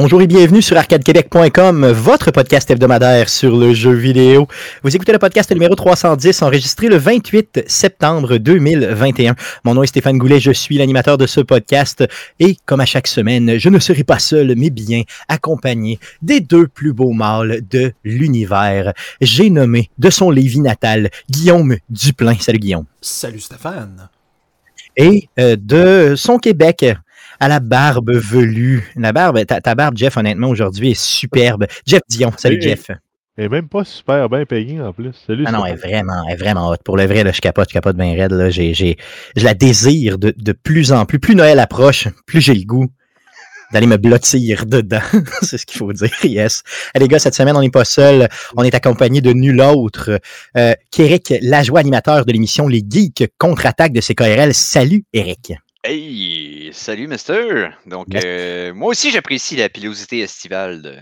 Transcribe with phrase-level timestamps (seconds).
[0.00, 4.46] Bonjour et bienvenue sur arcadequebec.com, votre podcast hebdomadaire sur le jeu vidéo.
[4.84, 9.34] Vous écoutez le podcast numéro 310, enregistré le 28 septembre 2021.
[9.64, 12.04] Mon nom est Stéphane Goulet, je suis l'animateur de ce podcast
[12.38, 16.68] et comme à chaque semaine, je ne serai pas seul, mais bien accompagné des deux
[16.68, 18.92] plus beaux mâles de l'univers.
[19.20, 22.36] J'ai nommé de son Lévis natal Guillaume Duplain.
[22.38, 22.84] Salut Guillaume.
[23.00, 24.08] Salut Stéphane.
[24.96, 26.84] Et euh, de son Québec,
[27.40, 28.90] à la barbe velue.
[28.96, 31.66] La barbe, ta, barbe, Jeff, honnêtement, aujourd'hui est superbe.
[31.86, 32.90] Jeff Dion, salut Jeff.
[33.36, 35.12] Elle est même pas super bien payée en plus.
[35.24, 35.44] Salut.
[35.46, 36.76] Ah non, elle est vraiment, elle est vraiment hot.
[36.84, 38.32] Pour le vrai, là, je capote, je capote bien raide.
[38.32, 38.50] Là.
[38.50, 38.96] J'ai, j'ai,
[39.36, 41.20] je la désire de, de plus en plus.
[41.20, 42.88] Plus Noël approche, plus j'ai le goût
[43.72, 45.00] d'aller me blottir dedans.
[45.42, 46.62] c'est ce qu'il faut dire, yes.
[46.94, 48.28] Allez, les gars, cette semaine, on n'est pas seul.
[48.56, 50.18] On est accompagné de nul autre
[50.56, 54.52] euh, qu'Éric Lajoie, animateur de l'émission Les Geeks contre-attaque de CKRL.
[54.52, 55.52] Salut, Eric.
[55.90, 57.70] Hey, salut, Mister.
[57.86, 60.98] Donc, euh, moi aussi, j'apprécie la pilosité estivale de,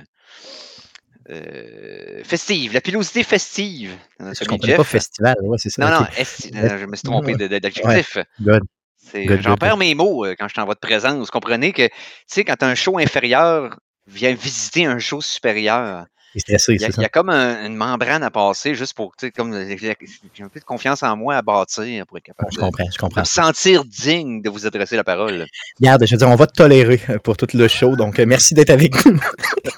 [1.28, 3.96] euh, festive, la pilosité festive.
[4.20, 5.90] Je comprends pas festival, ouais, c'est ça.
[5.90, 6.06] Non, non,
[6.78, 8.18] je me suis trompé d'adjectif.
[9.12, 11.18] J'en perds mes mots euh, quand je t'envoie de présence.
[11.18, 11.92] Vous comprenez que, tu
[12.28, 17.76] sais, quand un show inférieur vient visiter un show supérieur, il, y a, comme une
[17.76, 19.96] membrane à passer juste pour, tu sais, comme j'ai
[20.44, 23.22] un peu de confiance en moi à bâtir pour être capable je comprends, je comprends.
[23.22, 25.46] de me sentir digne de vous adresser la parole.
[25.80, 28.26] Regarde, je veux dire, on va te tolérer euh, pour tout le show, donc euh,
[28.26, 29.18] merci d'être avec nous.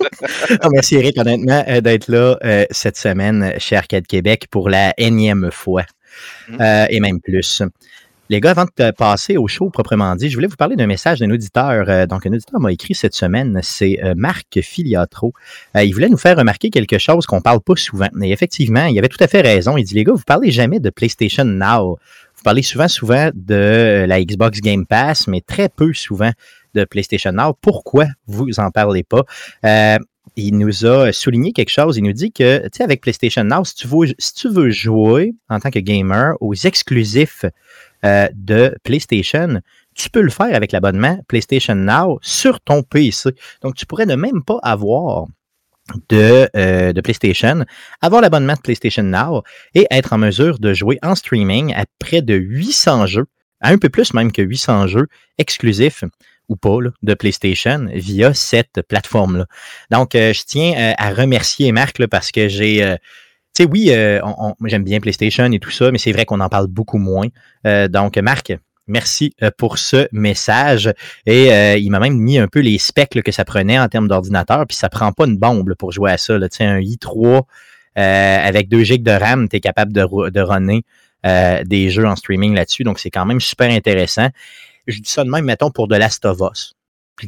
[0.73, 2.39] merci Eric, honnêtement, euh, d'être là
[2.71, 5.85] cette semaine chez Arcade Québec pour la énième fois.
[6.49, 6.87] Mmh.
[6.91, 7.63] et même plus.
[8.31, 11.21] Les gars, avant de passer au show proprement dit, je voulais vous parler d'un message
[11.21, 11.89] d'un auditeur.
[11.89, 15.33] Euh, donc, un auditeur m'a écrit cette semaine, c'est euh, Marc Filiatro.
[15.75, 18.09] Euh, il voulait nous faire remarquer quelque chose qu'on parle pas souvent.
[18.21, 19.79] Et effectivement, il avait tout à fait raison.
[19.79, 21.99] Il dit, les gars, vous parlez jamais de PlayStation Now.
[22.37, 26.33] Vous parlez souvent, souvent de la Xbox Game Pass, mais très peu souvent
[26.75, 27.55] de PlayStation Now.
[27.59, 29.25] Pourquoi vous en parlez pas?
[30.37, 31.97] il nous a souligné quelque chose.
[31.97, 34.71] Il nous dit que, tu sais, avec PlayStation Now, si tu, veux, si tu veux
[34.71, 37.45] jouer en tant que gamer aux exclusifs
[38.05, 39.61] euh, de PlayStation,
[39.95, 43.31] tu peux le faire avec l'abonnement PlayStation Now sur ton PC.
[43.63, 45.27] Donc, tu pourrais ne même pas avoir
[46.09, 47.65] de, euh, de PlayStation,
[48.01, 49.43] avoir l'abonnement de PlayStation Now
[49.75, 53.27] et être en mesure de jouer en streaming à près de 800 jeux,
[53.61, 55.07] à un peu plus même que 800 jeux
[55.39, 56.05] exclusifs
[56.49, 59.47] ou pas de PlayStation via cette plateforme-là.
[59.91, 62.97] Donc, euh, je tiens à remercier Marc parce que j'ai
[63.65, 64.21] oui, euh,
[64.65, 67.27] j'aime bien PlayStation et tout ça, mais c'est vrai qu'on en parle beaucoup moins.
[67.67, 68.53] Euh, donc, Marc,
[68.87, 70.93] merci euh, pour ce message.
[71.27, 74.67] Et il m'a même mis un peu les specs que ça prenait en termes d'ordinateur,
[74.67, 76.39] puis ça prend pas une bombe pour jouer à ça.
[76.51, 77.43] Sais, un i3
[77.95, 80.85] avec 2 GB de RAM, tu es capable de, de runner
[81.65, 82.85] des jeux en streaming là-dessus.
[82.85, 84.29] Donc, c'est quand même super intéressant.
[84.87, 86.78] Je dis ça de même, mettons, pour de Last of Us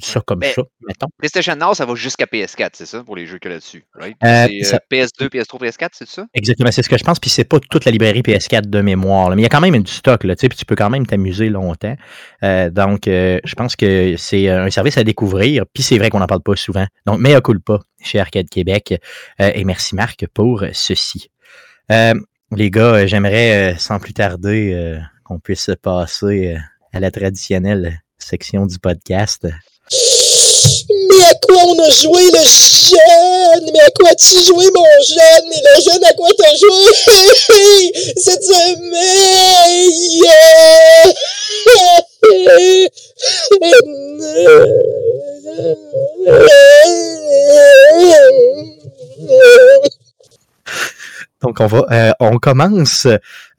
[0.00, 1.08] ça comme ça, mettons.
[1.18, 4.16] PlayStation Now, ça va jusqu'à PS4, c'est ça, pour les jeux que là-dessus, right?
[4.22, 4.46] Euh,
[4.90, 6.26] PS2, PS3, PS4, c'est ça?
[6.34, 9.30] Exactement, c'est ce que je pense, puis c'est pas toute la librairie PS4 de mémoire,
[9.30, 10.90] mais il y a quand même du stock, là, tu sais, puis tu peux quand
[10.90, 11.96] même t'amuser longtemps.
[12.42, 16.20] Euh, donc, euh, je pense que c'est un service à découvrir, puis c'est vrai qu'on
[16.20, 16.86] n'en parle pas souvent.
[17.06, 18.94] Donc, mais à pas chez Arcade Québec,
[19.38, 21.30] et merci Marc pour ceci.
[21.88, 26.56] les gars, j'aimerais, sans plus tarder, qu'on puisse passer
[26.92, 29.48] à la traditionnelle section du podcast.
[31.10, 33.70] Mais à quoi on a joué le jeune?
[33.72, 35.48] Mais à quoi as-tu joué mon jeune?
[35.48, 37.92] Mais le jeune à quoi t'as joué?
[38.16, 38.80] Cette semaine?
[51.42, 53.06] Donc, on va, euh, on commence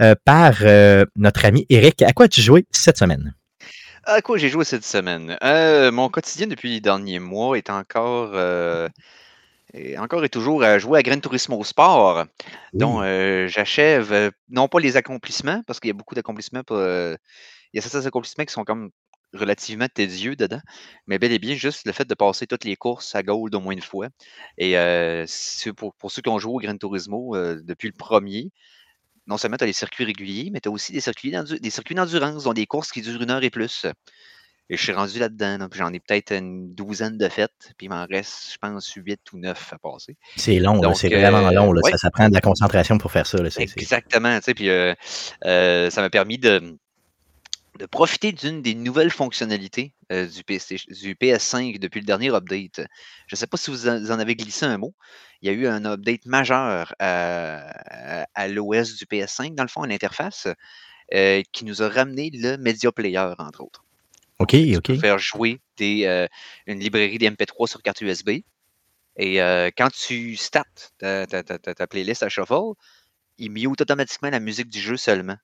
[0.02, 2.02] euh, par euh, notre ami Eric.
[2.04, 3.34] À quoi as-tu joué cette semaine?
[4.04, 5.38] À quoi j'ai joué cette semaine?
[5.44, 8.90] Euh, mon quotidien depuis les derniers mois est encore, euh,
[9.98, 12.26] encore et toujours à jouer à Gran Turismo Sport,
[12.74, 16.64] dont euh, j'achève non pas les accomplissements, parce qu'il y a beaucoup d'accomplissements.
[16.72, 17.18] il
[17.74, 18.90] y a certains accomplissements qui sont comme
[19.34, 20.62] relativement tédieux dedans,
[21.06, 23.60] mais bel et bien juste le fait de passer toutes les courses à Gold au
[23.60, 24.08] moins une fois.
[24.58, 24.74] Et
[25.78, 28.50] pour, pour, ceux qui ont joué au Gran Turismo depuis le premier,
[29.28, 31.96] non seulement tu as les circuits réguliers, mais tu as aussi des circuits, des circuits
[31.96, 33.86] d'endurance, dont des courses qui durent une heure et plus.
[34.72, 35.68] Et je suis rendu là-dedans.
[35.74, 39.38] J'en ai peut-être une douzaine de fêtes, puis il m'en reste, je pense, huit ou
[39.38, 40.16] neuf à passer.
[40.38, 41.74] C'est long, c'est vraiment euh, long.
[41.98, 43.38] Ça, prend de la concentration pour faire ça.
[43.60, 44.40] Exactement.
[44.56, 44.94] Puis euh,
[45.44, 46.78] euh, ça m'a permis de,
[47.80, 52.82] de profiter d'une des nouvelles fonctionnalités du, PS, 5 depuis le dernier update.
[53.28, 54.94] Je ne sais pas si vous en avez glissé un mot
[55.42, 59.88] il y a eu un update majeur à, l'OS du PS5, dans le fond, à
[59.88, 60.48] l'interface,
[61.14, 63.84] euh, qui nous a ramené le Media Player, entre autres.
[64.40, 64.84] OK, OK.
[64.84, 66.28] peux faire jouer des, euh,
[66.68, 68.42] une librairie d'MP3 sur carte USB.
[69.18, 72.74] Et euh, quand tu startes ta, ta- ta- ta- ta playlist à Shuffle,
[73.38, 75.38] il mute automatiquement la musique du jeu seulement.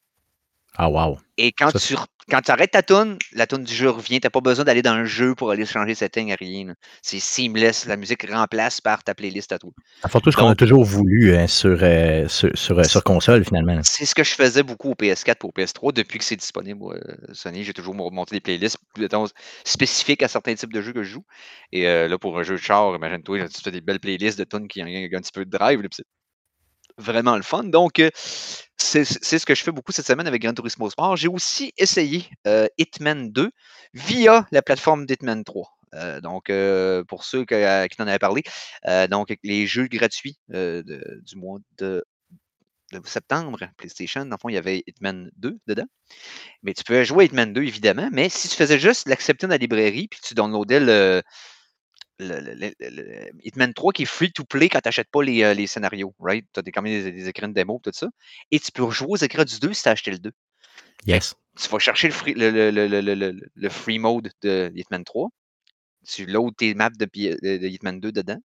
[0.77, 1.17] Ah, wow.
[1.37, 1.95] Et quand Ça, tu,
[2.29, 4.19] quand tu arrêtes ta tune, la tune du jeu revient.
[4.19, 6.73] Tu n'as pas besoin d'aller dans le jeu pour aller changer setting à rien.
[7.01, 7.85] C'est seamless.
[7.85, 9.71] La musique remplace par ta playlist à toi.
[10.03, 13.03] Ça fait tout ce qu'on a toujours voulu hein, sur, euh, sur, sur, euh, sur
[13.03, 13.81] console, finalement.
[13.83, 16.83] C'est ce que je faisais beaucoup au PS4 et au PS3 depuis que c'est disponible.
[16.93, 19.25] euh, Sony, j'ai toujours monté des playlists mettons,
[19.65, 21.25] spécifiques à certains types de jeux que je joue.
[21.71, 24.43] Et euh, là, pour un jeu de char, imagine-toi, tu fais des belles playlists de
[24.43, 25.81] tunes qui ont un petit peu de drive.
[25.81, 25.89] là,
[26.97, 27.63] vraiment le fun.
[27.63, 28.09] Donc, euh,
[28.77, 31.17] c'est ce que je fais beaucoup cette semaine avec Gran Turismo Sport.
[31.17, 33.51] J'ai aussi essayé euh, Hitman 2
[33.93, 35.77] via la plateforme d'Hitman 3.
[35.95, 36.51] Euh, donc,
[37.07, 38.43] pour ceux qui en avait parlé,
[39.09, 42.03] donc les jeux gratuits du mois de,
[42.93, 45.87] de septembre, PlayStation, dans le fond, il y avait Hitman 2 dedans.
[46.63, 49.51] Mais tu pouvais jouer à Hitman 2, évidemment, mais si tu faisais juste l'accepter dans
[49.51, 51.23] la librairie, puis tu downloadais le,
[52.19, 55.23] le, le- le- le- Hitman 3 qui est free to play quand tu n'achètes pas
[55.23, 56.45] les, euh, les scénarios, right?
[56.53, 58.07] Tu as des, quand même des, des écrans de démo, tout ça.
[58.51, 60.31] Et tu peux rejouer aux écrans du 2 si tu as acheté le 2.
[61.05, 61.35] Yes.
[61.59, 64.71] Tu vas chercher le free, le, le- le- le- le- le- le free mode de
[64.75, 65.29] Hitman 3.
[66.07, 68.39] Tu loads tes maps de, Hitman 2 dedans.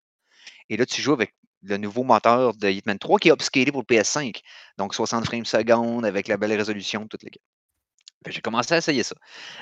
[0.69, 3.83] Et là, tu joues avec le nouveau moteur de Hitman 3 qui est upscalé pour
[3.83, 4.41] le PS5.
[4.79, 7.39] Donc 60 frames secondes avec la belle résolution, toute les que
[8.29, 9.15] J'ai commencé à essayer ça.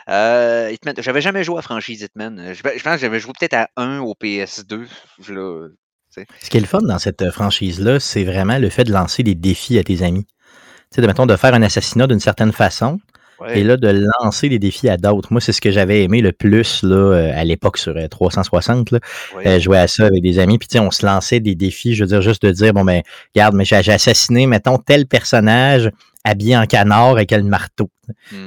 [0.08, 2.38] Euh, Hitman, j'avais jamais joué à franchise Hitman.
[2.40, 4.86] Euh, Je, pense que j'avais joué peut-être à 1 au PS2.
[5.20, 5.68] je là,
[6.10, 9.22] Ce qui est le fun dans cette euh, franchise-là, c'est vraiment le fait de lancer
[9.22, 10.26] des défis à tes amis.
[10.26, 12.98] Tu sais, de, mettons, de faire un assassinat d'une certaine façon,
[13.40, 13.60] ouais.
[13.60, 15.28] et là, de lancer des défis à d'autres.
[15.32, 18.90] Moi, c'est ce que j'avais aimé le plus là, euh, à l'époque sur euh, 360.
[18.90, 18.98] Là.
[19.36, 19.46] ouais.
[19.46, 20.58] Euh, jouer à ça avec des amis.
[20.58, 23.02] Puis, on se lançait des défis, je veux dire, juste de dire, bon, ben,
[23.34, 25.90] regarde, mais j'ai assassiné, mettons, tel personnage
[26.24, 27.90] habillé en canard avec le marteau.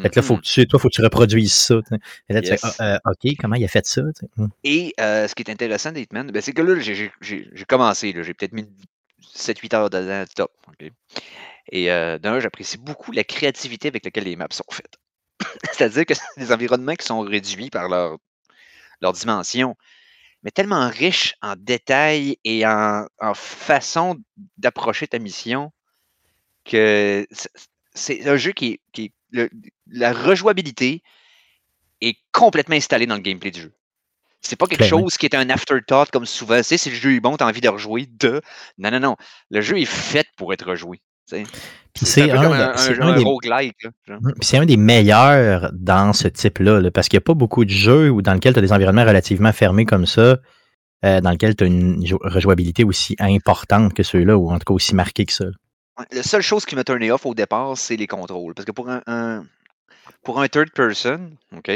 [0.01, 1.75] Fait que là, faut que tu, toi, faut que tu reproduises ça.
[2.29, 2.61] Et là, tu Yes.
[2.61, 4.01] fais, ah, euh, OK, comment il a fait ça?
[4.37, 4.49] Hum.
[4.63, 7.11] Et euh, ce qui est intéressant d'Hitman, ben, c'est que là, j'ai-
[7.67, 8.67] commencé, j'ai peut-être mis
[9.33, 10.51] 7-8 heures dedans, top.
[11.71, 14.97] Et euh, d'un, j'apprécie beaucoup la créativité avec laquelle les maps sont faites.
[15.71, 18.17] C'est-à-dire que c'est des environnements qui sont réduits par leur,
[19.01, 19.75] leur dimension,
[20.43, 24.17] mais tellement riches en détails et en, en façon
[24.57, 25.71] d'approcher ta mission
[26.65, 27.25] que
[27.93, 28.79] c'est- un jeu qui.
[28.91, 29.49] Qui est- le-
[29.87, 31.01] la rejouabilité
[32.01, 33.73] est complètement installée dans le gameplay du jeu.
[34.41, 35.01] C'est pas quelque Clairement.
[35.03, 36.57] chose qui est un afterthought comme souvent.
[36.57, 38.07] Tu sais, si le jeu est bon, t'as envie de rejouer.
[38.19, 38.41] De...
[38.79, 39.15] Non, non, non.
[39.51, 40.97] Le jeu est fait pour être rejoué.
[41.29, 41.43] tu sais.
[41.93, 43.75] Puis C'est un un, un, un, des- roguelike.
[44.07, 47.65] puis c'est un des meilleurs dans ce type-là, là, parce qu'il n'y a pas beaucoup
[47.65, 50.37] de jeux où dans lesquels tu as des environnements relativement fermés comme ça,
[51.05, 54.65] euh, dans lesquels tu as une jo- rejouabilité aussi importante que ceux-là, ou en tout
[54.65, 55.45] cas aussi marquée que ça.
[56.11, 58.53] La seule chose qui m'a turné off au départ, c'est les contrôles.
[58.53, 59.45] Parce que pour un, un-
[60.23, 61.71] pour un third person, OK,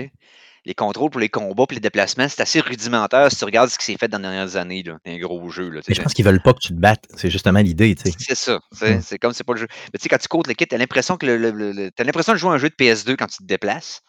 [0.67, 3.77] les contrôles pour les combats et les déplacements, c'est assez rudimentaire si tu regardes ce
[3.77, 4.81] qui s'est fait dans les dernières années.
[4.83, 5.69] là, un gros jeu.
[5.69, 7.05] Là, je pense qu'ils veulent pas que tu te battes.
[7.15, 7.95] C'est justement l'idée.
[8.17, 8.59] C'est ça.
[8.71, 9.01] C'est Mm.
[9.01, 9.67] c'est comme c'est pas le jeu.
[9.93, 11.91] Mais tu sais, quand tu codes le kit, t'as l'impression que le, le- le- le-
[11.91, 14.01] t'as l'impression de jouer à un jeu de PS2 quand tu te déplaces.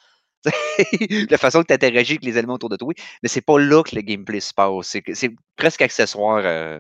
[1.31, 2.93] la façon que tu interagis avec les éléments autour de toi.
[3.23, 4.87] Mais c'est pas là que le gameplay se passe.
[4.87, 6.79] C'est C'est presque accessoire euh,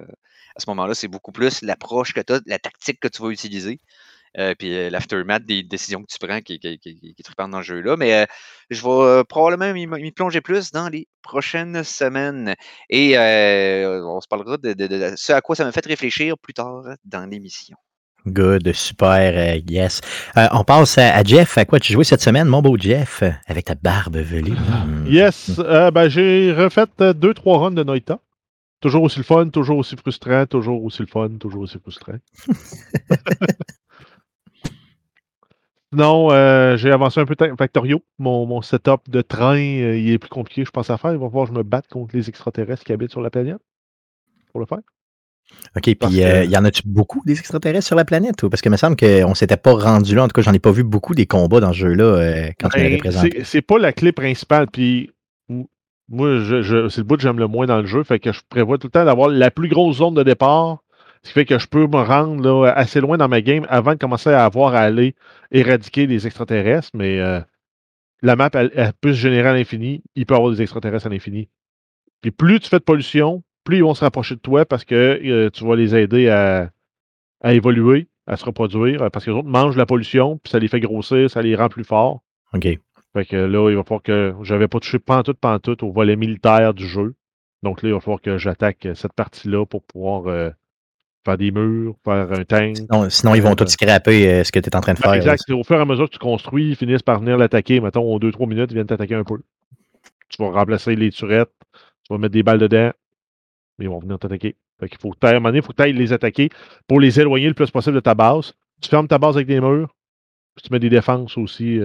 [0.56, 0.94] à ce moment-là.
[0.94, 3.80] C'est beaucoup plus l'approche que tu as, la tactique que tu vas utiliser.
[4.38, 7.22] euh, puis euh, l'aftermath des décisions que tu prends qui, qui, qui, qui, qui est
[7.24, 7.96] trippant dans le jeu-là.
[7.96, 8.26] Mais euh,
[8.70, 12.54] je vais euh, probablement m'y plonger plus dans les prochaines semaines.
[12.90, 16.36] Et euh, on se parlera de, de- de ce à quoi ça m'a fait réfléchir
[16.38, 17.76] plus tard dans l'émission.
[18.26, 20.00] Good, super, yes.
[20.36, 21.56] Euh, on passe à, à Jeff.
[21.58, 24.56] À quoi tu jouais cette semaine, mon beau Jeff, avec ta barbe velue?
[25.06, 28.18] Yes, euh, ben, j'ai refait 2-3 runs de Noita.
[28.80, 32.18] Toujours aussi le fun, toujours aussi frustrant, toujours aussi le fun, toujours aussi frustrant.
[35.92, 38.02] Sinon, euh, j'ai avancé un peu Factorio.
[38.18, 41.12] Mon, mon setup de train, euh, il est plus compliqué, je pense, à faire.
[41.12, 43.58] Il va falloir que je me batte contre les extraterrestres qui habitent sur la planète
[44.52, 44.78] pour le faire.
[45.76, 48.42] OK, puis euh, que- y en a-tu beaucoup des extraterrestres sur la planète?
[48.42, 48.50] ou?
[48.50, 50.24] Parce que me semble qu'on s'était pas rendu là.
[50.24, 52.68] En tout cas, j'en ai pas vu beaucoup des combats dans ce jeu-là euh, quand
[52.70, 53.44] tu Ben, présenté.
[53.44, 54.66] c'est- pas la clé principale.
[54.66, 55.12] Puis
[56.08, 58.02] moi, je, je- c'est le bout que j'aime le moins dans le jeu.
[58.04, 60.82] Fait que je prévois tout le temps d'avoir la plus grosse zone de départ.
[61.22, 63.98] Ce qui fait que je peux me rendre assez loin dans ma game avant de
[63.98, 65.14] commencer à avoir à aller
[65.50, 66.90] éradiquer des extraterrestres.
[66.94, 67.40] Mais euh,
[68.22, 70.02] la map, elle, peut se générer à l'infini.
[70.14, 71.48] Il peut y avoir des extraterrestres à l'infini.
[72.20, 74.94] Puis plus tu fais de pollution, plus ils vont se rapprocher de toi parce que
[74.94, 76.70] euh, tu vas les aider à,
[77.40, 79.10] à évoluer, à se reproduire.
[79.10, 81.68] Parce que les autres mangent la pollution, puis ça les fait grossir, ça les rend
[81.68, 82.22] plus forts.
[82.54, 82.78] OK.
[83.16, 84.34] Fait que là, il va falloir que.
[84.42, 87.14] J'avais pas touché pantoute, pantoute au volet militaire du jeu.
[87.62, 90.50] Donc là, il va falloir que j'attaque cette partie-là pour pouvoir euh,
[91.24, 92.76] faire des murs, faire un tank.
[92.76, 94.98] Sinon, sinon, ils vont Euh, tout scraper euh, ce que tu es en train de
[95.02, 95.14] Ah, faire.
[95.14, 95.48] exact.
[95.50, 97.80] Au fur et à mesure que tu construis, ils finissent par venir l'attaquer.
[97.80, 99.38] Mettons, aux 2-3 minutes, ils viennent t'attaquer un peu.
[100.28, 101.52] tu vas remplacer les turettes,
[102.04, 102.90] tu vas mettre des balles dedans,
[103.78, 104.56] mais ils vont venir t'attaquer.
[104.78, 106.50] Fait qu'il faut, à un moment donné, il faut que tu ailles les attaquer
[106.86, 108.52] pour les éloigner le plus possible de ta base.
[108.82, 109.94] Tu fermes ta base avec des murs,
[110.54, 111.80] puis tu mets des défenses aussi.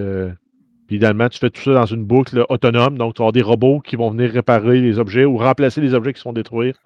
[0.92, 2.98] Puis idéalement, tu fais tout ça dans une boucle autonome.
[2.98, 5.94] Donc, tu vas avoir des robots qui vont venir réparer les objets ou remplacer les
[5.94, 6.76] objets qui se font détruire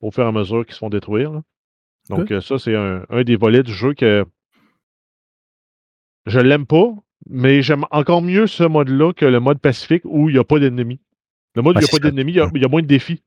[0.00, 1.42] au fur et à mesure qu'ils se font détruire.
[2.08, 4.24] Donc, euh, ça, c'est un, un, des volets du jeu que
[6.24, 6.86] je l'aime pas,
[7.28, 10.58] mais j'aime encore mieux ce mode-là que le mode pacifique où il n'y a pas
[10.58, 11.00] d'ennemis.
[11.54, 13.16] Le mode où il n'y a pas d'ennemis, il, y a moins de défis.
[13.18, 13.22] Tu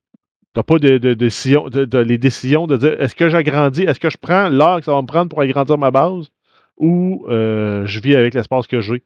[0.55, 4.17] n'as pas de, de, de, les décisions de dire est-ce que j'agrandis, est-ce que je
[4.17, 6.31] prends l'heure que ça va me prendre pour agrandir ma base
[6.77, 9.03] ou euh, je vis avec l'espace que j'ai?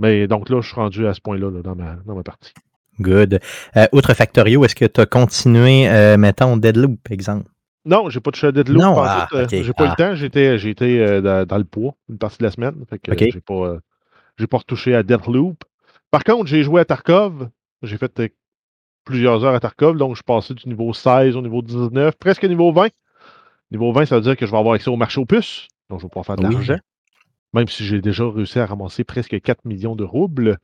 [0.00, 2.52] Mais donc là, je suis rendu à ce point-là dans, ma, dans ma partie.
[3.00, 3.40] Good.
[3.76, 7.48] Euh, outre Factorio, est-ce que tu as continué, euh, mettons, Deadloop, exemple?
[7.84, 8.82] Non, j'ai pas touché à Deadloop.
[8.82, 9.96] Non, ah, euh, j'ai pas eu le ah.
[9.96, 10.14] temps.
[10.14, 12.74] J'étais, j'ai été euh, dans, le poids une partie de la semaine.
[12.88, 13.80] Fait que j'ai pas, euh,
[14.38, 15.64] j'ai pas retouché à Deadloop.
[16.10, 17.48] Par contre, j'ai joué à Tarkov.
[17.82, 18.34] J'ai fait
[19.04, 19.96] plusieurs heures à Tarkov.
[19.96, 22.88] Donc, je suis passé du niveau 16 au niveau 19, presque niveau 20.
[23.70, 25.68] Niveau 20, ça veut dire que je vais avoir accès au marché aux puces.
[25.88, 26.76] Donc, je vais pouvoir faire de l'argent.
[27.54, 30.58] Même si j'ai déjà réussi à ramasser presque 4 millions de roubles.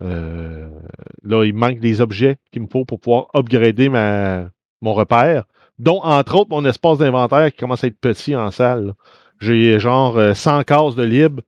[0.00, 5.44] là, il manque des objets qu'il me faut pour pouvoir upgrader ma, mon repère
[5.80, 8.92] dont entre autres mon espace d'inventaire qui commence à être petit en salle.
[9.40, 11.42] J'ai genre 100 euh, cases de libre,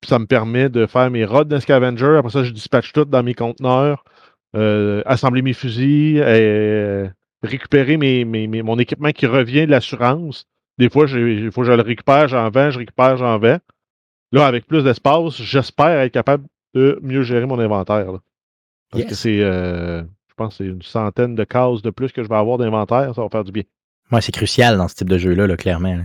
[0.00, 2.16] puis ça me permet de faire mes rods d'un scavenger.
[2.18, 4.04] Après ça, je dispatche tout dans mes conteneurs,
[4.56, 7.08] euh, assembler mes fusils, et euh,
[7.42, 8.24] récupérer mes,
[8.62, 10.46] mon équipement qui revient de l'assurance.
[10.78, 13.58] Des fois, il faut que je le récupère, j'en vends, je récupère, j'en vends.
[14.32, 18.12] Là, avec plus d'espace, j'espère être capable de mieux gérer mon inventaire.
[18.90, 19.38] Parce que c'est
[20.32, 23.14] je pense que c'est une centaine de cases de plus que je vais avoir d'inventaire.
[23.14, 23.64] Ça va faire du bien.
[24.10, 26.04] Oui, c'est crucial dans ce type de jeu-là, clairement.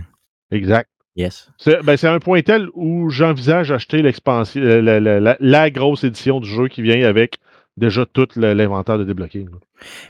[0.50, 0.88] Exact.
[1.16, 1.50] Yes.
[1.82, 6.68] Ben, c'est un point tel où j'envisage acheter l'expansion, euh, la, grosse édition du jeu
[6.68, 7.38] qui vient avec
[7.78, 9.46] déjà tout l'inventaire de débloquer.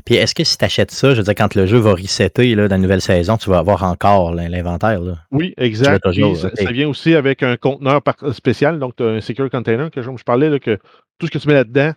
[0.05, 2.55] Puis est-ce que si tu achètes ça, je veux dire, quand le jeu va resetter
[2.55, 5.01] là, dans la nouvelle saison, tu vas avoir encore l'inventaire?
[5.31, 6.03] Oui, exact.
[6.03, 8.01] ça, vient aussi avec un conteneur
[8.33, 10.79] spécial, donc tu as un secure container que je, je parlais que
[11.19, 11.93] tout ce que tu mets là-dedans,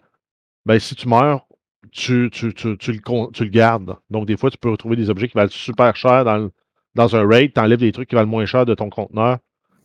[0.66, 1.46] ben, si tu meurs,
[1.92, 3.96] tu, tu, tu, tu, le, tu le gardes.
[4.10, 6.50] Donc, des fois, tu peux retrouver des objets qui valent super cher dans,
[6.96, 9.38] dans un raid, tu enlèves des trucs qui valent moins cher de ton conteneur,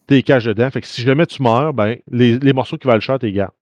[0.08, 0.70] tu les caches dedans.
[0.70, 3.32] Fait que si jamais tu meurs, ben, les, les morceaux qui valent cher, tu les
[3.32, 3.52] gardes.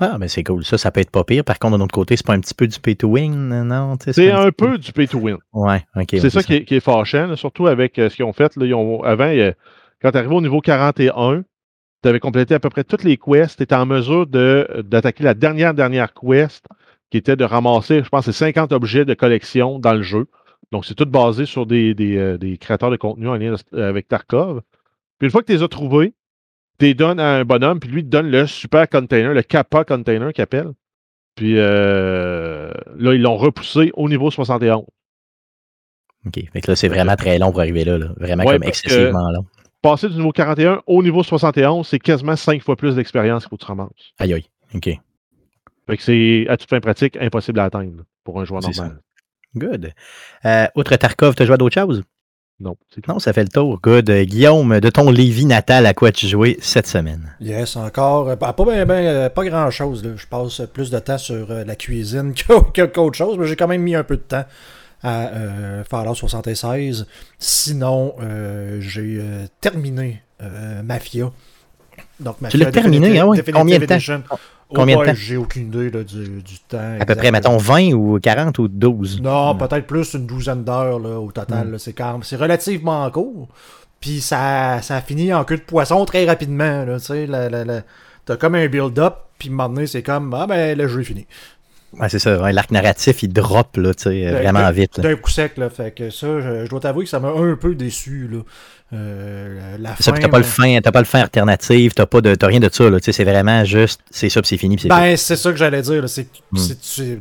[0.00, 0.64] Ah, mais c'est cool.
[0.64, 1.44] Ça, ça peut être pas pire.
[1.44, 3.96] Par contre, de l'autre côté, c'est pas un petit peu du pay to win, non?
[4.00, 5.36] C'est un, peu du pay to win.
[5.52, 6.08] Ouais, ok.
[6.12, 8.56] C'est ça, Qui, est, qui est fâchant, surtout avec euh, ce qu'ils ont fait.
[8.56, 9.30] Là, ils ont, avant,
[10.00, 11.44] quand tu arrivé au niveau 41,
[12.02, 13.58] tu avais complété à peu près toutes les quests.
[13.58, 16.64] Tu étais en mesure d'attaquer la dernière, dernière quest
[17.10, 20.26] qui était de ramasser, je pense, c'est 50 objets de collection dans le jeu.
[20.72, 24.62] Donc, c'est tout basé sur des, euh, des, créateurs de contenu en lien avec Tarkov.
[25.18, 26.14] Puis une fois que tu les as trouvés,
[26.80, 30.32] les donnes à un bonhomme, puis lui te donne le super container, le Kappa container
[30.32, 30.72] qu'il appelle.
[31.34, 34.84] Puis euh, là, ils l'ont repoussé au niveau 71.
[36.26, 36.34] OK.
[36.52, 37.98] Fait que là, c'est vraiment très long pour arriver là.
[38.16, 39.46] Vraiment comme excessivement long.
[39.82, 43.56] Passer du niveau 41 au niveau 71, c'est quasiment 5 fois plus d'expérience qu'il faut
[43.56, 44.12] que tu ramasses.
[44.18, 44.44] Aïe aïe.
[44.74, 44.90] OK.
[45.86, 49.00] Fait que c'est, à toute fin pratique, impossible à atteindre pour un joueur normal.
[49.56, 49.92] Good.
[50.44, 52.04] Euh, outre Tarkov, tu as joué à d'autres choses?
[52.60, 52.76] Non.
[53.08, 53.80] Non, ça fait le tour.
[53.82, 54.10] Good.
[54.10, 57.34] Euh, Guillaume, de ton Lévis natal, à quoi tu joué cette semaine?
[57.40, 58.28] Yes, encore.
[58.28, 60.14] Euh, pas, pas grand-chose.
[60.16, 62.34] Je passe plus de temps sur la cuisine
[62.94, 64.44] qu'autre chose, mais j'ai quand même mis un peu de temps
[65.02, 67.06] à euh, Fallout 76.
[67.38, 68.14] Sinon,
[68.80, 69.22] j'ai
[69.62, 70.22] terminé
[70.84, 71.30] Mafia.
[72.20, 73.40] Donc, tu l'as terminé, hein, oui.
[73.52, 73.98] Combien de temps?
[74.72, 75.14] Combien de temps?
[75.14, 76.96] J'ai aucune idée du, temps.
[77.00, 79.20] À peu près, mettons 20 ou 40 ou 12.
[79.22, 81.68] Non, peut-être plus une douzaine d'heures au total.
[81.68, 82.22] Hmm.
[82.22, 83.48] C'est relativement court.
[84.00, 86.86] Puis ça, ça finit en queue de poisson très rapidement.
[88.26, 91.26] T'as comme un build-up, puis maintenant c'est comme Ah ben le jeu est fini.
[91.98, 92.52] Ouais, c'est ça.
[92.52, 95.00] L'arc narratif, il drop là, vraiment vite.
[95.00, 95.56] D'un coup sec.
[95.56, 98.28] Là, fait que ça, je, je dois t'avouer que ça m'a un peu déçu.
[98.30, 98.38] Là.
[98.92, 102.36] Euh, la fin, t'as pas le fin, t'as pas le fin alternatif, t'as pas de,
[102.44, 102.98] rien de ça, là.
[103.00, 104.76] C'est vraiment juste, c'est ça, c'est fini.
[104.86, 106.08] Ben, c'est ça que j'allais dire.
[106.08, 106.58] C'est, hmm.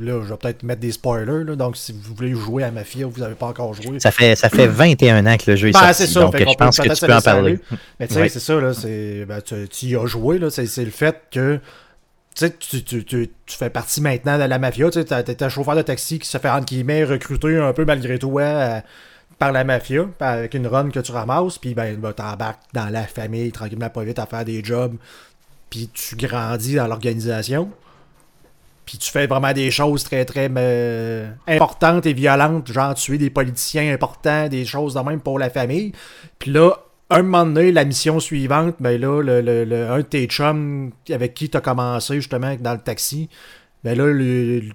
[0.01, 1.43] là, je vais peut-être mettre des spoilers.
[1.43, 3.99] Là, donc, si vous voulez jouer à Mafia, vous n'avez pas encore joué.
[3.99, 6.11] Ça fait, ça fait 21 ans que le jeu est ben, sorti.
[6.11, 7.59] Ça, donc, je pense que tu peux en parler.
[7.99, 8.71] Mais tu sais, c'est ça, là.
[9.27, 10.49] Ben, tu, y as joué, là.
[10.49, 11.59] C'est, le fait que.
[12.35, 14.89] Tu, tu, tu, tu, fais partie maintenant de la mafia.
[14.89, 18.17] Tu es un chauffeur de taxi qui se fait, entre guillemets, recruter un peu malgré
[18.17, 18.81] toi
[19.39, 23.03] par la mafia, avec une run que tu ramasses, puis ben, ben t'embarques dans la
[23.03, 24.96] famille tranquillement pas vite à faire des jobs,
[25.69, 27.72] puis tu grandis dans l'organisation.
[28.86, 30.51] Puis tu fais vraiment des choses très très
[31.48, 35.93] importantes et violentes, genre tuer des politiciens importants, des choses de même pour la famille.
[36.39, 36.74] Puis là,
[37.12, 41.50] un moment donné, la mission suivante, ben là, le, un de tes chums avec qui
[41.50, 43.29] tu as commencé justement dans le taxi,
[43.83, 44.13] Ben là,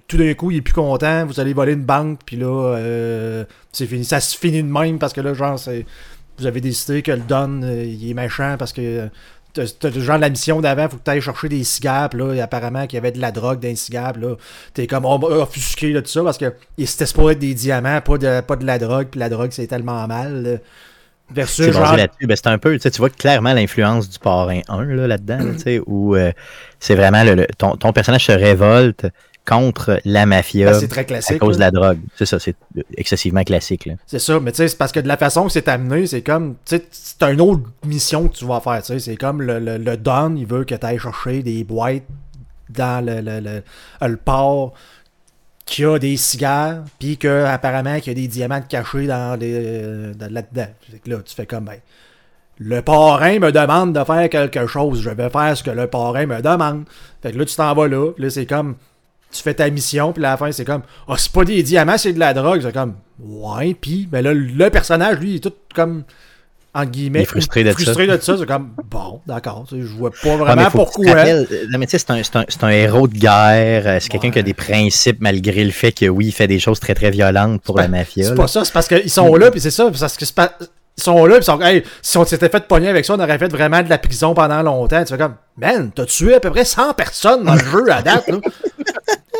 [0.07, 3.45] tout d'un coup, il est plus content, vous allez voler une banque, puis là, euh,
[3.71, 4.03] c'est fini.
[4.03, 5.85] Ça se finit de même parce que là, genre, c'est,
[6.39, 9.07] vous avez décidé que le Don, euh, il est méchant parce que euh,
[9.53, 12.87] t'as, genre la mission d'avant, faut que tu ailles chercher des cigares, là, et apparemment
[12.87, 14.35] qu'il y avait de la drogue dans les cigares, puis là,
[14.73, 18.41] t'es comme offusqué là, de ça parce que c'était supposé être des diamants, pas de,
[18.41, 20.43] pas de la drogue, puis la drogue, c'est tellement mal.
[20.43, 20.57] là.
[21.31, 21.95] Versus genre.
[21.95, 22.27] là-dessus.
[22.27, 26.15] Ben, c'est un peu, tu vois clairement l'influence du parrain 1 là, là-dedans, là, où
[26.15, 26.31] euh,
[26.79, 29.07] c'est vraiment le, le- ton, ton personnage se révolte
[29.47, 30.79] contre la mafia ben,
[31.35, 31.99] à cause de la drogue.
[32.15, 32.55] C'est ça, c'est
[32.97, 33.87] excessivement classique.
[34.07, 36.21] C'est ça, mais tu sais, c'est parce que de la façon que c'est amené, c'est
[36.23, 39.41] comme, tu sais, c'est une autre mission que tu vas faire, tu sais, c'est comme
[39.41, 42.03] le, le, le Don, il veut que tu ailles chercher des boîtes
[42.69, 43.63] dans le, le, le,
[44.07, 44.73] le port
[45.65, 49.53] qui a des cigares, puis que apparemment qu'il y a des diamants cachés dans les,
[49.55, 50.67] euh, dans- là-dedans.
[51.07, 51.79] Là, tu fais comme, ben,
[52.59, 56.25] le parrain me demande de faire quelque chose, je vais faire ce que le parrain
[56.25, 56.85] me demande.
[57.21, 58.75] Fait que là, tu t'en vas là, là, c'est comme,
[59.31, 61.97] tu fais ta mission, puis à la fin, c'est comme, ah, c'est pas des diamants,
[61.97, 62.61] c'est de la drogue.
[62.61, 66.03] C'est comme, ouais, puis, mais là, le personnage, lui, il est tout comme,
[66.75, 67.75] en guillemets, Il frustré de ça.
[67.75, 68.35] frustré de ça.
[68.37, 71.15] C'est comme, bon, d'accord, je vois pas Ah, vraiment pourquoi.
[71.15, 73.83] euh, non, mais tu sais, c'est un, un- un héros de guerre.
[73.87, 76.59] euh, C'est quelqu'un qui a des principes malgré le fait que, oui, il fait des
[76.59, 78.25] choses très, très violentes pour la mafia.
[78.25, 80.51] C'est pas ça, c'est parce qu'ils sont là, puis c'est ça, c'est parce que pas-
[80.97, 83.19] Ils sont là, puis ils sont hey, si on s'était fait pogner avec ça, on
[83.19, 85.03] aurait fait vraiment de la prison pendant longtemps.
[85.03, 88.01] Tu fais comme, man, t'as tué à peu près 100 personnes dans le jeu à
[88.01, 88.37] date, là.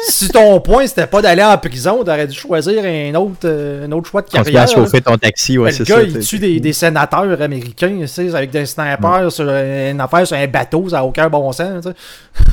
[0.08, 3.92] Si ton point c'était pas d'aller en prison, t'aurais dû choisir un autre, euh, un
[3.92, 4.62] autre choix de carrière.
[4.62, 4.68] là.
[4.68, 6.04] chauffer ton taxi, ouais, Mais c'est le gars, ça.
[6.04, 10.26] il tu tue des, des sénateurs américains, tu sais, avec des snipers sur une affaire
[10.28, 11.84] sur un bateau, ça n'a aucun bon sens.
[11.84, 11.96] tu sais.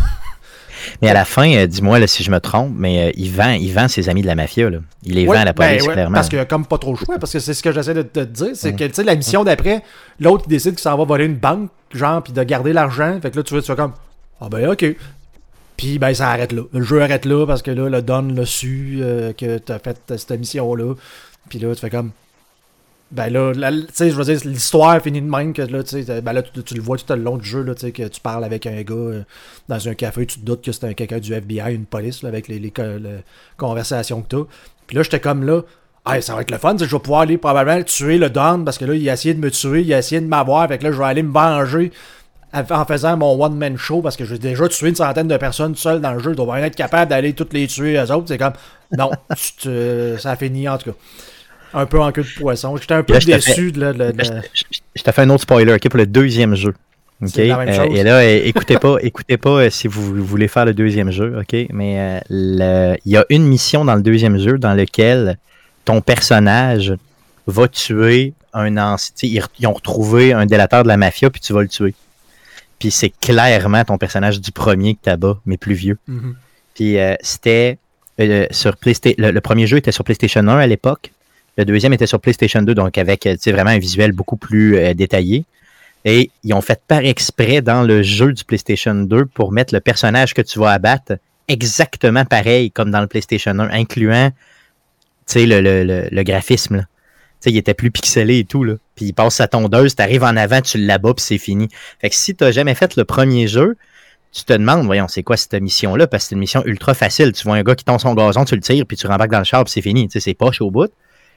[1.00, 3.52] Mais à la fin, euh, dis-moi là, si je me trompe, mais euh, il, vend,
[3.52, 4.68] il vend ses amis de la mafia.
[4.68, 4.78] Là.
[5.04, 6.14] Il les Ouais, vend à la ben police, ouais, clairement.
[6.16, 8.02] Parce qu'il a comme pas trop le choix, parce que c'est ce que j'essaie de
[8.02, 8.74] te dire, c'est Ouais.
[8.74, 9.82] que, tu sais, la mission d'après,
[10.18, 13.30] l'autre, il décide qu'il s'en va voler une banque, genre, puis de garder l'argent, fait
[13.30, 13.92] que là, tu vas tu fais comme,
[14.40, 14.84] ah ben, ok.
[15.76, 16.62] Puis, ben, ça arrête là.
[16.72, 19.98] Le jeu arrête là, parce que là, le Don l'a su, euh, que t'as fait
[20.16, 20.94] cette mission-là.
[21.48, 22.10] Puis là, tu fais comme,
[23.10, 26.20] ben là, tu sais, je veux dire, l'histoire finit de même que là, tu sais,
[26.22, 28.20] ben là, tu, le vois tout le long du jeu, là, tu sais, que tu
[28.20, 29.22] parles avec un gars euh,
[29.68, 32.30] dans un café, tu te doutes que c'est un quelqu'un du FBI, une police, là,
[32.30, 33.20] avec les, les, co- le-
[33.58, 34.44] conversations que t'as.
[34.86, 35.60] Puis là, j'étais comme là,
[36.06, 38.78] ah, ça va être le fun, je vais pouvoir aller probablement tuer le Don, parce
[38.78, 40.84] que là, il a essayé de me tuer, il a essayé de m'avoir, fait que
[40.84, 41.92] là, je vais aller me venger
[42.52, 46.00] en faisant mon one-man show, parce que j'ai déjà tué une centaine de personnes seul
[46.00, 48.38] dans le jeu, je dois bien être capable d'aller toutes les tuer, eux autres, c'est
[48.38, 48.52] comme,
[48.96, 50.96] non, tu te- ça a fini, en tout cas.
[51.74, 52.76] Un peu en queue de poisson.
[52.76, 54.12] J'étais un peu Là, déçu de la- de
[54.94, 56.74] Je, te fais un autre spoiler ok, pour le deuxième jeu.
[57.20, 57.96] la même Euh, chose.
[57.98, 61.38] et là, euh, écoutez pas, écoutez pas euh, si vous voulez faire le deuxième jeu,
[61.40, 61.68] ok?
[61.72, 65.38] Mais euh, il y a une mission dans le deuxième jeu dans lequel
[65.86, 66.92] ton personnage
[67.46, 69.40] va tuer un ancien.
[69.58, 71.94] ils ont retrouvé un délateur de la mafia, puis tu vas le tuer.
[72.82, 75.98] Puis c'est clairement ton personnage du premier que t'abats, mais plus vieux.
[76.08, 76.34] Mhm.
[76.74, 77.78] Puis euh, c'était
[78.18, 79.14] euh, sur PlayStation.
[79.22, 81.12] Le, le premier jeu était sur PlayStation 1 à l'époque.
[81.56, 84.94] Le deuxième était sur PlayStation 2, donc avec euh, vraiment un visuel beaucoup plus euh,
[84.94, 85.44] détaillé.
[86.04, 89.78] Et ils ont fait par exprès dans le jeu du PlayStation 2 pour mettre le
[89.78, 91.12] personnage que tu vas abattre
[91.46, 94.32] exactement pareil comme dans le PlayStation 1, incluant
[95.36, 96.78] le, le, le graphisme.
[96.78, 96.82] Là.
[97.42, 98.62] Tu sais, il était plus pixelé et tout.
[98.62, 98.74] Là.
[98.94, 101.68] Puis il passe sa tondeuse, tu arrives en avant, tu l'abats, puis c'est fini.
[102.00, 103.76] Fait que si tu n'as jamais fait le premier jeu,
[104.32, 106.06] tu te demandes, voyons, c'est quoi cette mission-là?
[106.06, 107.32] Parce que c'est une mission ultra facile.
[107.32, 109.40] Tu vois un gars qui tombe son gazon, tu le tires, puis tu rembarques dans
[109.40, 110.06] le char, puis c'est fini.
[110.06, 110.90] Tu sais, c'est poche au bout.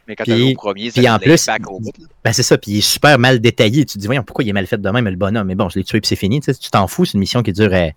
[0.08, 1.92] Mais quand Puis- t'as au premier, puis en plus, au bout.
[2.24, 3.86] Ben c'est ça, puis il est super mal détaillé.
[3.86, 5.48] Tu te dis, voyons, pourquoi il est mal fait de même, le bonhomme?
[5.48, 6.40] Mais bon, je l'ai tué, puis c'est fini.
[6.42, 7.88] Tu sais, t'en fous, c'est une mission qui dure euh,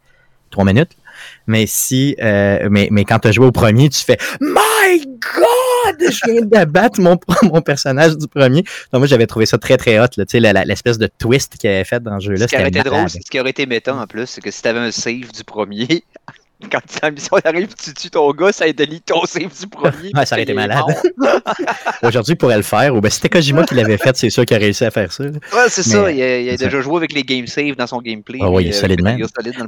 [0.51, 0.92] trois minutes.
[1.47, 5.97] Mais si, euh, mais, mais quand tu as joué au premier, tu fais My God!
[6.01, 8.63] Je viens d'abattre mon, mon personnage du premier.
[8.93, 12.03] Donc, moi, j'avais trouvé ça très, très hot, tu l'espèce de twist qu'il avait fait
[12.03, 12.47] dans le jeu-là.
[12.47, 14.51] Ce qui aurait c'était été drôle, ce qui aurait été méta en plus, c'est que
[14.51, 16.05] si t'avais un save du premier,
[16.71, 20.11] quand la mission arrive, tu tues ton gars, ça delete ton save du premier.
[20.14, 20.83] Ouais, ça aurait été malade.
[22.03, 22.94] Aujourd'hui, il pourrait le faire.
[22.94, 25.25] Ou ben, c'était Kojima qui l'avait fait, c'est sûr qu'il a réussi à faire ça.
[25.25, 25.31] là.
[25.31, 26.11] Ouais, c'est ça.
[26.11, 28.38] Il a, il a c'est déjà joué avec les game save dans son gameplay.
[28.42, 29.16] Ah oui, euh, solidement.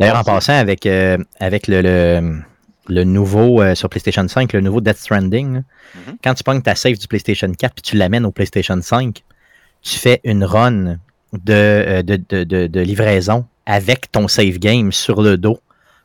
[0.00, 2.38] D'ailleurs, en passant avec, euh, avec le, le,
[2.88, 5.62] le nouveau euh, sur PlayStation 5, le nouveau Death Stranding,
[5.94, 6.16] Mhm.
[6.22, 9.24] quand tu pognes ta save du PlayStation 4 puis tu l'amènes au PlayStation 5,
[9.83, 10.98] tu fais une run
[11.33, 15.59] de, de, de, de, de livraison avec ton save game sur le dos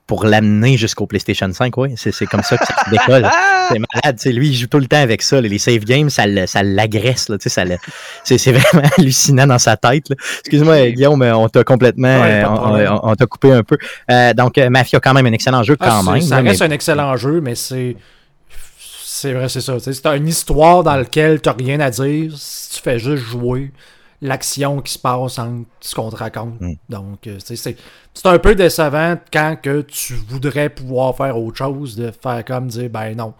[0.08, 1.76] pour l'amener jusqu'au PlayStation 5.
[1.78, 3.28] Oui, c'est comme ça que ça se décolle.
[3.68, 5.42] C'est malade, tu sais, lui, il joue tout le temps avec ça.
[5.42, 5.48] là.
[5.48, 7.32] Les save games, ça l'agresse.
[7.42, 7.64] tu ça
[8.24, 10.06] C'est vraiment hallucinant dans sa tête.
[10.42, 10.92] Excuse-moi.
[10.92, 12.22] Guillaume, on t'a complètement.
[12.22, 12.92] Ouais, euh, on- problème.
[13.02, 13.76] on on t'a coupé un peu.
[14.12, 16.22] Euh, donc, euh, Mafia, quand même, un excellent jeu, Ah, quand même.
[16.22, 17.96] Ça mais- reste un excellent jeu, mais c'est.
[19.04, 19.78] C'est vrai, c'est ça.
[19.82, 22.32] tu C'est une histoire dans laquelle t'as rien à dire.
[22.38, 23.72] Si tu fais juste jouer,
[24.22, 26.60] l'action qui se passe entre ce qu'on te raconte.
[26.62, 26.74] Mm.
[26.90, 27.78] Donc, euh, c'est
[28.26, 32.90] un peu décevant quand que tu voudrais pouvoir faire autre chose, de faire comme dire,
[32.90, 33.34] ben non.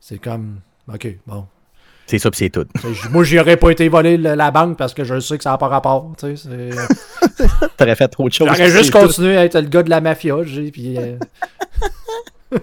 [0.00, 0.60] C'est comme,
[0.92, 1.46] ok, bon.
[2.06, 2.66] C'est ça, puis c'est tout.
[3.10, 5.50] Moi, j'y aurais pas été voler le- la banque parce que je sais que ça
[5.50, 6.12] n'a pas rapport.
[6.18, 6.48] tu sais,
[7.36, 8.48] c'est- T'aurais fait trop de choses.
[8.48, 8.98] J'aurais juste tout.
[8.98, 10.98] continué à être le gars de la mafia, j'ai, puis...
[10.98, 11.16] euh,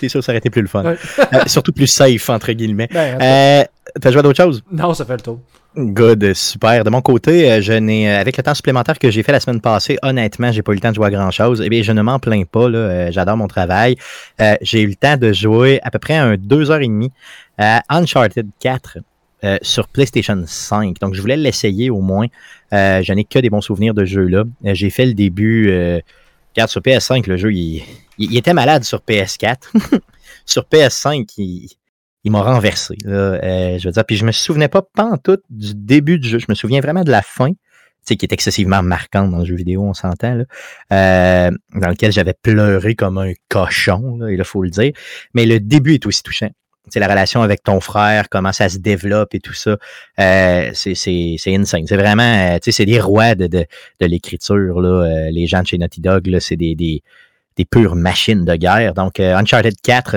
[0.00, 0.82] C'est sûr, ça aurait été plus le fun.
[0.84, 0.96] Ouais.
[1.32, 2.88] Euh, surtout plus safe, entre guillemets.
[2.92, 3.64] ben, Euh,
[4.00, 4.62] T'as joué à d'autres choses?
[4.72, 5.40] non, ça fait le tour.
[5.76, 6.84] Good, super.
[6.84, 9.40] De mon côté, euh, je n'ai, euh, avec le temps supplémentaire que j'ai fait la
[9.40, 11.62] semaine passée, honnêtement, j'ai pas eu le temps de jouer à grand chose.
[11.64, 12.78] Eh bien, je ne m'en plains pas, là.
[12.78, 13.96] euh, j'adore mon travail.
[14.40, 17.10] Euh, j'ai eu le temps de jouer à peu près un deux heures et demie
[17.58, 18.98] à Uncharted 4
[19.44, 20.98] euh, sur PlayStation 5.
[21.00, 22.26] Donc, je voulais l'essayer au moins.
[22.72, 24.44] Euh, je n'ai que des bons souvenirs de ce jeu-là.
[24.64, 25.68] J'ai fait le début.
[26.54, 27.82] Regarde, sur PS5, le jeu, il,
[28.18, 29.72] il- il était malade sur PS4.
[30.46, 31.68] sur PS5, il,
[32.24, 32.96] il m'a renversé.
[33.04, 36.38] Là, euh, je veux dire, puis je me souvenais pas pantoute du début du jeu.
[36.38, 37.56] Je me souviens vraiment de la fin, tu
[38.04, 40.42] sais, qui est excessivement marquante dans le jeu vidéo, on s'entend,
[40.92, 44.92] euh, dans lequel j'avais pleuré comme un cochon, là, il faut le dire.
[45.34, 46.50] Mais le début est aussi touchant.
[46.88, 49.78] C'est la relation avec ton frère, comment ça se développe et tout ça.
[50.20, 51.86] Euh, c'est, insane.
[51.86, 53.64] C'est vraiment, euh, tu sais, c'est des rois de, de,
[54.00, 54.88] de l'écriture, là.
[54.88, 57.02] Euh, les gens de chez Naughty Dog, c'est des, des,
[57.56, 58.94] des pures machines de guerre.
[58.94, 60.16] Donc, euh, Uncharted 4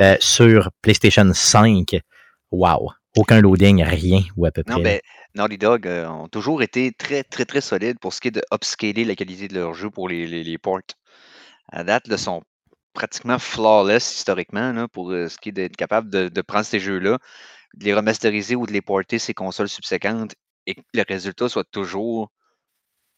[0.00, 1.96] euh, sur PlayStation 5,
[2.50, 2.92] wow.
[3.16, 4.74] Aucun loading, rien, ou à peu près.
[4.74, 4.90] Non, là.
[4.90, 5.00] ben,
[5.34, 8.42] Naughty Dog euh, ont toujours été très, très, très solides pour ce qui est de
[8.52, 10.80] upscaler la qualité de leur jeu pour les, les, les ports.
[11.72, 12.42] À date, ils sont
[12.92, 16.80] pratiquement flawless historiquement là, pour euh, ce qui est d'être capable de, de prendre ces
[16.80, 17.18] jeux-là,
[17.74, 20.34] de les remasteriser ou de les porter ces consoles subséquentes
[20.66, 22.30] et que le résultat soit toujours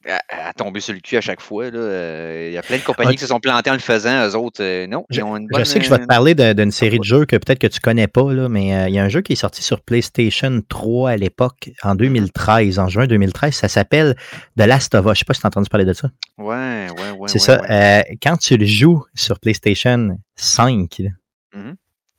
[0.08, 1.70] à, à tomber sur le cul à chaque fois.
[1.70, 1.78] là.
[1.78, 4.26] Euh, Il y a plein de compagnies Ah, qui se sont plantées en le faisant,
[4.26, 5.04] eux autres, euh, non.
[5.10, 6.98] Je, ils ont une je bonne, sais que je vais te euh, parler d'une série
[6.98, 9.08] de jeux que peut-être que tu connais pas, là, mais euh, il y a un
[9.08, 13.54] jeu qui est sorti sur PlayStation 3 à l'époque, en 2013, en juin 2013.
[13.54, 14.16] Ça s'appelle
[14.56, 15.12] The Last of Us.
[15.14, 16.08] Je sais pas si tu as entendu parler de ça.
[16.38, 17.28] Ouais, ouais, ouais.
[17.28, 17.60] C'est ouais, ça.
[17.62, 18.18] ouais.
[18.22, 21.10] quand tu le joues sur PlayStation 5, là,
[21.54, 21.74] Mhm.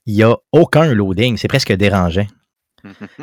[0.06, 1.38] il n'y a aucun loading.
[1.38, 2.26] C'est presque dérangeant.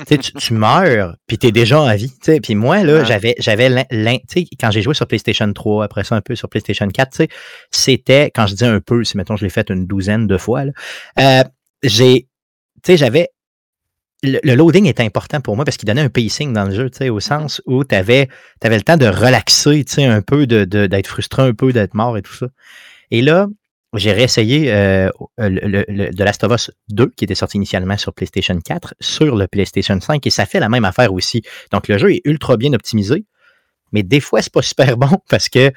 [0.06, 2.12] Tu tu, meurs, puis tu es déjà en vie.
[2.42, 3.86] Puis moi, là, j'avais, j'avais
[4.60, 7.28] quand j'ai joué sur PlayStation 3, après ça un peu sur PlayStation 4, tu sais,
[7.70, 10.64] c'était, quand je dis un peu, si mettons je l'ai fait une douzaine de fois,
[11.18, 11.42] euh,
[11.82, 12.28] j'ai,
[12.82, 13.28] tu sais, j'avais,
[14.22, 16.90] le, le loading est important pour moi parce qu'il donnait un pacing dans le jeu,
[16.90, 18.28] tu sais, au sens où tu avais,
[18.64, 21.94] le temps de relaxer, tu sais, un peu, de, de- d'être frustré un peu, d'être
[21.94, 22.46] mort et tout ça.
[23.10, 23.46] Et là,
[23.98, 28.58] j'ai réessayé euh, le, The Last of Us 2, qui était sorti initialement sur PlayStation
[28.58, 31.42] 4, sur le PlayStation 5, et ça fait la même affaire aussi.
[31.72, 33.24] Donc, le jeu est ultra bien optimisé,
[33.92, 35.70] mais des fois, c'est pas super bon parce que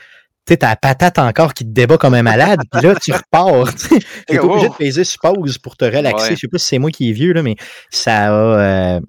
[0.45, 3.11] tu sais, t'as la patate encore qui te débat comme un malade, puis là, tu
[3.11, 3.73] repars.
[3.75, 3.99] tu.
[4.25, 4.75] T'es pas obligé de Oh.
[4.79, 6.29] peser sur pause pour te relaxer.
[6.29, 6.35] Ouais.
[6.35, 7.55] Je sais pas si c'est moi qui est vieux, là, mais
[7.91, 8.95] ça a.
[8.95, 8.99] euh,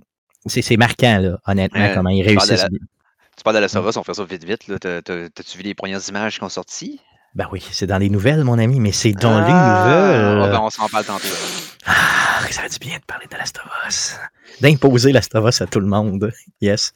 [0.46, 2.66] c'est, marquant, là, honnêtement, comment ils de réussissent.
[3.36, 4.66] Tu parles de la Sovas, on fait ça vite, vite.
[4.80, 7.00] T'as-tu vu les premières images qui ont sorti?
[7.34, 10.42] Ben oui, c'est dans les nouvelles, mon ami, mais c'est dans les Ah, nouvelles.
[10.44, 11.28] ah, ben, on s'en parle tantôt.
[11.86, 11.92] Ah,
[12.50, 14.16] ça fait du bien de parler de Last of Us.
[14.60, 16.32] D'imposer Last of Us à tout le monde.
[16.60, 16.92] Yes.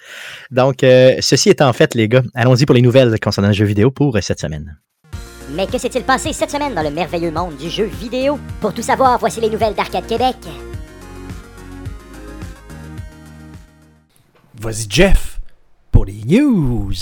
[0.51, 3.91] Donc, euh, ceci étant fait, les gars, allons-y pour les nouvelles concernant le jeu vidéo
[3.91, 4.77] pour euh, cette semaine.
[5.53, 8.39] Mais que s'est-il passé cette semaine dans le merveilleux monde du jeu vidéo?
[8.61, 10.37] Pour tout savoir, voici les nouvelles d'Arcade Québec.
[14.61, 15.41] Vas-y, Jeff,
[15.93, 16.93] pour les news.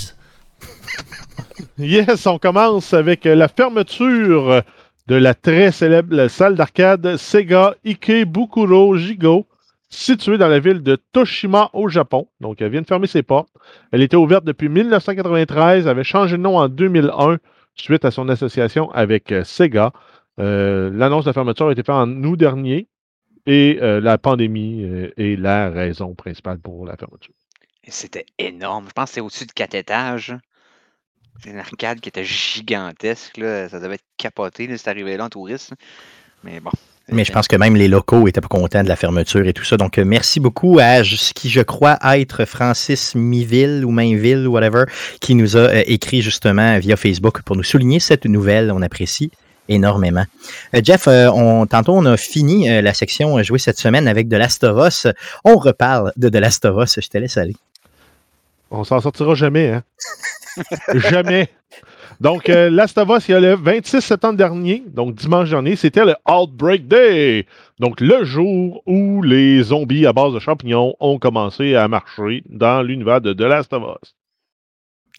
[1.77, 4.61] Yes, on commence avec la fermeture
[5.07, 9.47] de la très célèbre salle d'arcade Sega Ikebukuro Jigo,
[9.89, 12.27] située dans la ville de Toshima au Japon.
[12.39, 13.49] Donc, elle vient de fermer ses portes.
[13.91, 17.37] Elle était ouverte depuis 1993, avait changé de nom en 2001
[17.75, 19.91] suite à son association avec Sega.
[20.39, 22.87] Euh, L'annonce de la fermeture a été faite en août dernier
[23.45, 27.33] et euh, la pandémie euh, est la raison principale pour la fermeture.
[27.83, 28.87] Et C'était énorme.
[28.87, 30.33] Je pense que c'était au-dessus de quatre étages.
[31.41, 33.37] C'est une arcade qui était gigantesque.
[33.37, 33.69] Là.
[33.69, 35.73] Ça devait être capoté, c'est arrivé là en touriste.
[36.43, 36.71] Mais bon.
[37.09, 39.65] Mais je pense que même les locaux étaient pas contents de la fermeture et tout
[39.65, 39.75] ça.
[39.75, 44.85] Donc, euh, merci beaucoup à ce qui, je crois, être Francis Miville ou Mainville, whatever,
[45.19, 48.71] qui nous a euh, écrit justement via Facebook pour nous souligner cette nouvelle.
[48.71, 49.31] On apprécie
[49.69, 50.25] énormément.
[50.75, 54.29] Euh, Jeff, euh, on, tantôt, on a fini euh, la section jouée cette semaine avec
[54.29, 55.07] The Last of Us.
[55.43, 56.99] On reparle de The Last of Us.
[57.01, 57.55] Je te laisse aller.
[58.71, 59.83] On s'en sortira jamais, hein?
[60.95, 61.49] jamais.
[62.19, 65.75] Donc, euh, Last of Us, il y a le 26 septembre dernier, donc dimanche dernier,
[65.75, 67.45] c'était le Outbreak Day.
[67.79, 72.81] Donc, le jour où les zombies à base de champignons ont commencé à marcher dans
[72.81, 74.15] l'univers de The Last of Us.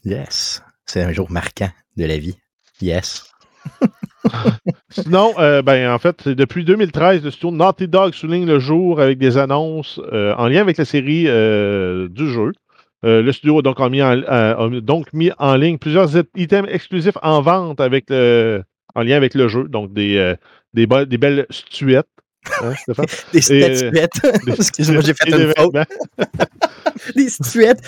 [0.05, 0.63] Yes.
[0.87, 2.37] C'est un jour marquant de la vie.
[2.81, 3.31] Yes.
[4.91, 9.19] Sinon, euh, ben, en fait, depuis 2013, le studio Naughty Dog souligne le jour avec
[9.19, 12.53] des annonces euh, en lien avec la série euh, du jeu.
[13.05, 16.09] Euh, le studio a donc, a mis en, euh, a donc mis en ligne plusieurs
[16.37, 18.63] items exclusifs en vente avec le,
[18.95, 19.65] en lien avec le jeu.
[19.69, 20.35] Donc, des, euh,
[20.73, 22.07] des, be- des belles statuettes.
[22.63, 22.75] Hein?
[23.33, 24.21] Des Et, statuettes.
[24.47, 25.75] Excuse-moi, j'ai fait une faute.
[27.17, 27.81] Des statuettes.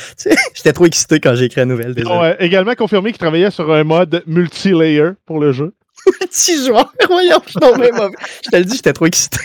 [0.54, 1.94] J'étais trop excité quand j'ai écrit la nouvelle.
[1.96, 5.74] Ils ont euh, également confirmé qu'ils travaillaient sur un mode multi-layer pour le jeu.
[6.20, 6.92] Petit joueur.
[7.08, 8.14] Voyons, je suis tombé mauvais.
[8.44, 9.38] Je te le dis, j'étais trop excité.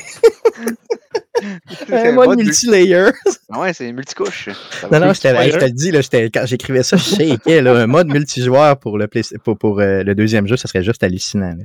[1.87, 3.09] C'est Un mode mode mul- multi-layer.
[3.51, 4.49] Ah Ouais, c'est multicouche.
[4.91, 7.61] Non, non, je te, je le dis, là, j'étais- quand j'écrivais ça, je shakeais.
[7.61, 10.83] Là, un mode multijoueur pour le, Play- pour, pour, euh, le deuxième jeu, ça serait
[10.83, 11.55] juste hallucinant.
[11.57, 11.63] là.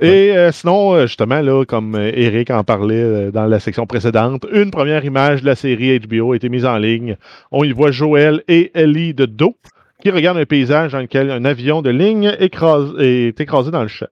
[0.00, 3.86] Et euh, sinon, euh, justement, là, comme euh, Eric en parlait euh, dans la section
[3.86, 7.16] précédente, une première image de la série HBO a été mise en ligne.
[7.52, 9.56] On y voit Joël et Ellie de dos
[10.02, 13.88] qui regardent un paysage dans lequel un avion de ligne écrase- est écrasé dans le
[13.88, 14.08] champ.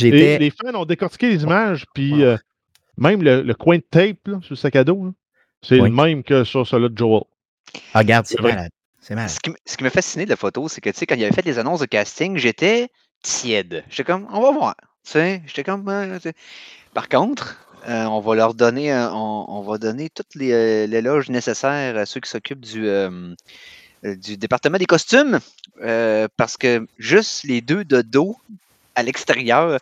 [0.00, 2.36] Et les fans ont décortiqué les images, puis euh,
[2.96, 5.12] même le, le coin de tape là, sur le sac à dos,
[5.62, 5.88] c'est Oui.
[5.88, 7.22] le même que sur celui de Joel.
[7.94, 8.70] Ah, regarde, c'est malade.
[9.00, 9.30] C'est malade.
[9.30, 11.24] Ce qui, ce qui m'a fasciné de la photo, c'est que, tu sais, quand il
[11.24, 12.88] avait fait les annonces de casting, j'étais
[13.22, 13.84] tiède.
[13.88, 14.74] J'étais comme, on va voir.
[15.04, 15.88] Tu sais, j'étais comme.
[15.88, 16.18] euh.
[16.94, 21.30] Par contre, euh, on va leur donner, on, on va donner toutes les euh, l'éloge
[21.30, 23.34] nécessaires à ceux qui s'occupent du, euh,
[24.04, 25.40] du département des costumes,
[25.82, 28.36] euh, parce que juste les deux de dos
[28.94, 29.78] à l'extérieur,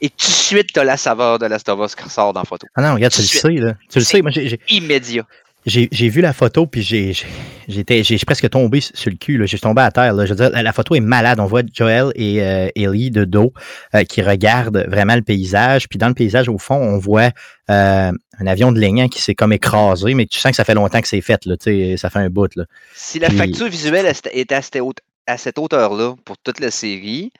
[0.00, 2.40] et tout de suite, tu as la saveur de Last of Us qui ressort dans
[2.40, 2.66] la photo.
[2.74, 3.74] Ah non, regarde, tu le sais, là.
[3.90, 5.26] Tu le sais, moi, j'ai- Immédiat.
[5.66, 9.46] J'ai vu la photo, puis j'ai presque tombé sur le cul.
[9.46, 10.12] J'ai tombé à terre.
[10.12, 10.26] Là.
[10.26, 11.40] Je veux dire, la, photo est malade.
[11.40, 13.52] On voit Joel et euh, Ellie de dos
[13.94, 15.88] euh, qui regardent vraiment le paysage.
[15.88, 17.30] Puis dans le paysage, au fond, on voit
[17.70, 20.74] euh, un avion de lignant qui s'est comme écrasé, mais tu sens que ça fait
[20.74, 21.44] longtemps que c'est fait.
[21.46, 22.54] Là, tu sais, ça fait un bout.
[22.56, 22.64] Là.
[22.94, 27.32] Si la Puis- facture visuelle est à cette hauteur-là pour toute la série,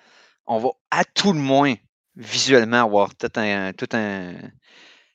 [0.47, 1.75] on va à tout le moins
[2.17, 4.33] visuellement avoir tout un, tout un,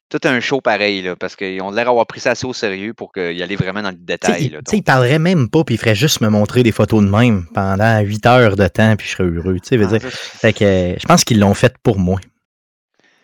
[0.10, 2.94] tout un show pareil, là, parce qu'ils ont l'air d'avoir pris ça assez au sérieux
[2.94, 4.50] pour y aller vraiment dans le détail.
[4.50, 7.10] tu sais, il parlerait même pas, puis il ferait juste me montrer des photos de
[7.10, 9.60] même pendant 8 heures de temps, puis je serais heureux.
[9.60, 10.02] Tu sais, Ah, dire.
[10.02, 12.20] ça, Fait que, je pense qu'ils l'ont fait pour moi.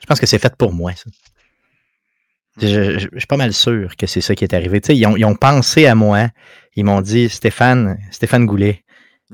[0.01, 1.09] Je pense que c'est fait pour moi, ça.
[2.61, 2.67] Je,
[2.99, 4.79] je- je suis pas mal sûr que c'est ça qui est arrivé.
[4.79, 6.29] Tu sais, ils, ont, ils ont pensé à moi.
[6.77, 8.83] Ils m'ont dit, Stéphane, Stéphane Goulet,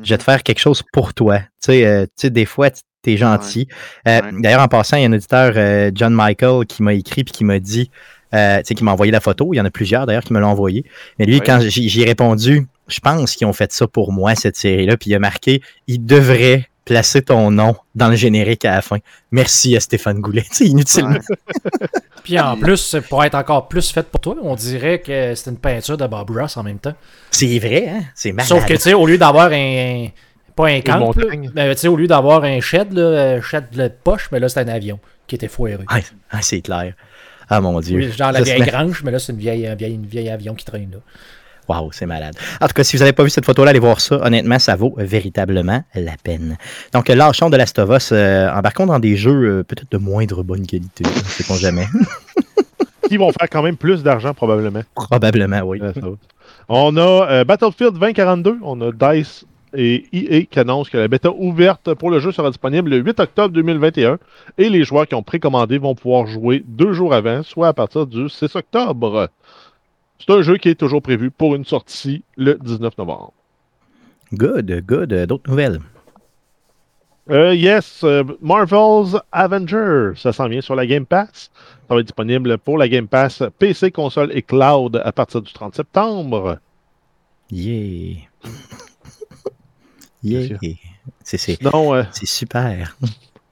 [0.02, 1.40] je vais te faire quelque chose pour toi.
[1.40, 3.68] Tu sais, euh, tu sais des fois, tu es gentil.
[4.08, 4.30] Euh, Ouais.
[4.40, 7.32] D'ailleurs, en passant, il y a un auditeur, euh, John Michael, qui m'a écrit puis
[7.34, 7.90] qui m'a dit,
[8.34, 9.54] euh, tu sais, qui m'a envoyé la photo.
[9.54, 10.86] Il y en a plusieurs d'ailleurs qui me l'ont envoyé.
[11.20, 11.44] Mais lui, Ouais.
[11.46, 14.98] quand j'ai répondu, je pense qu'ils ont fait ça pour moi, cette série-là.
[14.98, 18.98] Puis il a marqué, il devrait placer ton nom dans le générique à la fin.
[19.32, 20.42] Merci à Stéphane Goulet.
[20.50, 21.12] Tu sais, inutilement.
[21.12, 21.88] Ouais.
[22.24, 25.58] Puis en plus, pour être encore plus fait pour toi, on dirait que c'est une
[25.58, 26.94] peinture de Bob Ross en même temps.
[27.32, 28.02] C'est vrai, hein?
[28.14, 28.48] C'est malade.
[28.48, 30.08] Sauf que, tu sais, au lieu d'avoir un.
[30.56, 31.22] Pas un camp, tu
[31.76, 34.68] sais, au lieu d'avoir un shed, là, un shed de poche, mais là, c'est un
[34.68, 35.78] avion qui était foiré.
[35.88, 36.00] Ah,
[36.32, 36.94] ah, c'est clair.
[37.50, 37.98] Ah mon Dieu.
[38.00, 40.06] Oui, genre la Ça, vieille c'est- grange, mais là, c'est une vieille, un vieille, une
[40.06, 40.98] vieille avion qui traîne là.
[41.70, 42.34] Wow, c'est malade.
[42.60, 44.16] En tout cas, si vous n'avez pas vu cette photo-là, allez voir ça.
[44.26, 46.58] Honnêtement, ça vaut véritablement la peine.
[46.92, 50.44] Donc, lâchons de Last of Us, euh, embarquons dans des jeux euh, peut-être de moindre
[50.44, 51.04] bonne qualité.
[51.04, 51.86] Ne sait-on jamais.
[53.08, 54.82] Qui vont faire quand même plus d'argent, probablement.
[54.96, 55.82] Probablement, oui.
[56.68, 61.32] On a euh, Battlefield 2042, on a DICE et EA qui annoncent que la bêta
[61.32, 64.20] ouverte pour le jeu sera disponible le 8 octobre 2021
[64.58, 68.08] et les joueurs qui ont précommandé vont pouvoir jouer deux jours avant, soit à partir
[68.08, 69.30] du 6 octobre.
[70.20, 73.34] C'est un jeu qui est toujours prévu pour une sortie le 19 novembre.
[74.34, 75.14] Good, good.
[75.14, 75.80] Euh, D'autres nouvelles?
[77.30, 81.52] Euh, yes, euh, Marvel's Avenger, ça s'en vient sur la Game Pass.
[81.88, 85.52] Ça va être disponible pour la Game Pass PC, console et cloud à partir du
[85.52, 86.58] 30 septembre.
[87.52, 88.28] Yeah.
[90.24, 90.58] Yeah.
[91.24, 92.98] C'est euh, c'est super.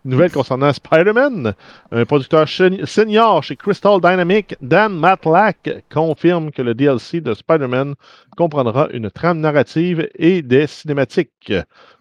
[0.06, 1.54] Nouvelle concernant Spider-Man.
[1.92, 7.96] Un producteur senior chez Crystal Dynamics, Dan Matlack, confirme que le DLC de Spider-Man
[8.38, 11.54] comprendra une trame narrative et des cinématiques.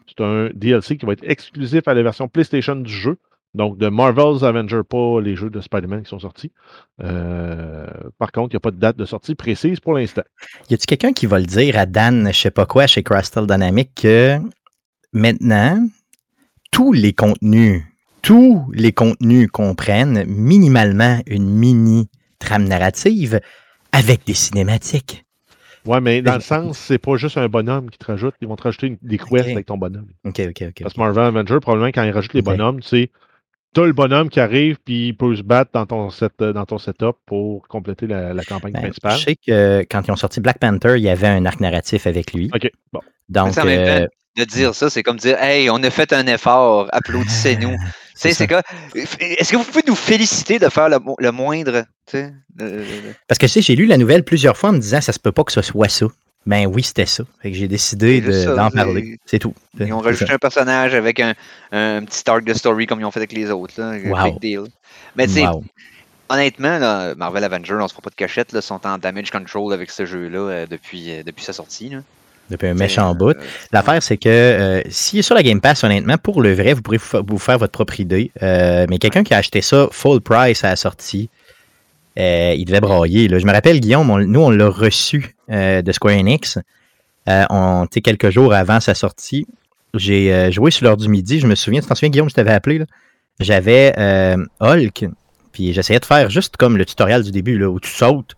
[0.07, 3.19] C'est un DLC qui va être exclusif à la version PlayStation du jeu.
[3.55, 6.53] Donc, de Marvel's Avenger, pas les jeux de Spider-Man qui sont sortis.
[7.03, 7.87] Euh,
[8.19, 10.23] par contre, il n'y a pas de date de sortie précise pour l'instant.
[10.71, 13.47] Y a-t-il quelqu'un qui va le dire à Dan, je sais pas quoi, chez Crystal
[13.47, 14.39] Dynamics, que
[15.13, 15.87] maintenant,
[16.71, 17.83] tous les contenus,
[18.23, 23.41] tous les contenus comprennent minimalement une mini trame narrative
[23.93, 25.25] avec des cinématiques.
[25.87, 28.35] Ouais, mais dans le sens, c'est pas juste un bonhomme qui te rajoute.
[28.43, 30.09] Ils vont te rajouter une- des quests avec ton bonhomme.
[30.25, 30.83] OK, OK, OK.
[30.83, 32.47] Parce que Marvel Avenger, probablement, quand ils rajoutent les Ok.
[32.47, 33.11] bonhommes, c'est
[33.73, 36.79] t'as le bonhomme qui arrive puis il peut se battre dans ton, set, dans ton
[36.79, 39.17] setup pour compléter la, la campagne Ben, principale.
[39.19, 42.07] je sais que quand ils ont sorti Black Panther, il y avait un arc narratif
[42.07, 42.51] avec lui.
[42.55, 43.01] OK, bon.
[43.29, 44.07] Donc, euh,
[44.39, 47.77] de dire ça, c'est comme dire Hey, on a fait un effort, applaudissez-nous.
[48.21, 48.49] C'est c'est
[49.21, 52.25] Est-ce que vous pouvez nous féliciter de faire le, le moindre le-
[52.59, 55.13] le- Parce que tu sais, j'ai lu la nouvelle plusieurs fois en me disant ça
[55.13, 56.07] se peut pas que ce soit ça.
[56.45, 57.23] Ben oui, c'était ça.
[57.41, 59.21] Fait que j'ai décidé de- d'en parler.
[59.25, 59.55] C'est tout.
[59.79, 61.35] Ils ont rajouté un personnage avec un,
[61.71, 63.75] un petit arc de story comme ils ont fait avec les autres.
[63.81, 63.93] Là.
[64.05, 64.33] Wow.
[64.33, 64.65] Big deal.
[65.15, 65.63] Mais tu sais, Wow.
[66.29, 69.73] honnêtement, là, Marvel Avengers, on se fera pas de cachette, là, sont en damage control
[69.73, 71.91] avec ce jeu-là euh, depuis, euh, depuis sa sortie.
[71.91, 71.99] Là.
[72.51, 73.37] Depuis un méchant bout.
[73.73, 76.81] L'affaire, c'est que euh, s'il est sur la Game Pass, honnêtement, pour le vrai, vous
[76.83, 78.31] pourrez vous fa- vous faire votre propre idée.
[78.43, 81.29] Euh, mais quelqu'un qui a acheté ça full price à la sortie,
[82.19, 83.29] euh, il devait brailler.
[83.29, 83.39] là.
[83.39, 86.59] Je me rappelle, Guillaume, on- nous, on l'a reçu de Square Enix.
[87.27, 89.47] On, quelques jours avant sa sortie.
[89.95, 91.41] J'ai joué sur l'heure du midi.
[91.41, 92.83] Je me souviens, tu t'en souviens, Guillaume, je t'avais appelé.
[93.41, 93.95] J'avais
[94.61, 95.07] Hulk,
[95.53, 98.35] puis j'essayais de faire juste comme le tutoriel du début, là, où tu sautes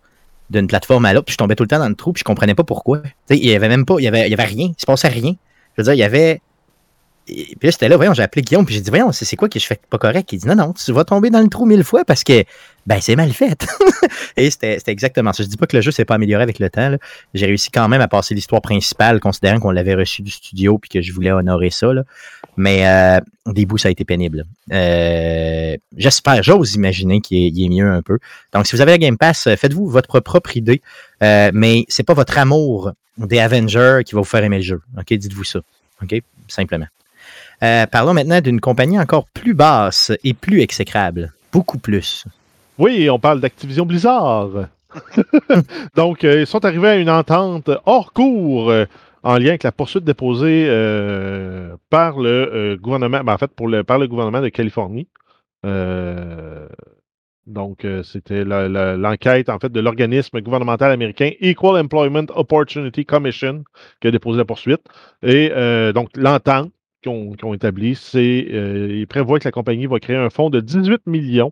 [0.51, 2.23] d'une plateforme à l'autre, puis je tombais tout le temps dans le trou, puis je
[2.23, 3.01] comprenais pas pourquoi.
[3.29, 5.33] Il y avait même pas, il y avait, y avait rien, il se passait rien.
[5.77, 6.41] Je veux dire, il y avait.
[7.25, 9.59] Puis là, c'était là, voyons, j'ai appelé Guillaume, puis j'ai dit, voyons, c'est quoi que
[9.59, 10.33] je fais pas correct?
[10.33, 12.43] Il dit, non, non, tu vas tomber dans le trou mille fois parce que,
[12.85, 13.65] ben, c'est mal fait.
[14.37, 15.43] Et c'était exactement ça.
[15.43, 16.97] Je dis pas que le jeu s'est pas amélioré avec le temps.
[17.33, 20.89] J'ai réussi quand même à passer l'histoire principale, considérant qu'on l'avait reçu du studio, puis
[20.89, 21.93] que je voulais honorer ça.
[21.93, 22.03] là.
[22.61, 24.45] Mais euh, au début, ça a été pénible.
[24.71, 28.19] Euh, J'espère, j'ose imaginer qu'il est, est mieux un peu.
[28.53, 30.81] Donc, si vous avez la Game Pass, euh, faites-vous votre propre idée.
[31.23, 34.81] Euh, mais c'est pas votre amour des Avengers qui va vous faire aimer le jeu.
[34.95, 35.59] OK, dites-vous ça.
[36.03, 36.85] OK, simplement.
[37.63, 41.33] Euh, parlons maintenant d'une compagnie encore plus basse et plus exécrable.
[41.51, 42.25] Beaucoup plus.
[42.77, 44.49] Oui, on parle d'Activision Blizzard.
[45.95, 48.85] Donc, euh, ils sont arrivés à une entente hors cours euh,
[49.23, 53.51] en lien avec la poursuite déposée euh, par le euh, gouvernement, ben, en fait,
[53.85, 55.07] par le gouvernement de Californie.
[55.65, 56.67] Euh,
[57.47, 63.63] donc, c'était l'enquête, en fait, de l'organisme gouvernemental américain Equal Employment Opportunity Commission
[63.99, 64.81] qui a déposé la poursuite.
[65.23, 65.49] Et
[65.93, 70.29] donc, l'entente qu'ils ont établie, c'est, euh, ils prévoient que la compagnie va créer un
[70.29, 71.51] fonds de 18 millions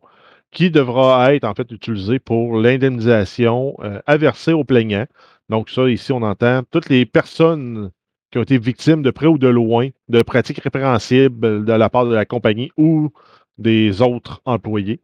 [0.51, 5.07] qui devra être en fait utilisé pour l'indemnisation euh, aux plaignants.
[5.49, 7.91] Donc ça, ici, on entend toutes les personnes
[8.31, 12.05] qui ont été victimes de près ou de loin de pratiques répréhensibles de la part
[12.05, 13.11] de la compagnie ou
[13.57, 15.01] des autres employés.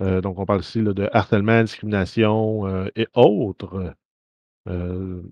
[0.00, 3.94] Euh, donc on parle ici de harcèlement, discrimination euh, et autres.
[4.68, 5.22] Euh,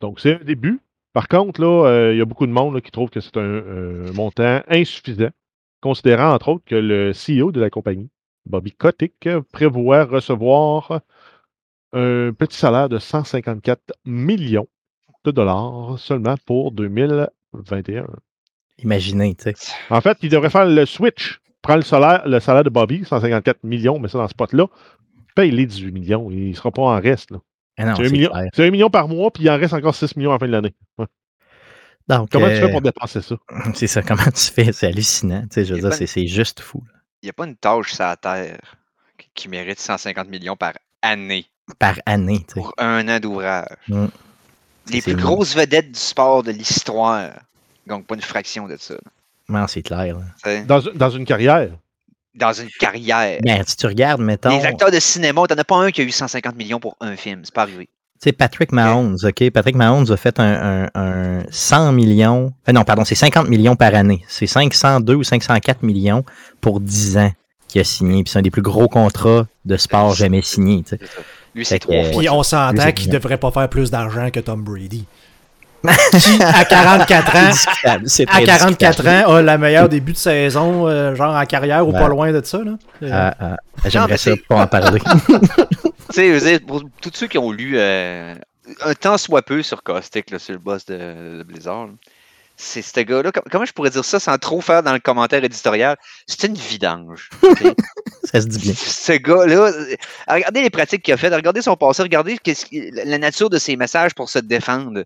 [0.00, 0.80] donc c'est un début.
[1.12, 4.60] Par contre, là, il y a beaucoup de monde qui trouve que c'est un, montant
[4.68, 5.30] insuffisant,
[5.80, 8.10] considérant entre autres que le CEO de la compagnie,
[8.46, 11.00] Bobby Kotick prévoit recevoir
[11.92, 14.68] un petit salaire de 154 millions
[15.24, 18.06] de dollars seulement pour 2021.
[18.82, 19.54] Imaginez, tu sais.
[19.90, 21.40] En fait, il devrait faire le switch.
[21.62, 24.66] Prends le salaire, le salaire de Bobby, 154 millions, mais ça dans ce pot-là,
[25.34, 26.30] paye les 18 millions.
[26.30, 27.30] Il ne sera pas en reste.
[27.32, 27.38] là.
[27.76, 28.44] Ah non, C'est un, million, clair.
[28.54, 30.46] c'est un million par mois, puis il en reste encore 6 millions à la fin
[30.46, 30.74] de l'année.
[30.98, 31.06] Ouais.
[32.08, 33.36] Donc, Comment tu euh, fais pour dépenser ça?
[33.74, 34.72] C'est ça, comment tu fais?
[34.72, 35.42] C'est hallucinant.
[35.42, 36.82] Tu sais, je veux dire, c'est- c'est juste fou.
[36.86, 36.98] là.
[37.22, 38.76] Il n'y a pas une tâche sur la Terre
[39.18, 40.72] qui- qui mérite 150 millions par
[41.02, 41.46] année
[41.78, 43.66] Par année, pour un an d'ouvrage.
[43.88, 44.06] Mm.
[44.90, 47.30] Les C'est plus grosses vedettes du sport de l'histoire
[47.86, 48.94] gagnent pas une fraction de ça.
[49.48, 50.16] Non, c'est clair.
[50.66, 51.70] Dans, dans une carrière.
[52.34, 53.40] Dans une carrière.
[53.42, 56.04] Ben, si tu regardes, mettons, Les acteurs de cinéma, t'en as pas un qui a
[56.04, 57.40] eu 150 millions pour un film.
[57.44, 57.88] C'est pas arrivé.
[58.22, 59.50] sais, Patrick Mahomes, OK?
[59.50, 61.00] Patrick Mahomes a fait un, un-
[61.40, 62.52] un 100 millions.
[62.68, 64.22] euh, non, pardon, c'est 50 millions par année.
[64.28, 66.24] C'est 502 ou 504 millions
[66.60, 67.32] pour 10 ans
[67.68, 68.22] qu'il a signé.
[68.22, 70.84] Puis c'est un des plus gros contrats de sport jamais signé.
[71.58, 72.18] Lui, c'est trois euh, fois.
[72.20, 75.04] Puis on s'entend qu'il devrait pas faire plus d'argent que Tom Brady.
[76.20, 77.32] Qui, à 44
[78.06, 79.08] C'est ans, à très 44 discutable.
[79.30, 81.98] ans, a la meilleure début de saison, euh, genre en carrière ou Ouais.
[81.98, 82.58] pas loin de ça.
[82.58, 82.72] Là.
[83.02, 85.00] Euh, Ah, ah, mais J'aimerais ça pas en parler.
[86.12, 88.34] Tu sais, pour tous ceux qui ont lu euh,
[88.84, 90.96] un temps soit peu sur Caustic, là, sur le boss de,
[91.38, 91.92] de Blizzard, là,
[92.60, 95.42] c'est ce gars-là, com- comment je pourrais dire ça sans trop faire dans le commentaire
[95.44, 95.96] éditorial?
[96.26, 97.30] C'est une vidange.
[98.24, 98.74] ça se dit bien.
[98.74, 99.96] ce gars-là, euh,
[100.28, 102.36] regardez les pratiques qu'il a faites, regardez son passé, regardez
[102.72, 105.04] la nature de ses messages pour se défendre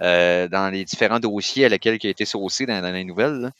[0.00, 3.34] euh, dans les différents dossiers à lesquels il a été saucé dans, dans les nouvelles.
[3.40, 3.50] là.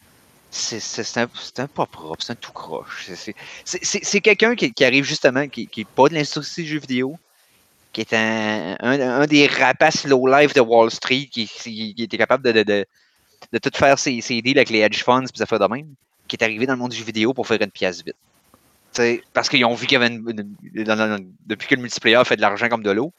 [0.50, 0.78] C'est
[1.18, 3.04] un, c'est un pas propre, c'est un tout croche.
[3.06, 3.34] C'est- c'est-
[3.66, 6.78] C'est c'est- c'est quelqu'un qui, qui arrive justement, qui n'est pas de l'industrie du jeu
[6.78, 7.18] vidéo,
[7.92, 12.16] qui est un, un, un des rapaces low-life de Wall Street, qui, qui- qui était
[12.16, 12.86] capable de, de, de,
[13.52, 15.86] de tout faire ses, ses deals avec les hedge funds et ça fait de même,
[16.26, 18.16] qui est arrivé dans le monde du jeu vidéo pour faire une pièce vite.
[18.92, 20.24] T'sais, parce qu'ils ont vu qu'il y avait une-
[20.74, 23.12] une- dans- dans- depuis que le multiplayer fait de l'argent comme de l'eau,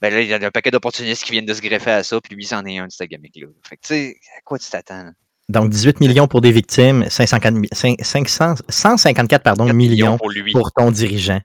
[0.00, 2.20] ben là, il y a un paquet d'opportunistes qui viennent de se greffer à ça,
[2.20, 3.48] puis lui, c'en est un de ce gimmick-là.
[3.68, 5.10] Fait que, tu sais, à quoi tu t'attends?
[5.48, 10.30] Donc, 18 millions pour des victimes, 550 mi- cin- 500 154 pardon, 4 millions pour
[10.30, 10.52] lui.
[10.52, 11.40] pour ton dirigeant.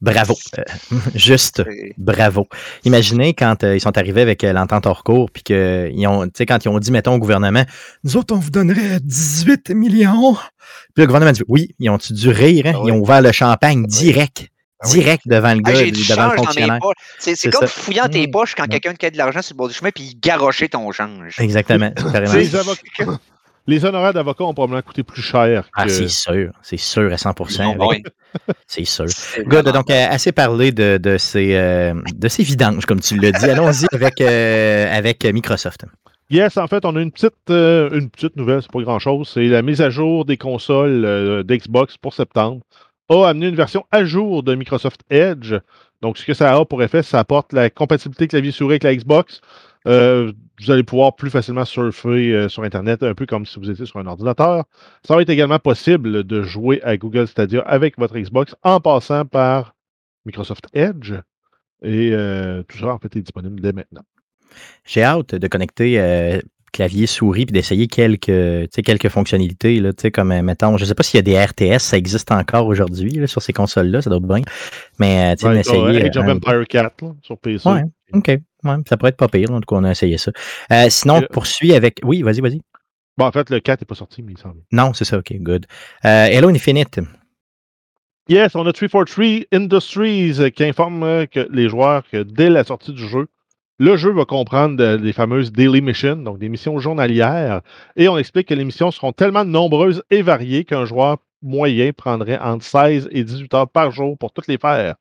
[0.00, 0.34] Bravo.
[0.58, 0.62] Euh,
[1.14, 1.62] juste
[1.96, 2.46] bravo.
[2.84, 6.24] Imaginez quand euh, ils sont arrivés avec euh, l'entente hors cours, puis que ils ont,
[6.26, 7.64] tu sais, quand ils ont dit, mettons, au gouvernement,
[8.04, 10.34] nous autres, on vous donnerait 18 millions.
[10.94, 12.72] Puis le gouvernement a dit, oui, ils ont dû rire, hein?
[12.76, 14.48] Ah ils ont ouvert le champagne direct.
[14.78, 14.98] Ah oui.
[14.98, 16.78] direct devant le Ah, gars, devant le change fonctionnaire.
[17.18, 17.66] C'est comme ça.
[17.66, 18.30] fouiller dans tes Mm.
[18.30, 18.68] poches quand Ouais.
[18.68, 21.36] quelqu'un qui a de l'argent sur le bord du chemin puis il garochait ton change.
[21.38, 21.90] Exactement.
[23.66, 27.76] Les, honoraires d'avocats ont probablement coûté plus cher Ah, c'est sûr, c'est sûr à 100%.
[27.76, 28.12] Bon, avec- ouais.
[28.66, 29.06] C'est sûr.
[29.46, 33.32] Vraiment donc euh, assez parlé de, de, ces, euh, de ces vidanges, comme tu l'as
[33.32, 33.46] dit.
[33.46, 35.86] Allons-y avec, euh, avec Microsoft.
[36.28, 39.30] Yes, en fait, on a une petite, euh, une petite nouvelle, c'est pas grand-chose.
[39.32, 42.60] C'est la mise à jour des consoles euh, d'Xbox pour septembre.
[43.08, 45.54] A amené une version à jour de Microsoft Edge.
[46.02, 49.40] Donc, ce que ça a pour effet, ça apporte la compatibilité clavier-souris avec la Xbox.
[49.86, 53.70] Euh, vous allez pouvoir plus facilement surfer euh, sur Internet, un peu comme si vous
[53.70, 54.64] étiez sur un ordinateur.
[55.06, 59.24] Ça va être également possible de jouer à Google Stadia avec votre Xbox en passant
[59.24, 59.74] par
[60.24, 61.12] Microsoft Edge.
[61.82, 64.02] Et euh, tout ça, en fait, est disponible dès maintenant.
[64.86, 66.40] J'ai hâte de connecter
[66.72, 69.80] clavier souris puis d'essayer quelques, quelques fonctionnalités.
[69.80, 72.66] Là, comme, mettons, je ne sais pas s'il y a des RTS, ça existe encore
[72.66, 74.42] aujourd'hui sur ces consoles-là, ça doit être bien.
[74.98, 77.68] Mais tu sais, Ouais, d'essayer, Age of Empire 4 là, sur PC.
[77.68, 77.82] Ouais.
[78.12, 78.38] OK.
[78.64, 79.50] Ouais, ça pourrait être pas pire.
[79.50, 80.32] En tout cas, on a essayé ça.
[80.72, 82.00] Euh, sinon, Euh, poursuit avec.
[82.04, 82.60] Oui, vas-y, vas-y.
[83.18, 84.54] Bon, en fait, le 4 n'est pas sorti, mais il vient.
[84.72, 85.66] Non, c'est ça, OK, good.
[86.04, 87.00] Euh, Hello Infinite.
[88.28, 92.92] Yes, on a 343 Industries euh, qui informe que les joueurs que dès la sortie
[92.92, 93.28] du jeu,
[93.78, 97.60] le jeu va comprendre des fameuses daily missions, donc des missions journalières,
[97.94, 102.38] et on explique que les missions seront tellement nombreuses et variées qu'un joueur moyen prendrait
[102.38, 104.94] entre 16 et 18 heures par jour pour toutes les faire.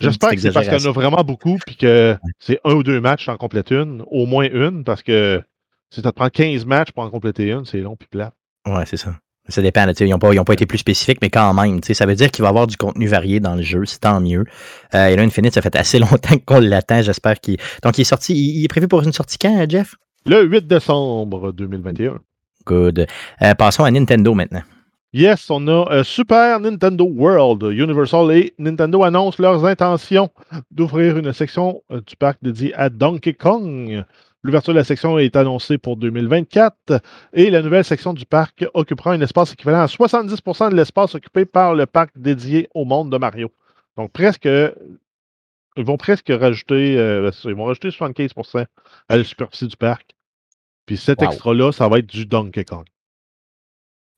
[0.00, 2.82] J'espère que c'est parce qu'il y en a vraiment beaucoup, puis que c'est un ou
[2.82, 5.42] deux matchs, en complètes une, au moins une, parce que
[5.90, 8.32] si ça te prend 15 matchs pour en compléter une, c'est long puis plat.
[8.66, 9.14] Ouais, c'est ça.
[9.48, 9.84] Ça dépend.
[9.84, 12.14] là, Ils n'ont pas, ils ont pas été plus spécifiques, mais quand même, ça veut
[12.14, 14.44] dire qu'il va y avoir du contenu varié dans le jeu, c'est tant mieux.
[14.94, 17.58] Euh, Halo Infinite, ça fait assez longtemps qu'on l'attend, j'espère qu'il.
[17.82, 19.94] Donc, il est sorti, il, il est prévu pour une sortie quand, euh, Jeff?
[20.26, 22.18] Le 8 décembre 2021.
[22.66, 23.06] Good.
[23.42, 24.62] Euh, passons à Nintendo maintenant.
[25.14, 27.62] Yes, on a euh, Super Nintendo World.
[27.72, 30.28] Universal et Nintendo annoncent leurs intentions
[30.72, 34.04] d'ouvrir une section euh, du parc dédiée à Donkey Kong.
[34.42, 37.00] L'ouverture de la section est annoncée pour 2024
[37.32, 41.44] et la nouvelle section du parc occupera un espace équivalent à 70% de l'espace occupé
[41.44, 43.52] par le parc dédié au monde de Mario.
[43.96, 48.66] Donc presque, ils vont presque rajouter, euh, ils vont rajouter 75%
[49.08, 50.10] à la superficie du parc.
[50.86, 51.28] Puis cet Wow.
[51.28, 52.84] extra-là, ça va être du Donkey Kong.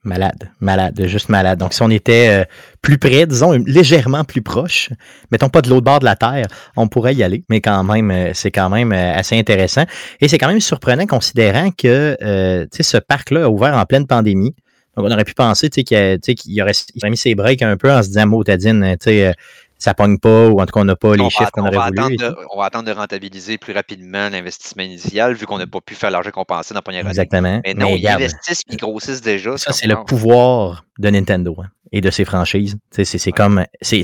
[0.07, 1.59] Malade, malade, juste malade.
[1.59, 2.45] Donc, si on était euh,
[2.81, 4.91] plus près, disons légèrement plus proche,
[5.33, 6.47] mettons pas de l'autre bord de la Terre,
[6.77, 9.83] on pourrait y aller, mais quand même, euh, c'est quand même euh, assez intéressant.
[10.21, 14.55] Et c'est quand même surprenant considérant que ce parc-là a ouvert en pleine pandémie.
[14.97, 18.01] Donc, on aurait pu penser qu'il qu'il aurait, aurait mis ses breaks un peu en
[18.01, 19.35] se disant, Motadine, tu sais,
[19.79, 21.67] ça pogne pas, ou en tout cas, on n'a pas les on, chiffres qu'on on
[21.67, 21.99] aurait va voulu.
[22.01, 25.81] attendre de, on va attendre de rentabiliser plus rapidement l'investissement initial vu qu'on n'a pas
[25.81, 27.11] pu faire l'argent qu'on pensait dans la première année.
[27.11, 27.61] Exactement.
[27.65, 29.57] Mais non, Mais ils regarde, investissent et ils grossissent déjà.
[29.59, 32.77] Ça, c'est le pouvoir de Nintendo hein, et de ses franchises.
[32.91, 33.65] C'est comme.
[33.83, 34.03] C'est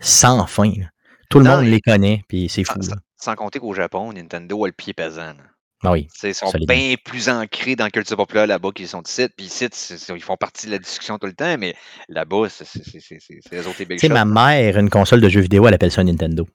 [0.00, 0.70] sans fin.
[0.76, 0.86] là.
[1.28, 2.78] Tout le monde les connaît, puis c'est fou.
[3.18, 5.32] Sans compter qu'au Japon, Nintendo a le pied pesant.
[5.34, 5.34] là.
[5.92, 6.08] Oui.
[6.12, 9.26] Sais, Ils sont bien plus ancrés dans la culture populaire là-bas qu'ils sont ici.
[9.36, 9.66] Puis ici,
[10.14, 11.74] ils font partie de la discussion tout le temps, mais
[12.08, 15.74] là-bas, c'est autres les big Tu sais, ma mère, une console de jeux vidéo, elle
[15.74, 16.46] appelle ça un Nintendo.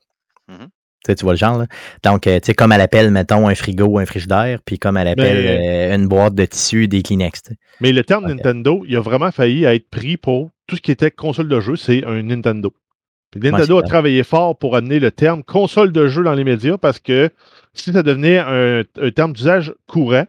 [0.47, 0.67] Mhm.
[1.03, 1.65] Tu sais, tu vois le genre, là.
[2.03, 4.97] Donc, euh, tu sais, comme elle appelle, mettons, un frigo ou un frigidaire, puis comme
[4.97, 7.41] elle appelle euh, une boîte de tissu des Kleenex.
[7.79, 8.27] Mais le terme.
[8.27, 11.75] Nintendo, il a vraiment failli être pris pour tout ce qui était console de jeu,
[11.75, 12.71] c'est un Nintendo.
[13.31, 16.77] Puis Nintendo a travaillé fort pour amener le terme console de jeu dans les médias
[16.77, 17.29] parce que
[17.73, 20.25] si ça devenait un, un terme d'usage courant,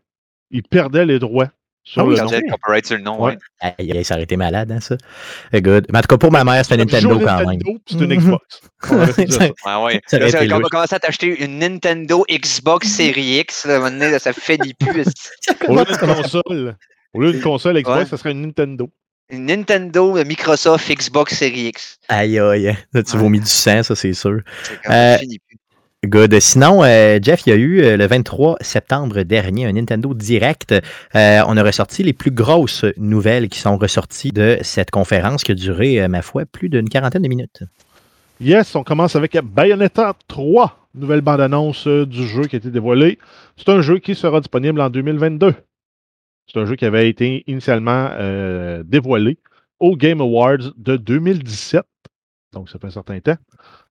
[0.51, 1.49] il perdait les droits
[1.85, 2.51] sur Ah oui, le Ils nom.
[2.53, 3.33] copyright sur le nom, Ouais.
[3.63, 3.73] ouais.
[3.79, 4.97] Aïe, aïe, ça aurait été malade, hein, ça.
[5.53, 5.87] Euh, Good.
[5.93, 7.47] Mais en tout cas, pour ma mère, c'est un Nintendo quand même.
[7.47, 8.19] Nintendo, puis c'est une Mhm.
[8.21, 8.61] Xbox.
[9.67, 10.01] Ouais, ouais.
[10.07, 13.75] Ça Là, été quand on va commencer à t'acheter une Nintendo Xbox Series X, là,
[13.75, 15.05] à un moment donné, là, ça finit plus.
[15.69, 16.77] Au lieu d'une console,
[17.15, 18.07] au lieu d'une console Xbox, Ouais.
[18.07, 18.89] ça serait une Nintendo.
[19.31, 21.99] Une Nintendo, Microsoft, Xbox Series X.
[22.09, 22.77] Aïe, aïe.
[22.93, 23.19] Là, tu Ouais.
[23.19, 24.41] vomis du sang, ça, c'est sûr.
[24.63, 25.17] C'est Euh.
[26.05, 26.41] Good.
[26.41, 30.73] Sinon, euh, Jeff, il y a eu euh, le 23 septembre dernier un Nintendo Direct.
[30.73, 35.53] Euh, on a ressorti les plus grosses nouvelles qui sont ressorties de cette conférence qui
[35.53, 37.63] a duré, ma foi, plus d'une quarantaine de minutes.
[38.41, 43.21] Yes, on commence avec Bayonetta 3, nouvelle bande-annonce du jeu qui a été dévoilée.
[43.57, 45.55] C'est un jeu qui sera disponible en 2022.
[46.53, 48.11] C'est un jeu qui avait été initialement
[48.85, 49.39] dévoilé
[49.79, 51.85] au Game Awards de 2017.
[52.55, 53.39] Donc, ça fait un certain temps.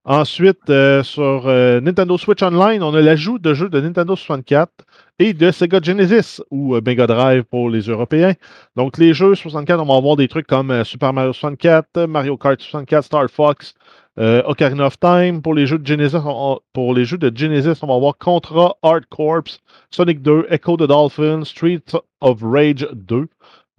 [0.04, 4.72] Ensuite, euh, sur euh, Nintendo Switch Online, on a l'ajout de jeux de Nintendo 64
[5.20, 8.32] et de Sega Genesis ou euh, Mega Drive pour les Européens.
[8.74, 12.60] Donc, les jeux 64, on va avoir des trucs comme Super Mario 64, Mario Kart
[12.60, 13.74] 64, Star Fox,
[14.18, 15.40] Ocarina of Time.
[15.40, 18.74] Pour les jeux de Genesis, on, pour les jeux de Genesis, on va avoir Contra,
[18.82, 19.44] Hard Corps,
[19.92, 21.84] Sonic 2, Echo the Dolphin, Street
[22.20, 23.28] of Rage 2.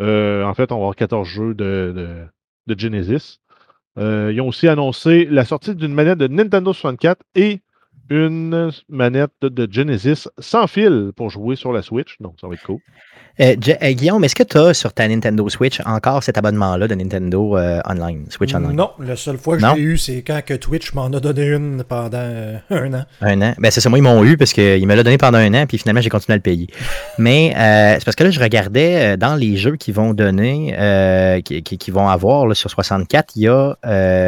[0.02, 2.28] Euh, en fait, on va avoir 14 jeux de
[2.78, 3.40] Genesis.
[3.98, 7.62] Euh, ils ont aussi annoncé la sortie d'une manette de Nintendo 64 et
[8.10, 12.18] une manette de Genesis sans fil pour jouer sur la Switch.
[12.20, 12.80] Donc, ça va être cool.
[13.40, 16.94] Euh, euh, Guillaume, est-ce que tu as sur ta Nintendo Switch encore cet abonnement-là de
[16.94, 18.76] Nintendo euh, Online, Switch Online?
[18.76, 21.48] Non, la seule fois que je l'ai eu, c'est quand que Twitch m'en a donné
[21.48, 23.06] une pendant euh, un an.
[23.22, 23.56] Un an?
[23.58, 25.66] Ben, c'est ça, moi, ils m'ont eu parce qu'il me l'a donné pendant un an,
[25.68, 26.68] puis finalement, j'ai continué à le payer.
[27.18, 27.54] Mais
[27.98, 31.92] c'est parce que là, je regardais dans les jeux qu'ils vont donner, qui, qui- qui
[31.92, 33.76] vont avoir là, sur 64, il y a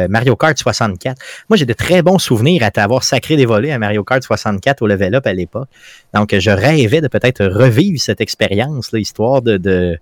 [0.08, 1.16] Mario Kart 64.
[1.48, 4.82] Moi, j'ai de très bons souvenirs à t'avoir sacré des volets à Mario Kart 64
[4.82, 5.68] au level up à l'époque.
[6.12, 9.98] Donc, je rêvais de peut-être revivre cette expérience, là, histoire de, de,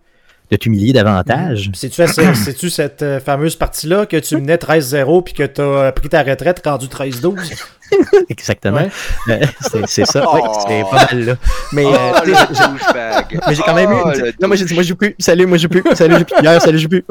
[0.50, 1.70] de t'humilier davantage.
[1.74, 5.92] C'est-tu c'est- c'est-tu cette euh, fameuse partie-là que tu menais 13-0 puis que tu as
[5.92, 7.52] pris ta retraite rendu 13-12?
[8.28, 8.78] Exactement.
[8.78, 8.90] Ouais.
[9.30, 10.24] Euh, c'est ça.
[10.34, 11.34] Oui, c'est pas mal là.
[11.72, 13.40] Mais, Oh, euh, le j'ai- douchebag.
[13.48, 13.96] Mais j'ai quand même eu.
[14.04, 15.14] Oh, une- Non, moi j'ai dit, moi je joue plus.
[15.18, 15.82] Salut, moi je joue plus.
[15.94, 16.42] Salut, je joue plus.
[16.42, 17.04] Hier, salut, je joue plus.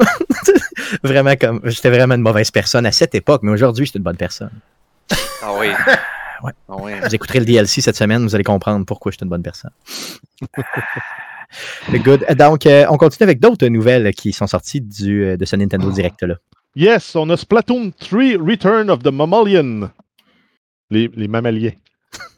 [1.02, 1.60] vraiment comme.
[1.64, 4.50] J'étais vraiment une mauvaise personne à cette époque, mais aujourd'hui, je suis une bonne personne.
[5.42, 5.68] Ah oui.
[6.42, 6.52] Ouais.
[6.68, 6.92] Ah oui.
[7.02, 9.70] Vous écouterez le DLC cette semaine, vous allez comprendre pourquoi je suis une bonne personne.
[11.92, 12.26] Good.
[12.38, 15.90] Donc, euh, on continue avec d'autres nouvelles qui sont sorties du, euh, de ce Nintendo
[15.90, 16.36] Direct-là.
[16.76, 19.90] Yes, on a Splatoon 3 Return of the Mammalian.
[20.90, 21.72] Les, les mammaliens.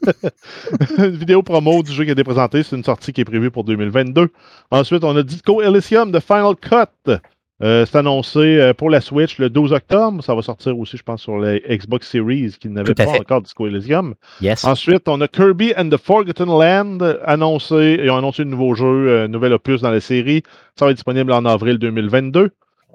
[0.97, 2.63] une vidéo promo du jeu qui a été présentée.
[2.63, 4.29] C'est une sortie qui est prévue pour 2022.
[4.71, 7.19] Ensuite, on a Disco Elysium de Final Cut.
[7.63, 10.23] Euh, c'est annoncé euh, pour la Switch le 12 octobre.
[10.23, 13.19] Ça va sortir aussi, je pense, sur la Xbox Series qui n'avait pas fait.
[13.19, 14.13] encore Disco Elysium.
[14.41, 14.63] Yes.
[14.63, 17.99] Ensuite, on a Kirby and the Forgotten Land annoncé.
[18.03, 20.43] Ils ont annoncé un nouveau jeu, euh, nouvel opus dans la série.
[20.75, 22.51] Ça va être disponible en avril 2022.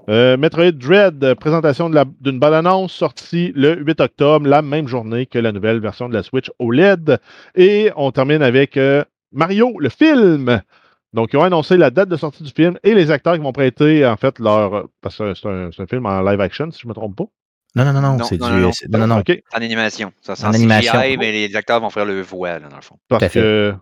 [0.09, 5.27] Euh, Metroid Dread, euh, présentation d'une bonne annonce, sortie le 8 octobre, la même journée
[5.27, 7.19] que la nouvelle version de la Switch OLED.
[7.55, 10.61] Et on termine avec euh, Mario, le film.
[11.13, 13.53] Donc, ils ont annoncé la date de sortie du film et les acteurs qui vont
[13.53, 14.89] prêter, en fait, leur.
[15.01, 17.25] Parce que c'est un, film en live action, si je ne me trompe pas.
[17.75, 18.43] Non, non, non, non, c'est du.
[18.43, 18.73] non, non.
[18.73, 19.19] c'est- Non, non, non.
[19.21, 19.43] OK.
[19.53, 20.13] En animation.
[20.21, 20.93] Ça, En en, animation.
[20.93, 22.99] CGI, mais les acteurs vont faire le voix, là, dans le fond.
[23.09, 23.75] Tout à Parce que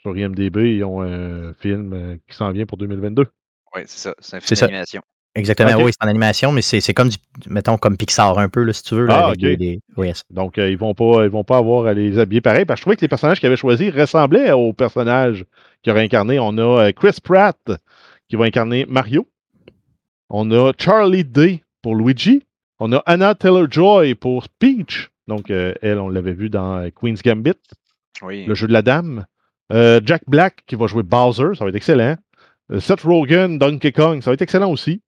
[0.00, 3.26] sur IMDB, ils ont un film euh, qui s'en vient pour 2022.
[3.74, 4.14] Oui, c'est ça.
[4.18, 5.02] C'est un film d'animation.
[5.34, 5.82] Exactement.
[5.82, 7.16] Oui, c'est en animation, mais c'est c'est comme du.
[7.46, 9.06] Mettons, comme Pixar un peu, là, si tu veux.
[9.06, 10.24] Là, Ah, oui, yes.
[10.28, 12.66] Donc, euh, ils vont pas, ils vont pas avoir à les habiller pareil.
[12.66, 15.46] Parce que je trouvais que les personnages qu'ils avaient choisis ressemblaient aux personnages
[15.82, 16.38] qu'ils auraient incarnés.
[16.38, 17.58] On a euh, Chris Pratt
[18.28, 19.26] qui va incarner Mario.
[20.30, 22.42] On a Charlie Day pour Luigi.
[22.78, 25.10] On a Anna Taylor-Joy pour Peach.
[25.28, 27.52] Donc, euh, elle, on l'avait vu dans euh, Queen's Gambit,
[28.22, 28.44] Oui.
[28.46, 29.26] le jeu de la dame.
[29.72, 32.16] Euh, Jack Black qui va jouer Bowser, ça va être excellent.
[32.70, 35.00] Euh, Seth Rogen, Donkey Kong, ça va être excellent aussi.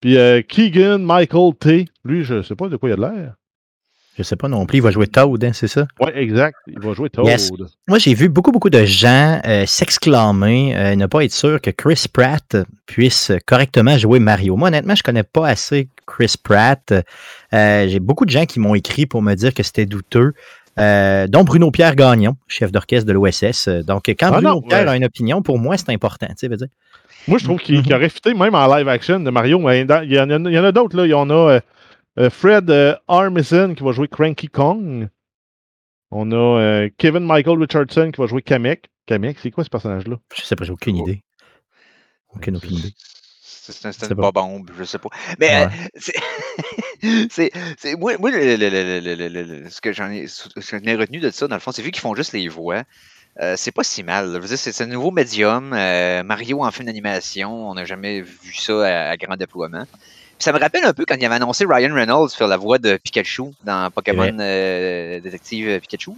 [0.00, 0.16] Puis
[0.48, 1.84] Keegan Michael T.
[2.04, 3.34] Lui, je sais pas de quoi il a de l'air.
[4.18, 4.78] Je sais pas non plus.
[4.78, 5.86] Il va jouer Toad, hein, c'est ça?
[6.00, 6.56] Ouais, exact.
[6.66, 7.26] Il va jouer Toad.
[7.26, 7.50] Yes.
[7.88, 11.70] Moi, j'ai vu beaucoup, beaucoup de gens euh, s'exclamer, euh, ne pas être sûr que
[11.70, 12.56] Chris Pratt
[12.86, 14.56] puisse correctement jouer Mario.
[14.56, 16.92] Moi, honnêtement, je connais pas assez Chris Pratt.
[17.54, 20.34] Euh, j'ai beaucoup de gens qui m'ont écrit pour me dire que c'était douteux.
[20.78, 23.68] Euh, dont Bruno Pierre Gagnon, chef d'orchestre de l'OSS.
[23.84, 24.90] Donc, quand Ah Bruno non, Pierre ouais.
[24.90, 26.26] a une opinion, pour moi, c'est important.
[26.28, 26.68] Tu sais, veux dire.
[27.28, 29.58] Moi, je trouve qu'il qu'il aurait fité même en live action de Mario.
[29.58, 30.30] mais Il y en
[30.64, 30.96] a, d'autres.
[30.96, 31.06] là.
[31.06, 31.60] Il y en a
[32.30, 35.08] Fred euh, Armisen qui va jouer Cranky Kong.
[36.10, 38.90] On a euh, Kevin Michael Richardson qui va jouer Kamek.
[39.06, 40.16] Kamek, c'est quoi ce personnage-là?
[40.36, 41.06] Je sais pas, j'ai aucune Oh.
[41.06, 41.22] idée.
[42.34, 42.92] Aucune, aucune idée.
[43.42, 44.32] C'est c'est un- c'est C'est une pas.
[44.32, 45.08] bombe, je sais pas.
[45.38, 45.68] Mais euh,
[47.28, 51.60] c'est- Moi, ce que j'en ai, ce que j'en ai retenu de ça, dans le
[51.60, 52.82] fond, c'est vu qu'ils font juste les voix.
[53.40, 54.40] euh, c'est pas si mal.
[54.46, 55.72] C'est un nouveau médium.
[55.72, 59.86] euh, Mario en film d'animation, on n'a jamais vu ça à, à grand déploiement.
[60.40, 62.78] Puis ça me rappelle un peu quand il avait annoncé Ryan Reynolds faire la voix
[62.78, 66.12] de Pikachu dans Pokémon euh, Détective Pikachu.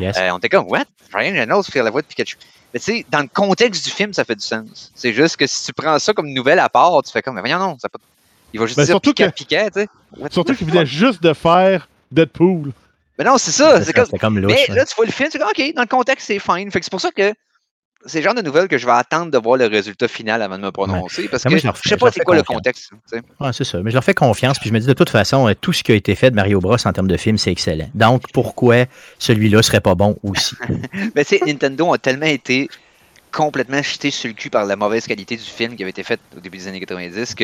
[0.00, 0.16] Yes.
[0.18, 0.86] Euh, on était comme, what?
[1.14, 2.36] Ryan Reynolds fait la voix de Pikachu.
[2.74, 4.90] Mais tu sais, dans le contexte du film, ça fait du sens.
[4.96, 7.42] C'est juste que si tu prends ça comme nouvelle à part, tu fais comme, mais
[7.42, 8.00] voyons, non, ça pas...
[8.52, 9.88] il va juste Ben, dire surtout Pika, que- Pika, tu sais.
[10.32, 12.72] Surtout the qu'il venait juste de faire Deadpool.
[13.20, 13.84] Mais non, c'est ça.
[13.84, 14.06] C'est comme...
[14.06, 14.52] C'était comme louche.
[14.52, 14.74] Mais hein.
[14.74, 16.72] là, tu vois le film, c'est comme, OK, dans le contexte, c'est fine.
[16.72, 17.32] Fait que c'est pour ça que
[18.06, 20.56] c'est le genre de nouvelles que je vais attendre de voir le résultat final avant
[20.58, 21.28] de me prononcer.
[21.28, 22.90] Parce Ben, que moi, je fais- sais pas c'est quoi le contexte.
[22.90, 23.22] tu sais.
[23.38, 23.78] Ouais, c'est ça.
[23.82, 24.58] Mais je leur fais confiance.
[24.58, 26.36] Puis je me dis, de toute façon, euh, tout ce qui a été fait de
[26.36, 27.88] Mario Bros en termes de film, c'est excellent.
[27.94, 28.86] Donc, pourquoi
[29.18, 30.54] celui-là serait pas bon aussi?
[31.14, 32.68] Mais tu sais, Nintendo a tellement été
[33.32, 36.18] complètement jeté sur le cul par la mauvaise qualité du film qui avait été fait
[36.36, 37.34] au début des années 90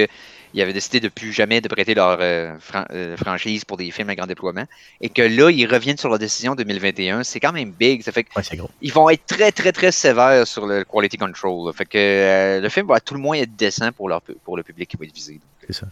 [0.56, 3.90] qu'ils avaient décidé de plus jamais de prêter leur euh, fran- euh, franchise pour des
[3.90, 4.64] films à grand déploiement
[5.02, 7.24] et que là, ils reviennent sur leur décision 2021.
[7.24, 8.02] C'est quand même big.
[8.02, 8.70] Ça fait Ouais, gros.
[8.80, 11.66] qu'ils vont être très, très, très sévères sur le quality control.
[11.66, 11.72] là.
[11.74, 14.56] Fait que euh, le film va à tout le moins être décent pour, leur, pour
[14.56, 15.38] le public qui va être visé.
[15.66, 15.86] C'est ça.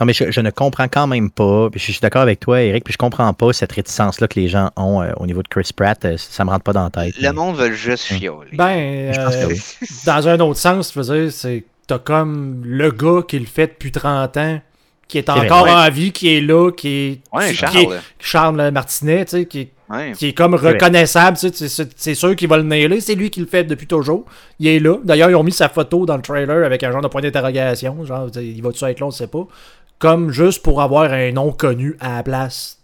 [0.00, 1.68] Non, mais je, je ne comprends quand même pas.
[1.70, 4.48] Puis je suis d'accord avec toi, Eric, puis je comprends pas cette réticence-là que les
[4.48, 6.02] gens ont euh, au niveau de Chris Pratt.
[6.06, 7.16] Euh, ça me rentre pas dans la tête.
[7.18, 8.48] Le mais- monde veut juste fioler.
[8.54, 9.60] Ben, Je pense que oui.
[10.06, 13.66] dans un autre sens, je veux dire, c'est t'as comme le gars qui le fait
[13.66, 14.60] depuis 30 ans,
[15.08, 15.72] qui est encore ouais.
[15.72, 17.20] en vie, qui est là, qui est.
[17.36, 17.72] Ouais, qui- Charles.
[17.72, 17.88] qui est-
[18.20, 20.12] Charles Martinet, tu sais, qui est Ouais.
[20.12, 21.38] qui est comme reconnaissable.
[21.38, 23.00] tu sais, C'est sûr qu'il va le nailer.
[23.00, 24.26] C'est lui qui le fait depuis toujours.
[24.60, 24.98] Il est là.
[25.02, 28.04] D'ailleurs, ils ont mis sa photo dans le trailer avec un genre de point d'interrogation.
[28.04, 29.46] Genre, tu sais, il va-tu être là, on sait pas.
[29.98, 32.77] Comme juste pour avoir un nom connu à la place.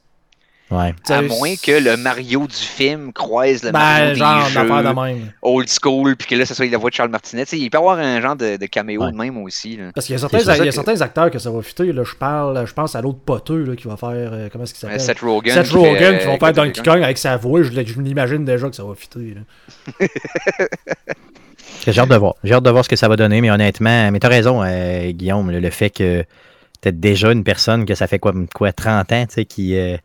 [0.75, 0.95] Ouais.
[1.09, 4.89] À moins que le Mario du film croise le Ben, Mario genre, des d'affaire jeux
[4.89, 5.33] de même.
[5.43, 7.45] old school, puis que là, ce soit la voix de Charles Martinet.
[7.45, 9.13] Tu sais, il peut y avoir un genre de, de caméo Ouais.
[9.13, 9.77] de même aussi.
[9.77, 9.91] là.
[9.95, 11.63] Parce qu'il y a certains, ça il y a que- certains acteurs que ça va
[11.63, 11.93] fitter.
[11.93, 12.03] Là.
[12.05, 14.09] Je parle, je pense à l'autre poteux là, qui va faire.
[14.11, 15.01] euh, comment est-ce qu'il s'appelle?
[15.01, 15.55] Seth Rogen.
[15.55, 17.63] Seth qui Rogen fait, qui va euh, faire Donkey Kong avec sa voix.
[17.63, 19.35] Je, m'imagine déjà que ça va fitter.
[19.37, 20.07] là.
[21.87, 22.35] J'ai hâte de voir.
[22.45, 25.11] J'ai hâte de voir ce que ça va donner, mais honnêtement, mais t'as raison, euh,
[25.13, 26.25] Guillaume, le, le fait que
[26.81, 29.97] t'es déjà une personne que ça fait quoi, quoi 30 ans, tu sais, qui, euh,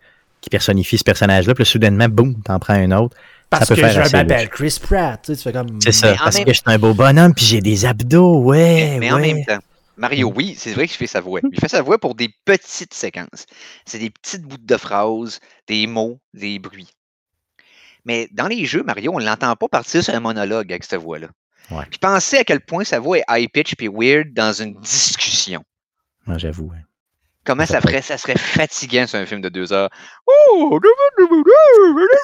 [0.42, 3.16] qui personnifie ce personnage-là, puis là, soudainement, boum, t'en prends un autre.
[3.50, 4.48] Parce peut que faire je m'appelle.
[4.50, 5.20] Chris Pratt.
[5.24, 5.80] Tu sais, tu fais comme.
[5.82, 8.42] C'est ça, Mais parce même- que je suis un beau bonhomme, puis j'ai des abdos,
[8.44, 9.34] ouais, Mais en ouais.
[9.34, 9.58] même temps,
[9.98, 11.40] Mario, oui, c'est vrai qu'il fait sa voix.
[11.52, 13.46] Il fait sa voix pour des petites séquences.
[13.86, 16.90] C'est des petites bouts de phrases, des mots, des bruits.
[18.06, 21.02] Mais dans les jeux, Mario, on ne l'entend pas partir sur un monologue avec cette
[21.02, 21.28] voix-là.
[21.72, 21.84] Ouais.
[21.90, 25.64] Puis pensez à quel point sa voix est high-pitch puis weird dans une discussion.
[26.28, 26.66] Ouais, J'avoue.
[26.72, 26.78] ouais.
[27.50, 29.90] Comment Ça ferait, ça serait fatigant sur un film de deux heures?
[30.28, 30.80] Oh,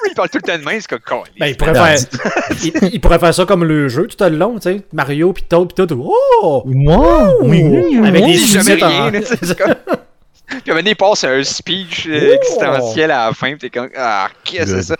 [0.08, 1.00] il parle tout le temps de main, c'est comme
[1.40, 1.98] Ben, il, pourrait faire,
[2.64, 4.82] il, il pourrait faire ça comme le jeu tout le long, tu sais.
[4.94, 6.14] Mario, pis Toad, pis tout.
[6.44, 6.62] Oh!
[6.68, 8.34] Moi, oui, Avec oui.
[8.34, 9.12] des dit jamais rien.
[9.12, 9.74] tu sais, c'est comme-
[10.64, 12.36] Puis à un il passe un speech euh, Oh!
[12.36, 14.96] existentiel à la fin, puis t'es comme Ah, qu'est-ce que c'est ça?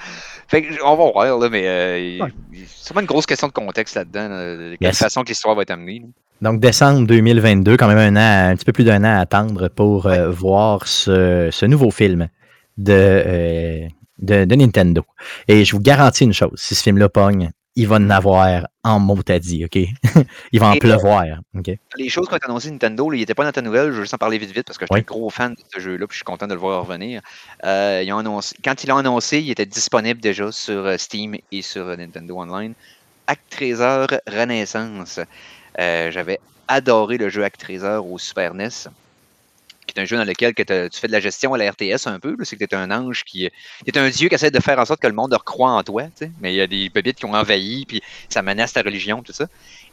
[0.48, 2.30] Fait que, on va voir, là, mais euh, il- Ouais.
[2.68, 4.98] c'est sûrement une grosse question de contexte là-dedans, là, de quelle Yes.
[4.98, 6.00] façon que l'histoire va être amenée.
[6.04, 6.08] là.
[6.42, 9.70] Donc, décembre 2022, quand même un an, un petit peu plus d'un an à attendre
[9.70, 12.28] pour euh, voir ce, ce nouveau film
[12.78, 13.88] de, euh,
[14.20, 15.04] de, de Nintendo.
[15.48, 19.00] Et je vous garantis une chose, si ce film-là pogne, il va en avoir en
[19.00, 19.76] mot à dit, OK?
[20.52, 21.26] il va en Et- pleuvoir,
[21.58, 21.72] OK?
[21.98, 24.02] Les choses ont été annoncées Nintendo, là, il n'était pas dans ta nouvelle, je veux
[24.04, 25.06] juste en parler vite vite parce que je suis Oui.
[25.10, 27.22] un gros fan de ce jeu-là, puis je suis content de le voir revenir.
[27.66, 31.36] Euh, ils ont annoncé, quand ils l'ont annoncé, il était disponible déjà sur euh, Steam
[31.52, 32.74] et sur euh, Nintendo Online.
[33.28, 35.20] Actraiser Renaissance.
[35.80, 38.90] Euh, J'avais adoré le jeu Actraiser au Super NES,
[39.88, 42.08] qui est un jeu dans lequel que tu fais de la gestion à la RTS
[42.08, 42.36] un peu.
[42.44, 43.50] C'est que tu es un ange qui.
[43.92, 46.04] Tu un dieu qui essaie de faire en sorte que le monde recroit en toi,
[46.40, 49.34] mais il y a des pépites qui ont envahi, puis ça menace ta religion, tout
[49.34, 49.46] ça.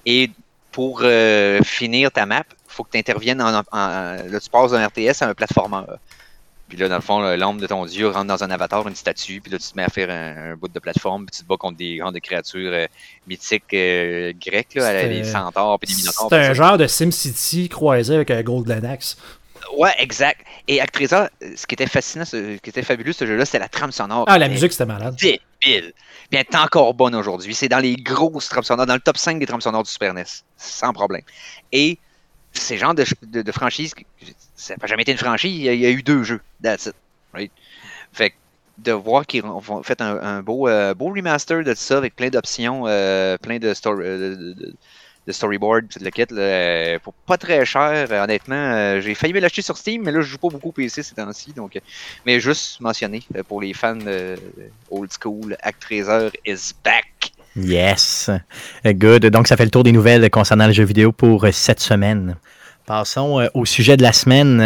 [0.07, 0.31] Et
[0.71, 4.71] pour euh, finir ta map, faut que tu interviennes en, en- en- Là, tu passes
[4.73, 5.83] d'un RTS à un platformer.
[6.73, 9.43] Puis là, dans le fond, l'âme de ton dieu rentre dans un avatar, une statue,
[9.43, 11.47] puis là, tu te mets à faire un, un bout de plateforme, puis tu te
[11.47, 12.87] bats contre des grandes créatures euh,
[13.27, 16.29] mythiques euh, grecques, là, des centaures, puis des minotaures.
[16.31, 19.19] C'est un genre de SimCity croisé avec un Golden Axe.
[19.77, 20.47] Ouais, exact.
[20.67, 20.87] Et euh,
[21.57, 24.25] ce qui était fascinant, ce, qui était fabuleux, ce jeu-là, c'était la trame sonore.
[24.27, 25.15] Ah, la musique, c'était malade.
[25.17, 25.43] débile.
[25.61, 25.93] Puis
[26.33, 27.55] elle est encore bonne aujourd'hui.
[27.55, 30.15] C'est dans les grosses trames sonores, dans le top 5 des trames sonores du Super
[30.15, 30.25] NES.
[30.57, 31.21] Sans problème.
[31.71, 31.99] Et
[32.53, 33.95] ces genres de, de, de franchises,
[34.55, 36.41] ça n'a jamais été une franchise, il y, a, eu deux jeux.
[36.63, 36.95] That's it.
[37.33, 37.53] Right?
[38.13, 38.37] Fait que
[38.79, 42.87] de voir qu'ils ont fait un, beau, euh, beau remaster de ça avec plein d'options,
[42.87, 49.01] euh, plein de, story, de, de- storyboard, kit, euh, pour pas très cher, euh, honnêtement.
[49.01, 51.15] j'ai failli me l'acheter sur Steam, mais là, je joue pas beaucoup au PC ces
[51.15, 51.53] temps-ci.
[51.53, 51.79] Donc,
[52.25, 54.05] mais juste mentionner pour les fans
[54.91, 57.12] old school, Actraiser is back.
[57.57, 58.31] Yes.
[58.85, 59.27] Good.
[59.27, 62.37] Donc, ça fait le tour des nouvelles concernant le jeu vidéo pour euh, cette semaine.
[62.87, 64.61] Passons euh, au sujet de la semaine.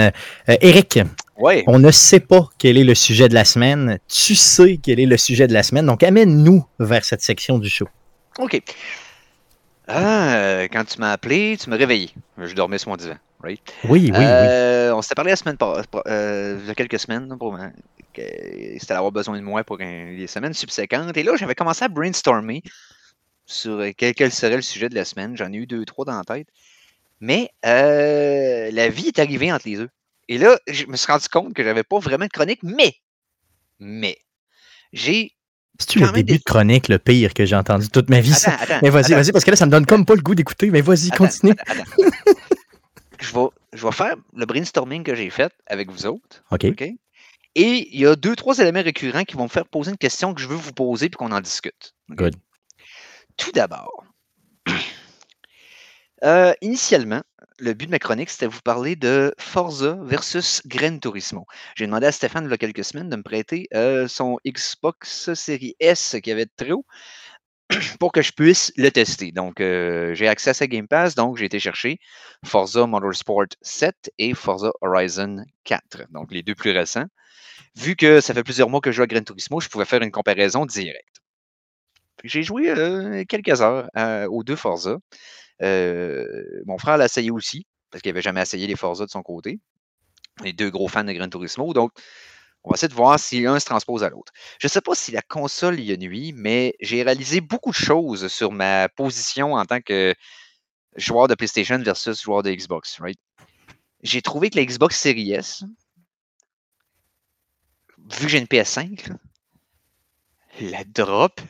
[0.49, 1.01] Euh, Eric,
[1.39, 1.65] Ouais.
[1.67, 3.99] on ne sait pas quel est le sujet de la semaine.
[4.09, 5.87] Tu sais quel est le sujet de la semaine.
[5.87, 7.89] Donc, amène-nous vers cette section du show.
[8.39, 8.61] OK.
[9.89, 12.11] Ah, quand tu m'as appelé, tu m'as réveillé.
[12.43, 13.17] Je dormais sur mon divan.
[13.43, 13.61] Right?
[13.85, 14.25] Oui, oui, oui.
[14.95, 15.57] On s'était parlé la semaine
[16.09, 17.67] euh, il y a quelques semaines pour moi,
[18.17, 21.17] que c'était d'avoir besoin de moi pour les semaines subséquentes.
[21.17, 22.63] Et là, j'avais commencé à brainstormer
[23.47, 25.37] sur euh, quel, quel serait le sujet de la semaine.
[25.37, 26.49] J'en ai eu deux, trois dans la tête.
[27.21, 29.89] Mais euh, la vie est arrivée entre les deux.
[30.29, 32.95] Et là, je me suis rendu compte que j'avais pas vraiment de chronique, mais,
[33.79, 34.19] mais,
[34.93, 35.33] j'ai.
[35.79, 38.33] C'est-tu le début des- de chronique, le pire que j'ai entendu toute ma vie?
[38.33, 38.55] ça?
[38.55, 38.81] Attends, attends.
[38.83, 40.71] Mais vas-y, vas-y, parce que là, ça me donne comme pas le goût d'écouter.
[40.71, 41.55] Mais vas-y, continue.
[41.67, 41.85] attends,
[43.21, 46.43] je, vais, je vais faire le brainstorming que j'ai fait avec vous autres.
[46.51, 46.65] OK.
[46.65, 46.85] OK?
[47.59, 50.35] Et il y a deux, trois éléments récurrents qui vont me faire poser une question
[50.35, 51.95] que je veux vous poser puis qu'on en discute.
[52.11, 52.37] Good.
[53.39, 54.05] Tout d'abord,
[56.25, 57.23] euh, initialement,
[57.59, 61.47] le but de ma chronique, c'était de vous parler de Forza versus Gran Turismo.
[61.77, 65.33] J'ai demandé à Stéphane, il y a quelques semaines, de me prêter euh, son Xbox
[65.33, 66.85] Series S qui avait de très haut
[67.99, 69.33] pour que je puisse le tester.
[69.33, 72.01] Donc, euh, j'ai accès à sa Game Pass, donc j'ai été chercher
[72.45, 77.07] Forza Motorsport 7 et Forza Horizon 4, donc les deux plus récents.
[77.77, 80.03] Vu que ça fait plusieurs mois que je joue à Gran Turismo, je pouvais faire
[80.03, 81.21] une comparaison directe.
[82.25, 84.97] J'ai joué euh, quelques heures euh, aux deux Forza.
[85.63, 86.27] Euh,
[86.65, 89.61] mon frère l'a essayé aussi, parce qu'il n'avait jamais essayé les Forza de son côté.
[90.43, 91.75] les deux gros fans de Gran Turismo.
[91.75, 91.93] Donc,
[92.65, 94.33] on va essayer de voir si l'un se transpose à l'autre.
[94.59, 97.77] Je ne sais pas si la console y a nuit, mais j'ai réalisé beaucoup de
[97.77, 100.15] choses sur ma position en tant que
[100.97, 102.99] joueur de PlayStation versus joueur de Xbox.
[103.01, 103.19] Right?
[104.03, 105.65] J'ai trouvé que la Xbox Series S,
[108.13, 109.09] vu que j'ai une PS5,
[110.61, 111.41] la drop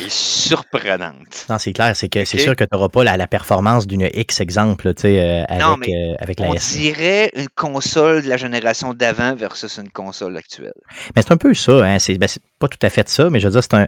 [0.00, 1.46] est surprenante.
[1.48, 4.08] Non, c'est clair, c'est que c'est sûr que tu n'auras pas la, la performance d'une
[4.12, 6.72] X exemple, sais, euh, avec, Non, mais euh, avec la On S.
[6.72, 10.72] dirait une console de la génération d'avant versus une console actuelle.
[11.14, 11.98] Mais c'est un peu ça, hein.
[11.98, 12.28] C'est ben,
[12.58, 13.86] pas tout à fait ça, mais je veux dire, c'est un.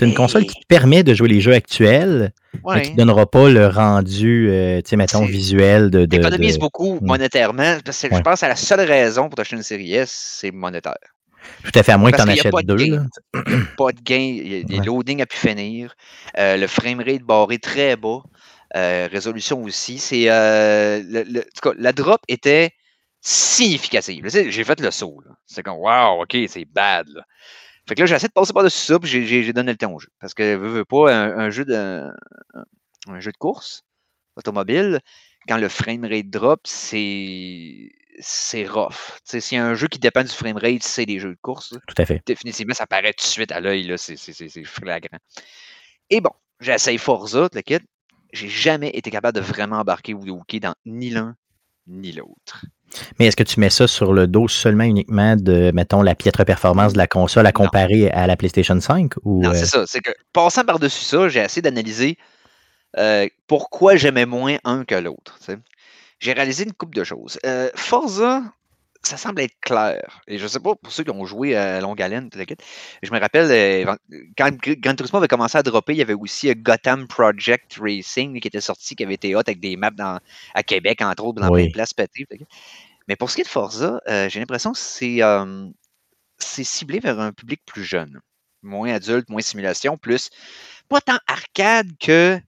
[0.00, 2.32] Une Mais- console qui te permet de jouer les jeux actuels,
[2.64, 6.06] mais qui ne donnera pas le rendu, euh, tu sais, mettons, C'est- visuel de.
[6.06, 7.06] de, Économise de- beaucoup Mm.
[7.06, 7.76] monétairement.
[7.84, 8.16] Parce que Ouais.
[8.16, 10.94] Je pense que la seule raison pour t'acheter une série S, c'est monétaire.
[11.64, 12.76] Tout à fait, à moins que tu en achètes de deux.
[12.86, 13.08] gain.
[13.76, 14.84] Pas de gain, il y a des Ouais.
[14.86, 15.94] loadings à pu finir.
[16.38, 18.20] Euh, le framerate barré très bas.
[18.76, 19.98] Euh, résolution aussi.
[19.98, 22.70] C'est euh, en tout cas, la drop était
[23.20, 24.28] significative.
[24.28, 25.22] J'ai fait le saut.
[25.46, 27.08] C'est comme wow, ok, c'est bad.
[27.08, 27.22] là.
[27.88, 29.98] Fait que là, j'ai essayé de passer par-dessus ça, puis j'ai- donné le temps au
[30.00, 30.08] jeu.
[30.20, 32.64] Parce que veux, veux pas, un, un jeu de un,
[33.08, 33.82] un jeu de course
[34.36, 35.00] automobile,
[35.48, 39.18] quand le framerate drop, c'est c'est rough.
[39.24, 41.72] S'il y a un jeu qui dépend du framerate, c'est des jeux de course.
[41.72, 42.22] là Tout à fait.
[42.26, 45.18] définitivement, ça paraît tout de suite à l'œil, là, c'est- c'est c'est- c'est flagrant.
[46.10, 47.78] Et bon, j'essaye Forza, le kit.
[48.32, 51.36] J'ai jamais été capable de vraiment embarquer ou de hooker dans ni l'un
[51.88, 52.64] ni l'autre.
[53.18, 56.44] Mais est-ce que tu mets ça sur le dos seulement uniquement de, mettons, la piètre
[56.44, 57.64] performance de la console à Non.
[57.64, 59.84] comparer à la PlayStation 5 ou Non, euh, c'est ça.
[59.86, 62.18] C'est que passant par-dessus ça, j'ai essayé d'analyser
[62.98, 65.38] euh, pourquoi j'aimais moins un que l'autre.
[66.18, 67.38] J'ai réalisé une couple de choses.
[67.44, 68.42] Euh, Forza,
[69.02, 70.20] ça semble être clair.
[70.26, 72.30] Et je sais pas, pour ceux qui ont joué à longue haleine,
[73.02, 73.94] je me rappelle, euh,
[74.36, 77.78] quand Gr- Gran Turismo avait commencé à dropper, il y avait aussi euh, Gotham Project
[77.80, 80.18] Racing qui était sorti, qui avait été hot avec des maps dans,
[80.54, 81.62] à Québec, entre autres, dans Oui.
[81.62, 82.26] plein de places pétées.
[83.08, 85.68] Mais pour ce qui est de Forza, euh, j'ai l'impression que c'est euh,
[86.38, 88.20] c'est ciblé vers un public plus jeune.
[88.62, 90.30] Moins adulte, moins simulation, plus
[90.88, 92.40] pas tant arcade que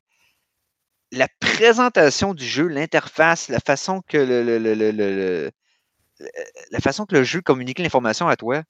[1.13, 5.51] la présentation du jeu, l'interface, la façon que le,
[6.71, 8.63] la façon que le jeu communique l'information à toi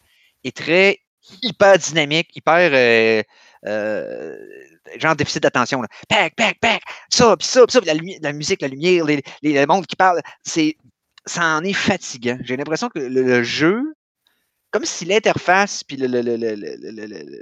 [0.44, 1.00] est très
[1.42, 3.22] hyper dynamique, hyper euh,
[3.66, 4.36] euh,
[4.96, 5.82] genre déficit d'attention.
[6.08, 7.80] Pac, pac, pac, ça, puis ça, puis ça,
[8.20, 10.76] la, musique, la lumière, les, les, le monde qui parle, c'est
[11.26, 12.38] ça en est fatigant.
[12.42, 13.82] J'ai l'impression que le, jeu,
[14.70, 15.96] comme si l'interface puis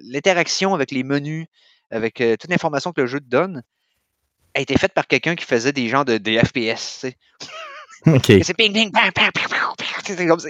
[0.02, 1.46] l'interaction avec les menus,
[1.90, 3.62] avec euh, toute l'information que le jeu te donne,
[4.56, 7.06] a été faite par quelqu'un qui faisait des genres de des FPS.
[8.22, 8.90] C'est ping, ping,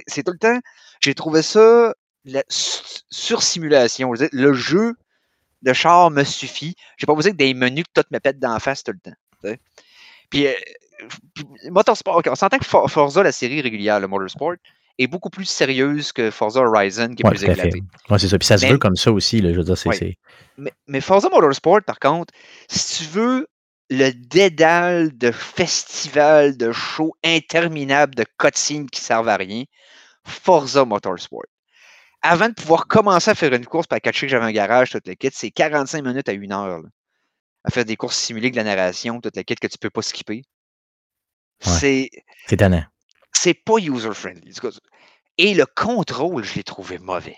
[0.07, 0.59] c'est tout le temps.
[1.01, 1.95] J'ai trouvé ça
[2.25, 4.13] la su- sursimulation.
[4.33, 4.95] Le jeu
[5.63, 6.75] de char me suffit.
[6.99, 9.57] J'ai pas besoin que des menus que tout me pète d'en face tout le temps.
[10.31, 10.53] Puis, euh,
[11.35, 14.55] puis, Motorsport, on s'entend que For- Forza, la série régulière, le Motorsport,
[14.99, 17.69] est beaucoup plus sérieuse que Forza Horizon, qui est Ouais, plus tout à fait.
[17.69, 17.83] éclaté.
[18.11, 18.39] Ouais, c'est ça.
[18.39, 19.41] Puis ça se Mais- veut comme ça aussi.
[19.41, 19.89] Là, je veux dire, c'est.
[19.91, 19.97] Ouais.
[19.97, 20.17] c'est-
[20.59, 22.33] Mais, mais Forza Motorsport, par contre,
[22.69, 23.47] si tu veux
[23.91, 29.65] le dédale de festivals, de shows interminables, de cutscenes qui servent à rien,
[30.25, 31.45] Forza Motorsport.
[32.23, 35.07] Avant de pouvoir commencer à faire une course, pour catcher que j'avais un garage, toute
[35.07, 36.81] la kit, c'est 45 minutes à une heure.
[36.83, 36.89] là,
[37.65, 40.03] à faire des courses simulées de la narration, toute la kit que tu peux pas
[40.03, 40.43] skipper.
[41.67, 41.81] Ouais.
[41.81, 42.11] C'est
[42.47, 42.85] C'est étonnant.
[43.33, 44.55] c'est pas user-friendly.
[44.55, 44.71] Tout
[45.39, 47.37] Et le contrôle, je l'ai trouvé mauvais.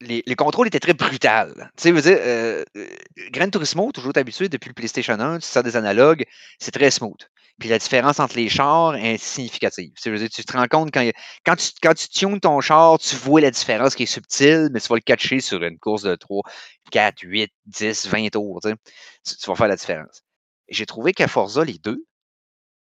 [0.00, 1.70] Les, les contrôles étaient très brutals.
[1.76, 2.86] Tu sais, veux dire, euh, euh,
[3.30, 6.24] Gran Turismo, toujours habitué depuis le PlayStation 1, tu sors des analogues,
[6.58, 7.20] c'est très smooth.
[7.58, 9.92] Puis la différence entre les chars est significative.
[9.94, 11.06] Tu sais, dire, tu te rends compte quand,
[11.44, 14.88] quand tu, quand tu ton char, tu vois la différence qui est subtile, mais tu
[14.88, 16.42] vas le catcher sur une course de 3,
[16.90, 18.60] 4, 8, 10, 20 tours.
[18.62, 19.36] Tu, sais.
[19.36, 20.22] Tu- vas faire la différence.
[20.70, 22.06] J'ai trouvé qu'à Forza, les deux,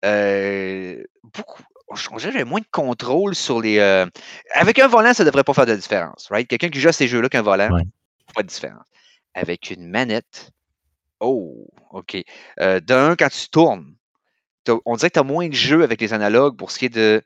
[0.04, 1.62] euh, beaucoup.
[1.90, 3.78] Que j'avais moins de contrôle sur les.
[3.78, 4.06] euh,
[4.54, 6.46] Avec un volant, ça devrait pas faire de différence, right?
[6.46, 7.82] Quelqu'un qui joue à ces jeux-là qu'un volant, Ouais.
[8.34, 8.84] pas de différence.
[9.34, 10.50] Avec une manette,
[11.18, 12.16] oh, OK.
[12.60, 13.94] Euh, D'un, quand tu tournes,
[14.84, 16.94] on dirait que tu as moins de jeu avec les analogues pour ce qui est
[16.94, 17.22] de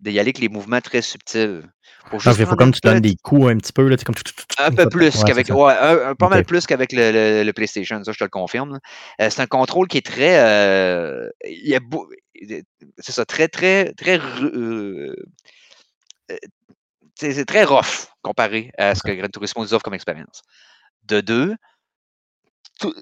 [0.00, 1.62] d'y aller avec les mouvements très subtils.
[2.10, 3.88] Pour il faut comme tu donnes des coups un petit peu.
[3.88, 4.14] Là, comme...
[4.58, 5.48] un peu plus Ouais, qu'avec.
[5.48, 8.28] Ouais, un- un- pas mal plus qu'avec le, le- le PlayStation, ça je te le
[8.30, 8.78] confirme.
[9.20, 10.38] Euh, c'est un contrôle qui est très.
[10.40, 11.80] euh, il y a
[12.98, 14.18] c'est ça, très, très, très.
[14.18, 15.14] euh,
[16.30, 16.36] euh,
[17.16, 20.42] c'est c'est très rough comparé à ce que Gran Turismo nous offre comme expérience.
[21.04, 21.54] De deux,
[22.80, 22.94] tout-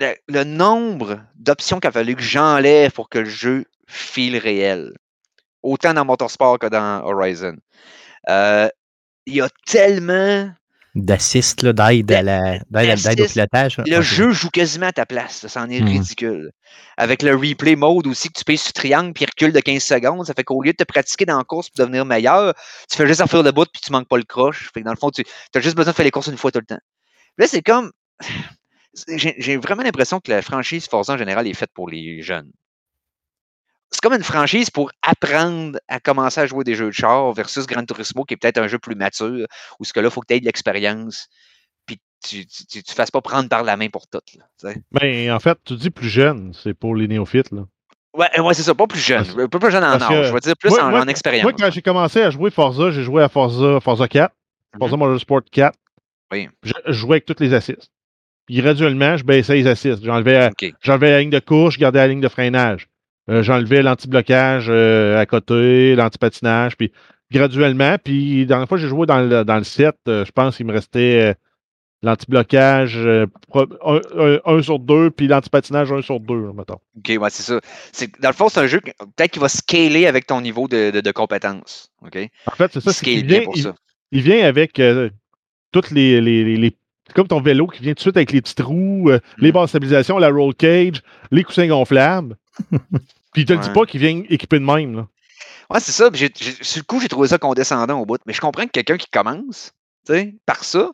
[0.00, 4.92] le, le nombre d'options qu'il a fallu que j'enlève pour que le jeu file réel.
[5.62, 7.56] Autant dans Motorsport que dans Horizon.
[8.28, 8.68] Euh,
[9.26, 10.50] il y a tellement
[10.94, 13.76] d'assist, d'aide à la- d'aide à- d'aide au pilotage.
[13.86, 15.46] Le jeu joue quasiment à ta place.
[15.46, 15.88] Ça en est Mhm.
[15.88, 16.50] ridicule.
[16.96, 20.26] Avec le replay mode aussi, que tu payes sur triangle puis recule de 15 secondes,
[20.26, 22.54] ça fait qu'au lieu de te pratiquer dans la course pour devenir meilleur,
[22.90, 24.70] tu fais juste en faire le bout puis tu manques pas le croche.
[24.74, 25.22] Fait que dans le fond, tu
[25.54, 26.80] as juste besoin de faire les courses une fois tout le temps.
[27.38, 27.92] Là, c'est comme.
[29.16, 32.50] J'ai j'ai vraiment l'impression que la franchise Forza en général est faite pour les jeunes.
[33.90, 37.66] C'est comme une franchise pour apprendre à commencer à jouer des jeux de char versus
[37.66, 39.46] Gran Turismo, qui est peut-être un jeu plus mature,
[39.80, 41.28] où ce que là, il faut que tu aies de l'expérience,
[41.86, 44.20] puis tu ne te fasses pas prendre par la main pour tout.
[44.38, 44.76] Là, sais.
[44.92, 47.50] Ben, en fait, tu dis plus jeune, c'est pour les néophytes.
[47.50, 47.62] Là.
[48.14, 49.24] ouais, ouais c'est ça, pas plus jeune.
[49.24, 51.08] Parce- Pas plus jeune en que âge, je vais dire plus moi- en, moi- en
[51.08, 51.44] expérience.
[51.44, 54.34] Moi, quand j'ai commencé à jouer Forza, j'ai joué à Forza, Forza 4,
[54.78, 55.78] Forza Motorsport 4.
[56.30, 56.48] Oui.
[56.62, 57.90] Je, je jouais avec toutes les assists.
[58.44, 60.04] Puis graduellement, je baissais les assists.
[60.04, 60.74] J'enlevais OK.
[60.82, 62.86] j'enlevais la ligne de course, je gardais la ligne de freinage.
[63.30, 66.76] Euh, J'enlevais l'anti-blocage euh, à côté, l'anti-patinage.
[66.76, 66.92] Puis
[67.30, 70.30] graduellement, puis dans la fois que j'ai joué dans le, dans le 7, euh, je
[70.32, 71.34] pense qu'il me restait euh,
[72.02, 76.78] l'anti-blocage euh, pro- un, un- un sur deux, puis l'anti-patinage un sur deux, là, mettons.
[76.96, 77.60] OK, ouais, c'est ça.
[77.92, 80.90] C'est- Dans le fond, c'est un jeu peut-être qui va scaler avec ton niveau de,
[80.90, 81.90] de, de compétence.
[82.02, 82.16] OK?
[82.50, 82.90] En fait, c'est ça.
[82.90, 83.74] Il c'est scale bien vient, pour il- ça.
[84.12, 85.10] il vient avec euh,
[85.72, 86.76] toutes les, les, les-
[87.14, 89.52] comme ton vélo qui vient tout de suite avec les petits trous, euh, les Mm.
[89.52, 92.36] barres de stabilisation, la roll cage, les coussins gonflables.
[93.32, 94.96] Puis il te le dit pas qu'il vient équipé de même.
[94.96, 95.06] Là.
[95.70, 96.08] Ouais, c'est ça.
[96.12, 98.18] j'ai- sur le coup, j'ai trouvé ça condescendant au bout.
[98.26, 99.72] Mais je comprends que quelqu'un qui commence,
[100.06, 100.90] tu sais, par ça,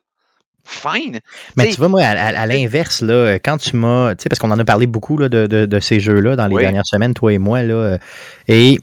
[0.65, 1.21] fine.
[1.57, 4.15] Mais T'sais, tu vois, moi, à, à- à l'inverse, là, quand tu m'as.
[4.15, 6.47] Tu sais, parce qu'on en a parlé beaucoup là, de, de- de ces jeux-là dans
[6.47, 6.63] les Oui.
[6.63, 7.75] dernières semaines, toi et moi, là.
[7.75, 7.99] euh,
[8.49, 8.79] Et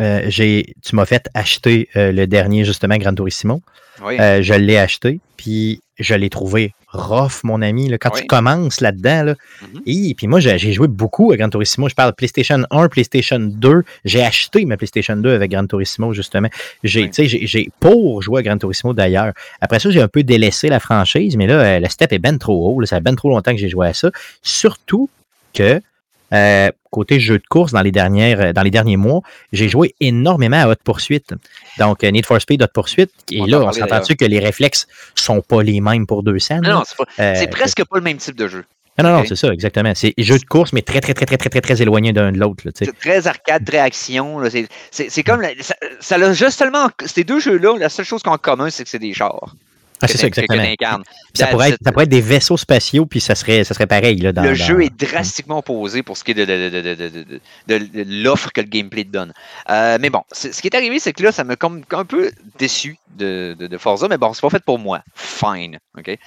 [0.00, 3.60] euh, j'ai, tu m'as fait acheter euh, le dernier, justement, Gran Turismo.
[4.02, 4.16] Oui.
[4.20, 7.88] Euh, je l'ai acheté, puis je l'ai trouvé rough, mon ami.
[7.88, 7.98] Là.
[7.98, 8.20] Quand Oui.
[8.22, 9.80] tu commences là-dedans, là, Mhm.
[9.86, 11.88] et puis moi, j'ai joué beaucoup à Gran Turismo.
[11.88, 13.82] Je parle PlayStation 1, PlayStation 2.
[14.04, 16.48] J'ai acheté ma PlayStation 2 avec Gran Turismo, justement.
[16.84, 17.68] J'ai, Oui.
[17.80, 19.32] pour jouer à Gran Turismo d'ailleurs.
[19.60, 22.38] Après ça, j'ai un peu délaissé la franchise, mais là, euh, le step est ben
[22.38, 22.80] trop haut.
[22.80, 22.86] là.
[22.86, 24.10] ça fait ben trop longtemps que j'ai joué à ça.
[24.42, 25.10] Surtout
[25.54, 25.80] que
[26.32, 29.20] euh, côté jeu de course dans les dernières euh, dans les derniers mois,
[29.52, 31.32] j'ai joué énormément à Hot Poursuite.
[31.78, 33.10] Donc euh, Need for Speed Hot Poursuite.
[33.30, 36.62] Et On là, on s'entend-tu que les réflexes sont pas les mêmes pour deux scènes?
[36.62, 36.74] Non, là?
[36.76, 38.64] non, c'est Euh, presque pas le même type de jeu.
[39.00, 39.92] Non, non, non, c'est ça, exactement.
[39.94, 42.38] C'est jeu de course, mais très, très, très, très, très, très, très éloigné d'un de
[42.38, 42.64] l'autre.
[42.74, 44.42] C'est très arcade, très action.
[44.90, 45.40] C'est- comme.
[45.40, 46.88] la- ça, ça a juste seulement.
[47.06, 49.54] Ces deux jeux-là, la seule chose qu'ils ont en commun, c'est que c'est des chars.
[50.00, 50.62] Ah, c'est ça, exactement.
[51.34, 54.16] ça, pourrait être, ça pourrait être des vaisseaux spatiaux, puis ça serait, ça serait pareil.
[54.18, 57.28] Là, dans, le dans- jeu est drastiquement opposé pour ce qui est de, de-
[57.68, 59.32] de- de- l'offre que le gameplay te donne.
[59.70, 62.30] Euh, mais bon, ce qui est arrivé, c'est que là, ça m'a comme un peu
[62.58, 65.00] déçu de, de, de Forza, mais bon, c'est pas fait pour moi.
[65.14, 65.78] Fine.
[65.96, 66.06] OK?
[66.06, 66.18] Fait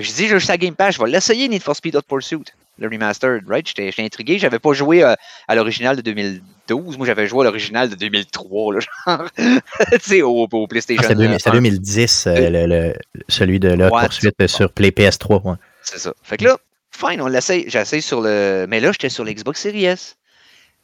[0.00, 2.02] que je dis, je suis à Game Pass, je vais l'essayer Need for Speed Hot
[2.08, 2.44] Pursuit,
[2.78, 3.66] le remastered, right?
[3.66, 5.14] J'étais j'étais intrigué, j'avais pas joué euh,
[5.48, 10.22] à l'original de 2012, moi j'avais joué à l'original de 2003, là, genre, tu sais,
[10.22, 11.08] au, au Ah, PlayStation.
[11.08, 12.94] c'est 2000 c'est euh, 2010, euh, le, le-
[13.28, 15.42] celui de la Ouais, poursuite sur Play PS3.
[15.44, 15.56] ouais.
[15.82, 16.12] C'est ça.
[16.22, 16.58] Fait que là,
[16.90, 17.64] fine, on l'essaye.
[17.68, 18.66] J'essaye sur le.
[18.68, 20.16] Mais là, j'étais sur l'Xbox Series S.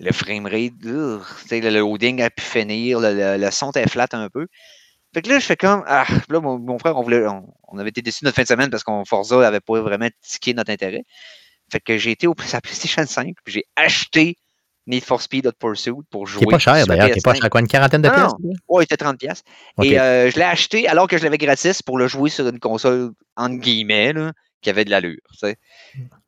[0.00, 0.72] Le framerate,
[1.46, 4.46] sais, le loading a pu finir, le, le- le son était flat un peu.
[5.14, 5.84] Fait que là, je fais comme.
[5.86, 8.48] Ah, là, mon, mon frère, on, voulait, on, on avait été déçus notre fin de
[8.48, 11.04] semaine parce qu'on Forza n'avait pas vraiment tiqué notre intérêt.
[11.72, 14.36] Fait que j'ai été au à PlayStation 5, puis j'ai acheté
[14.86, 16.40] Need for Speed Hot Pursuit pour jouer.
[16.40, 17.40] Qui pas cher d'ailleurs, qui est pas PS5.
[17.40, 17.50] cher.
[17.50, 18.32] Quoi, une quarantaine de Non, pièces?
[18.68, 19.16] Ouais, il était 30$.
[19.16, 19.50] piastres.
[19.78, 19.86] Ok.
[19.86, 22.58] Et euh, je l'ai acheté alors que je l'avais gratis pour le jouer sur une
[22.58, 25.20] console, entre guillemets, là, qui avait de l'allure.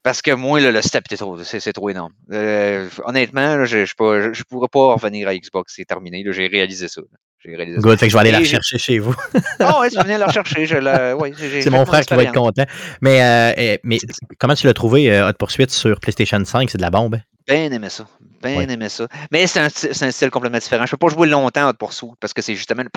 [0.02, 2.14] Parce que moi, là, le step était trop, c'est, c'est trop énorme.
[2.32, 6.24] Euh, honnêtement, là, je ne pourrais pas revenir à Xbox, c'est terminé.
[6.30, 7.02] j'ai réalisé ça.
[7.02, 7.18] là.
[7.44, 7.78] J'ai réalisé.
[7.78, 9.14] Good, fait que je vais aller la rechercher chez vous.
[9.60, 10.64] Ah ouais, tu venais la rechercher.
[11.14, 12.64] Ouais, C'est mon frère qui va être content.
[13.00, 13.98] Mais, euh, eh, mais
[14.38, 16.70] comment tu l'as trouvé, euh, Hot Pursuit sur PlayStation 5?
[16.70, 17.18] C'est de la bombe.
[17.46, 18.06] Bien aimé ça.
[18.42, 18.70] Bien Ouais.
[18.72, 19.06] aimé ça.
[19.30, 20.86] Mais c'est un, un style complètement différent.
[20.86, 22.82] Je peux pas jouer longtemps Hot Pursuit parce que c'est justement.
[22.82, 22.88] le-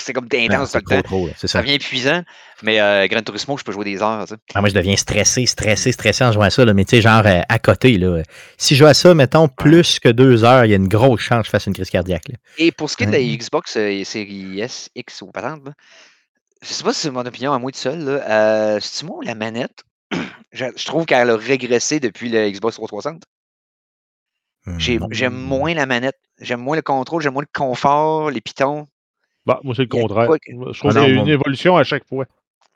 [0.00, 1.28] C'est comme intense tout le temps.
[1.36, 1.60] Ça ça.
[1.60, 2.22] devient épuisant.
[2.62, 4.24] Mais euh, Gran Turismo, je peux jouer des heures.
[4.26, 4.34] tu.
[4.54, 6.64] Ah, moi, je deviens stressé, stressé, stressé en jouant à ça.
[6.64, 6.72] là.
[6.74, 8.22] Mais tu sais, genre euh, à côté, là,
[8.58, 11.20] si je joue à ça, mettons, plus que deux heures, il y a une grosse
[11.20, 12.28] chance que je fasse une crise cardiaque.
[12.28, 12.34] là.
[12.58, 13.36] Et pour ce qui est de la Ouais.
[13.36, 15.62] Xbox euh, série S, X ou patente,
[16.62, 17.98] je sais pas si c'est mon opinion à moi tout seul.
[18.00, 19.84] Là, euh, c'est moi la manette?
[20.52, 23.22] je, je trouve qu'elle a régressé depuis le Xbox 360.
[24.78, 25.06] Hmm.
[25.10, 26.16] J'aime moins la manette.
[26.40, 28.86] J'aime moins le contrôle, j'aime moins le confort, les pitons.
[29.46, 30.28] Bah, moi, c'est le contraire.
[30.28, 30.36] que-
[30.72, 32.24] Je trouve Ah qu'il y a moi- une évolution à chaque fois.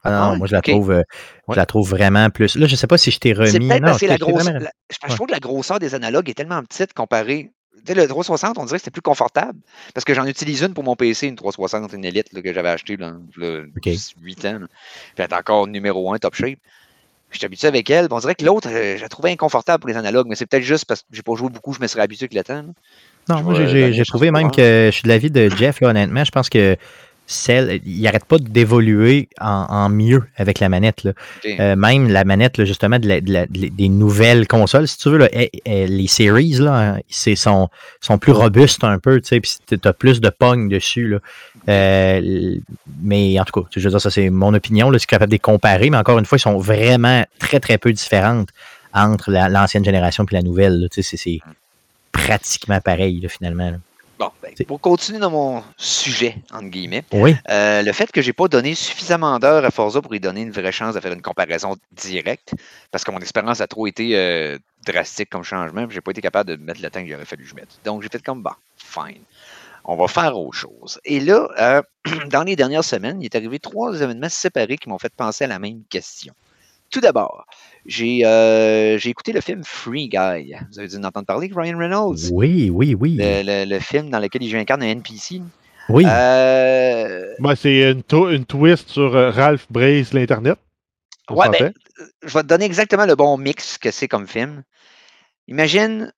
[0.07, 1.05] Ah non, Ah moi, je la, trouve, euh, Ouais.
[1.51, 2.57] je la trouve vraiment plus.
[2.57, 3.51] Là, je sais pas si je t'ai remis.
[3.51, 4.45] C'est peut-être non, parce que la je t'ai grosse.
[4.45, 5.14] vraiment- la- je, je Ouais.
[5.14, 7.51] trouve que la grosseur des analogues est tellement petite comparée.
[7.86, 9.59] Tu sais, le 360, on dirait que c'était plus confortable.
[9.95, 12.68] Parce que j'en utilise une pour mon PC, une 360, une Elite là, que j'avais
[12.68, 13.88] acheté dans là, Ok.
[14.22, 14.59] 8 ans.
[14.61, 14.66] là.
[14.68, 14.68] Puis
[15.18, 16.59] elle est encore numéro 1 top shape.
[17.35, 18.07] Je suis habitué avec elle.
[18.07, 20.47] puis On dirait que l'autre, euh, je la trouvais inconfortable pour les analogues, mais c'est
[20.47, 22.55] peut-être juste parce que j'ai pas joué beaucoup, je me serais habitué avec le temps.
[22.55, 22.72] là.
[23.28, 26.24] Non, Je moi, j'ai- trouvé même que je suis de l'avis de Jeff, là, honnêtement.
[26.24, 26.76] Je pense que
[27.26, 31.05] celle, il n'arrête pas d'évoluer en, en mieux avec la manette.
[31.05, 31.12] Là.
[31.59, 34.87] Euh, même la manette, là, justement, de la- de la- de la- des nouvelles consoles,
[34.87, 37.70] si tu veux, là, eh, eh, les series, là, hein, c'est, sont,
[38.03, 41.09] sont plus robustes un peu, tu sais, puis tu as plus de pogne dessus.
[41.09, 41.18] Là.
[41.68, 42.56] Euh,
[43.02, 44.90] mais en tout cas, je veux dire, ça, c'est mon opinion.
[44.90, 47.78] Là, c'est capable de les comparer, mais encore une fois, ils sont vraiment très, très
[47.78, 48.48] peu différentes
[48.92, 50.88] entre la- l'ancienne génération et la nouvelle.
[50.92, 51.40] Tu sais, c'est,
[52.12, 53.70] pratiquement pareil, là, finalement.
[53.70, 53.76] là.
[54.16, 58.32] Bon, ben, pour continuer dans mon sujet, entre guillemets, Oui, euh, le fait que j'ai
[58.32, 61.20] pas donné suffisamment d'heures à Forza pour lui donner une vraie chance de faire une
[61.20, 62.54] comparaison directe,
[62.92, 64.56] parce que mon expérience a trop été euh,
[64.86, 67.42] drastique comme changement, puis j'ai pas été capable de mettre le temps qu'il aurait fallu
[67.42, 67.80] que je mette.
[67.84, 69.22] Donc j'ai fait comme, bah, fine.
[69.85, 70.99] On va faire autre chose.
[71.05, 71.82] Et là, euh,
[72.30, 75.49] dans les dernières semaines, il est arrivé trois événements séparés qui m'ont fait penser à
[75.49, 76.35] la même question.
[76.91, 77.45] Tout d'abord,
[77.87, 80.55] j'ai euh, j'ai écouté le film Free Guy.
[80.70, 82.30] Vous avez dû en entendre parler, Ryan Reynolds?
[82.32, 83.16] oui, oui, oui.
[83.18, 85.41] Le, le- le film dans lequel il incarne un NPC.
[85.89, 86.05] oui.
[86.07, 90.59] Euh, Ben, c'est une, une twist sur euh, Ralph Braze l'Internet.
[91.30, 91.72] Ouais, ben,
[92.22, 94.62] je vais te donner exactement le bon mix que c'est comme film.
[95.49, 96.12] Imagine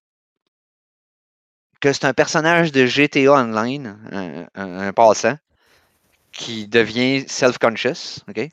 [1.81, 5.37] que c'est un personnage de GTA Online, un, un- un passant,
[6.33, 8.21] qui devient self-conscious.
[8.29, 8.49] OK?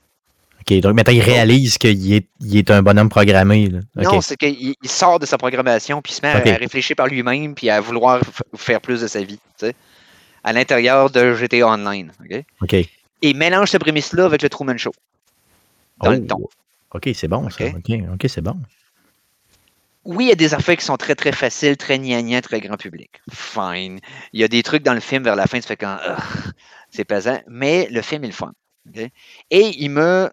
[0.61, 3.67] OK, donc maintenant, il réalise qu'il est, il est un bonhomme programmé.
[3.67, 3.80] là.
[3.97, 7.07] Non, c'est qu'il il sort de sa programmation, puis il se met à- réfléchir par
[7.07, 8.21] lui-même, puis à vouloir
[8.55, 9.76] faire plus de sa vie, tu sais,
[10.43, 12.11] à l'intérieur de GTA Online.
[12.24, 12.43] OK?
[12.61, 12.74] OK.
[12.74, 12.89] Et
[13.21, 14.91] il mélange cette prémisse-là avec le Truman Show.
[16.01, 16.47] Dans le Oh, ton.
[16.93, 17.65] OK, c'est bon, ça.
[17.65, 18.57] OK, c'est bon.
[20.05, 22.77] Oui, il y a des affaires qui sont très, très faciles, très gnangnan, très grand
[22.77, 23.21] public.
[23.31, 23.99] Fine.
[24.33, 25.97] Il y a des trucs dans le film vers la fin, tu fais quand
[26.89, 28.53] c'est pesant, mais le film est le fun.
[29.49, 30.31] Et il m'a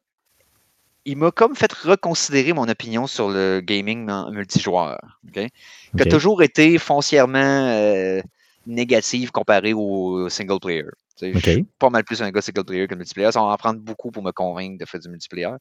[1.06, 4.98] il m'a comme fait reconsidérer mon opinion sur le gaming multijoueur.
[5.32, 8.20] Qui a toujours été foncièrement euh,
[8.66, 10.84] négative comparé au single player.
[11.20, 13.32] Je suis pas mal plus un gars single player que multiplayer.
[13.32, 15.54] Ça va en prendre beaucoup pour me convaincre de faire du multiplayer.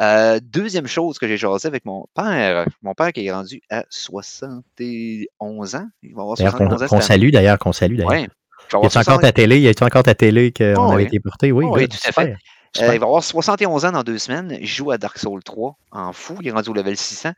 [0.00, 3.84] Euh, deuxième chose que j'ai jasé avec mon père, mon père qui est rendu à
[3.88, 5.88] 71 ans.
[6.02, 6.88] Il va avoir D'ailleurs, 71 qu'on ans.
[6.88, 8.10] qu'on salue, d'ailleurs, qu'on salue, d'ailleurs.
[8.10, 8.28] Ouais.
[8.72, 9.60] Il Y a-tu encore 60 ta télé?
[9.60, 11.04] Y a-tu encore ta télé qu'on Oh, avait oui.
[11.04, 11.52] été portée?
[11.52, 12.30] Oui, Oh, oui, good, tout à super, fait.
[12.32, 12.36] Euh,
[12.74, 12.94] super.
[12.94, 14.56] il va avoir 71 ans dans deux semaines.
[14.60, 16.36] Il joue à Dark Souls 3 en fou.
[16.40, 17.30] Il est rendu au level 600.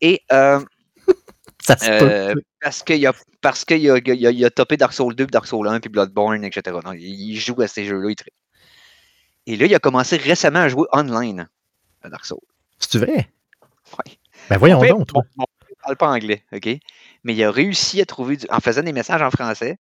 [0.00, 0.60] Et euh,
[1.64, 2.42] Ça se Euh, peut.
[2.60, 5.30] parce qu'il a, parce qu'il a, il a, il a topé Dark Souls 2, puis
[5.30, 6.76] Dark Souls 1, puis Bloodborne, etc.
[6.84, 8.10] Donc, il il joue à ces jeux-là.
[8.10, 8.16] il.
[9.46, 11.48] Et là, il a commencé récemment à jouer online
[12.04, 12.38] à Dark Souls.
[12.78, 13.28] C'est vrai?
[13.98, 14.12] Ouais.
[14.50, 15.22] Ben voyons donc, toi.
[15.36, 16.68] mon- mon père parle pas anglais, OK?
[17.24, 19.78] Mais il a réussi à trouver, du- en faisant des messages en français,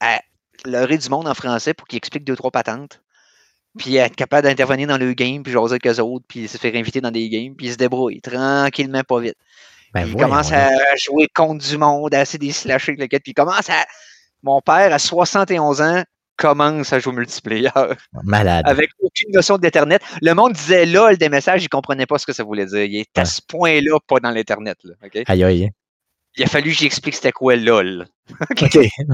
[0.00, 0.20] à
[0.64, 3.02] leurrer du monde en français pour qu'il explique deux, trois patentes.
[3.78, 6.58] Puis à être capable d'intervenir dans le game, puis jaser avec eux autres, puis se
[6.58, 9.36] faire inviter dans des games, puis il se débrouille tranquillement, pas vite.
[9.94, 13.22] Ben il commence à jouer contre du monde, à essayer de slasher avec le quête,
[13.22, 13.84] puis il commence à.
[14.42, 16.02] Mon père, à 71 ans,
[16.38, 17.68] commence à jouer multiplayer
[18.24, 18.62] Malade.
[18.66, 20.00] avec aucune notion d'Internet.
[20.22, 22.84] Le monde disait LOL des messages, il comprenait pas ce que ça voulait dire.
[22.84, 23.26] Il est à Ouais.
[23.26, 24.78] ce point-là, pas dans l'Internet.
[24.84, 25.22] là, OK?
[25.26, 25.70] Aïe, aïe.
[26.36, 28.06] Il a fallu que j'explique c'était quoi LOL.
[28.62, 28.78] OK.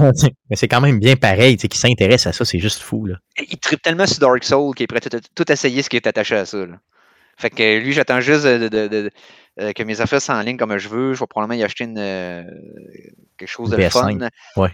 [0.49, 3.05] Mais c'est quand même bien pareil, tu sais, qui s'intéresse à ça, c'est juste fou,
[3.07, 3.15] là.
[3.49, 6.05] Il tripe tellement sur Dark Souls qu'il est prêt à tout, essayer ce qui est
[6.07, 6.57] attaché à ça.
[6.65, 6.75] là.
[7.37, 9.11] Fait que lui, j'attends juste de, de- de-
[9.59, 11.13] euh, que mes affaires soient en ligne comme je veux.
[11.13, 12.43] Je vais probablement y acheter une, euh,
[13.37, 14.07] quelque chose de le fun.
[14.09, 14.69] PS5, ouais.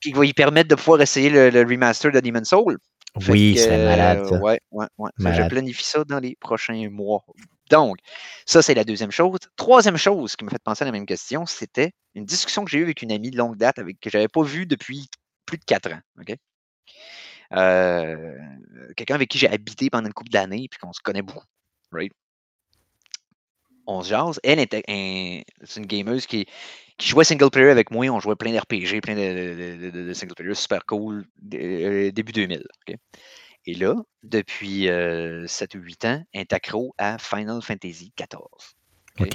[0.00, 2.78] Qui va lui permettre de pouvoir essayer le, le remaster de Demon's Soul.
[3.20, 4.38] Fait Oui, c'est malade, euh.
[4.40, 5.10] Ouais, ouais, ouais.
[5.18, 5.44] Malade.
[5.44, 7.24] Je planifie ça dans les prochains mois.
[7.70, 7.96] Donc,
[8.44, 9.38] ça, c'est la deuxième chose.
[9.56, 12.78] Troisième chose qui m'a fait penser à la même question, c'était une discussion que j'ai
[12.78, 15.08] eue avec une amie de longue date avec, que je n'avais pas vue depuis
[15.46, 16.00] plus de quatre ans.
[17.52, 18.36] Euh,
[18.96, 21.44] Quelqu'un avec qui j'ai habité pendant une couple d'années puis qu'on se connaît beaucoup.
[21.92, 22.12] Right?
[23.86, 24.40] On se jase.
[24.42, 26.46] Elle était un- c'est une gameuse qui,
[26.98, 28.06] qui jouait single player avec moi.
[28.08, 32.32] On jouait plein d'RPG, plein de, de- de- de single player, super cool, euh, début
[32.32, 32.64] 2000.
[32.88, 32.96] ok?
[33.66, 34.88] Et là, depuis
[35.46, 38.74] 7 ou 8 ans, elle est accro à Final Fantasy XIV,
[39.20, 39.26] OK?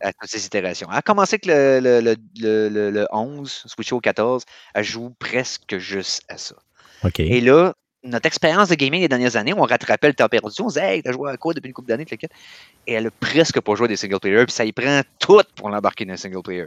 [0.00, 0.88] à toutes ses itérations.
[0.90, 4.84] Elle a commencé avec le, le, le, le, le- le 11, switché au 14, elle
[4.84, 6.54] joue presque juste à ça.
[7.02, 7.18] OK.
[7.20, 7.74] Et là,
[8.06, 10.48] notre expérience de gaming des dernières années, on rattrapait le temps perdu.
[10.60, 12.06] On disait, hey, t'as joué à quoi depuis une couple d'années?
[12.86, 15.40] Et elle a presque pas joué à des single players, puis ça y prend tout
[15.56, 16.66] pour l'embarquer dans un single player.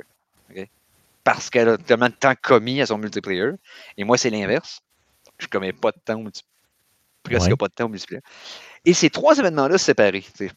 [1.24, 3.52] Parce qu'elle a tellement de temps commis à son multiplayer.
[3.98, 4.82] Et moi, c'est l'inverse.
[5.38, 6.46] Je commets pas de temps au multiplayer.
[7.24, 7.56] Presque Ouais.
[7.56, 8.22] pas de temps au multiplayer.
[8.86, 10.26] Et ces trois événements-là séparés.
[10.34, 10.52] c'est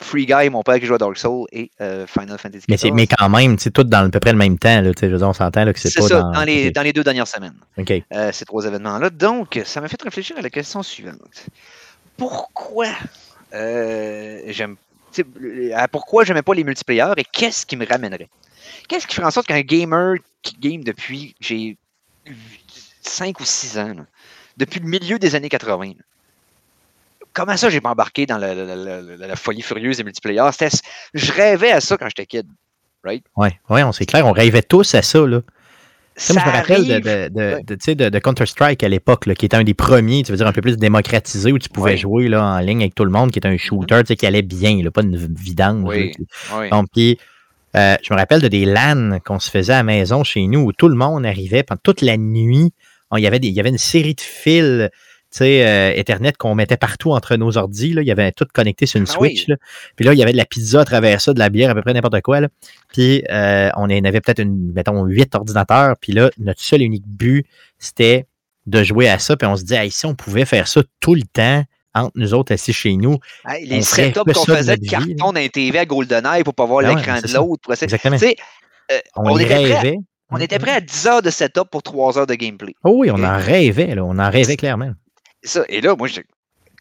[0.00, 2.92] Free Guy, mon père qui joue à Dark Souls, et euh, Final Fantasy Mais, XIV.
[2.92, 4.92] mais quand même, c'est tout dans à peu près le même temps, là.
[5.00, 6.32] Je veux dire, on s'entend là, que c'est, C'est pas ça, dans.
[6.32, 6.72] dans, les, OK.
[6.74, 7.56] dans les deux dernières semaines.
[7.76, 7.92] OK.
[8.12, 9.10] euh, ces trois événements-là.
[9.10, 11.46] Donc, ça m'a fait réfléchir à la question suivante.
[12.16, 12.88] Pourquoi
[13.54, 14.76] euh, j'aime
[15.90, 18.28] pourquoi j'aimais pas les multiplayers et qu'est-ce qui me ramènerait?
[18.88, 21.76] Qu'est-ce qui ferait en sorte qu'un gamer qui game depuis j'ai
[23.02, 24.04] 5 ou 6 ans là,
[24.56, 25.92] depuis le milieu des années 80.
[27.38, 30.42] Comment ça, j'ai pas embarqué dans la, la- la- la- la folie furieuse des multiplayer?
[30.52, 30.76] C'était-
[31.14, 32.46] Je rêvais à ça quand j'étais kid.
[33.04, 33.24] Right?
[33.36, 35.40] Ouais, ouais, on c'est clair, on rêvait tous à ça, là.
[36.16, 36.84] Ça moi, je me rappelle
[37.30, 38.20] de, Ouais.
[38.20, 41.52] Counter-Strike à l'époque, qui était un des premiers, tu veux dire, un peu plus démocratisé,
[41.52, 41.96] où tu pouvais Ouais.
[41.96, 44.26] jouer là, en ligne avec tout le monde, qui était un shooter, tu sais, qui
[44.26, 45.84] allait bien, là, pas une vidange.
[45.86, 46.12] Oui.
[46.58, 46.70] Oui.
[46.70, 47.18] Donc, puis,
[47.76, 50.62] euh, je me rappelle de des LAN qu'on se faisait à la maison chez nous,
[50.62, 52.72] où tout le monde arrivait pendant toute la nuit.
[53.12, 54.88] On- Il y avait, des, il y avait une série de fils
[55.30, 57.92] tu sais, euh, Ethernet qu'on mettait partout entre nos ordis.
[57.92, 58.02] Là.
[58.02, 59.40] Il y avait tout connecté sur une Ah Switch.
[59.40, 59.44] oui.
[59.48, 59.56] là.
[59.94, 61.74] Puis là, il y avait de la pizza à travers ça, de la bière, à
[61.74, 62.40] peu près n'importe quoi.
[62.40, 62.48] Là.
[62.92, 65.96] Puis euh, on avait peut-être, une, mettons, huit ordinateurs.
[66.00, 67.46] Puis là, notre seul et unique but,
[67.78, 68.26] c'était
[68.66, 69.36] de jouer à ça.
[69.36, 71.62] Puis on se dit, hey, si on pouvait faire ça tout le temps,
[71.94, 73.18] entre nous autres assis chez nous.
[73.46, 76.94] Hey, les setups qu'on faisait de carton d'un TV à GoldenEye pour pas voir ouais,
[76.94, 77.70] l'écran de l'autre.
[77.82, 78.16] Exactement.
[78.90, 79.98] Euh, On, était prêt rêvait.
[80.30, 82.74] on était prêt à 10 heures de setup pour 3 heures de gameplay.
[82.84, 83.94] Oh oui, on en rêvait.
[83.94, 84.04] Là.
[84.04, 84.92] On en rêvait clairement.
[85.42, 86.20] Ça, et là, moi, je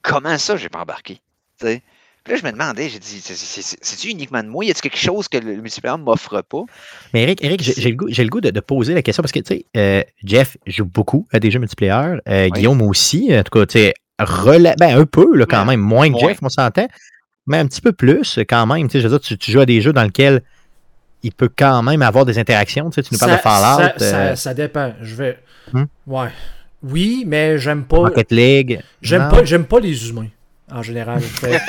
[0.01, 1.20] comment ça, j'ai pas embarqué?
[1.60, 1.82] Puis
[2.28, 4.66] là, je me demandais, j'ai dit, c'est- c'est- c'est- c'est-tu uniquement de moi?
[4.66, 6.64] Y a-t-il quelque chose que le multiplayer m'offre pas?
[7.14, 9.32] Mais Eric, Eric j'ai le goût, j'ai le goût de, de poser la question parce
[9.32, 12.18] que, tu sais, euh, Jeff joue beaucoup à des jeux multiplayer.
[12.28, 12.51] euh, Oui.
[12.51, 13.30] Guillaume aussi.
[13.32, 15.68] En tout cas, tu sais, rela- ben, un peu, là, quand Ouais.
[15.78, 15.80] même.
[15.80, 16.30] Moins que Ouais.
[16.30, 16.88] Jeff, on s'entend.
[17.45, 18.88] Mais un petit peu plus, quand même.
[18.88, 20.41] Tu sais, je veux dire, tu, tu joues à des jeux dans lesquels
[21.24, 22.89] il peut quand même avoir des interactions.
[22.89, 24.93] Tu, sais, tu nous parles de Fallout, Ça, euh, ça dépend.
[25.01, 25.39] Je vais.
[25.72, 25.86] Hmm?
[26.05, 26.28] Ouais.
[26.84, 27.97] Oui, mais j'aime pas.
[27.97, 28.82] Rocket League.
[29.01, 30.28] J'aime pas, j'aime pas les humains,
[30.71, 31.19] en général.
[31.21, 31.59] Fait-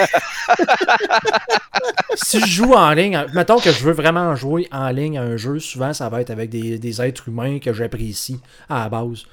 [2.14, 5.36] si je joue en ligne, mettons que je veux vraiment jouer en ligne à un
[5.36, 9.24] jeu, souvent ça va être avec des, des êtres humains que j'apprécie à la base.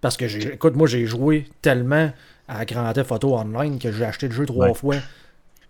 [0.00, 2.10] Parce que, j'ai- écoute, moi j'ai joué tellement
[2.48, 4.74] à Grand Theft Auto Online que j'ai acheté le jeu trois Ouais.
[4.74, 4.96] fois.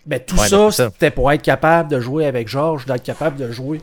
[0.06, 0.90] Ben, tout Ouais, ça, ben, ça.
[0.90, 3.80] c'était pour être capable de jouer avec Georges, d'être capable de jouer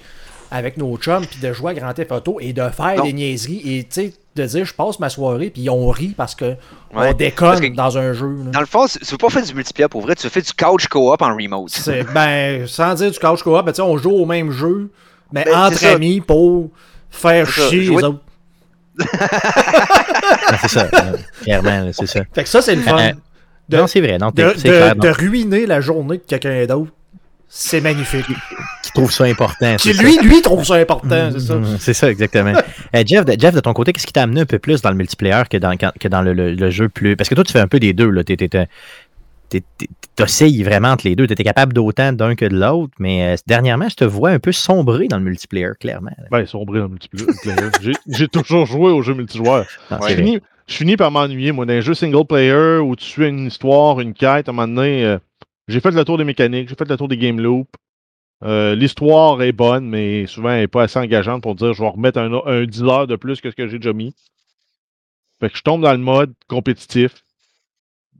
[0.52, 3.04] avec nos chums, puis de jouer à Grand Theft Auto et de faire Non.
[3.06, 6.36] des niaiseries et, tu sais, de dire, je passe ma soirée, puis on rit parce
[6.36, 6.56] que
[6.94, 8.28] on déconne que- dans un jeu.
[8.46, 8.52] là.
[8.52, 10.88] Dans le fond, tu veux pas faire du multiplayer pour vrai, tu fais du couch
[10.88, 11.70] co-op en remote.
[11.70, 14.92] C'est, ben, sans dire du couch co-op, ben, on joue au même jeu,
[15.34, 16.70] mais Ben, entre amis pour
[17.10, 18.20] faire ça, chier jouer- les autres.
[20.62, 20.88] C'est ça.
[20.94, 22.22] euh, clairement, c'est ça.
[22.34, 22.98] Fait que ça, c'est le fun.
[22.98, 23.12] Euh,
[23.70, 24.18] De- non, c'est vrai.
[24.18, 25.16] Non, de, clair.
[25.16, 26.92] ruiner la journée de quelqu'un d'autre,
[27.52, 28.26] c'est magnifique.
[28.84, 29.76] Qui trouve ça important.
[29.78, 30.04] Qui, ça.
[30.04, 31.56] lui, lui, trouve ça important, c'est ça.
[31.80, 32.54] C'est ça, exactement.
[32.96, 34.90] Euh, Jeff, de, Jeff, de ton côté, qu'est-ce qui t'a amené un peu plus dans
[34.92, 37.16] le multiplayer que dans, quand- que dans le, le- le jeu plus.
[37.16, 38.12] Parce que toi, tu fais un peu des deux.
[40.16, 41.26] T'oscilles vraiment entre les deux.
[41.28, 42.94] Tu étais capable d'autant d'un que de l'autre.
[43.00, 46.12] Mais euh, dernièrement, je te vois un peu sombrer dans le multiplayer, clairement.
[46.30, 47.28] Ben, sombré dans le multiplayer.
[48.08, 49.66] J'ai- toujours joué aux jeux multijoueurs.
[49.90, 50.10] Non, Ouais.
[50.10, 53.06] c'est Je finis, je finis par m'ennuyer, moi, dans un jeu single player où tu
[53.06, 55.18] suis une histoire, une quête, à un moment donné, euh,
[55.70, 57.70] j'ai fait le tour des mécaniques, j'ai fait le tour des game loops.
[58.44, 61.90] Euh, L'histoire est bonne, mais souvent elle n'est pas assez engageante pour dire je vais
[61.90, 64.14] remettre un, un 10 heures de plus que ce que j'ai déjà mis.
[65.42, 67.24] Fait que je tombe dans le mode compétitif,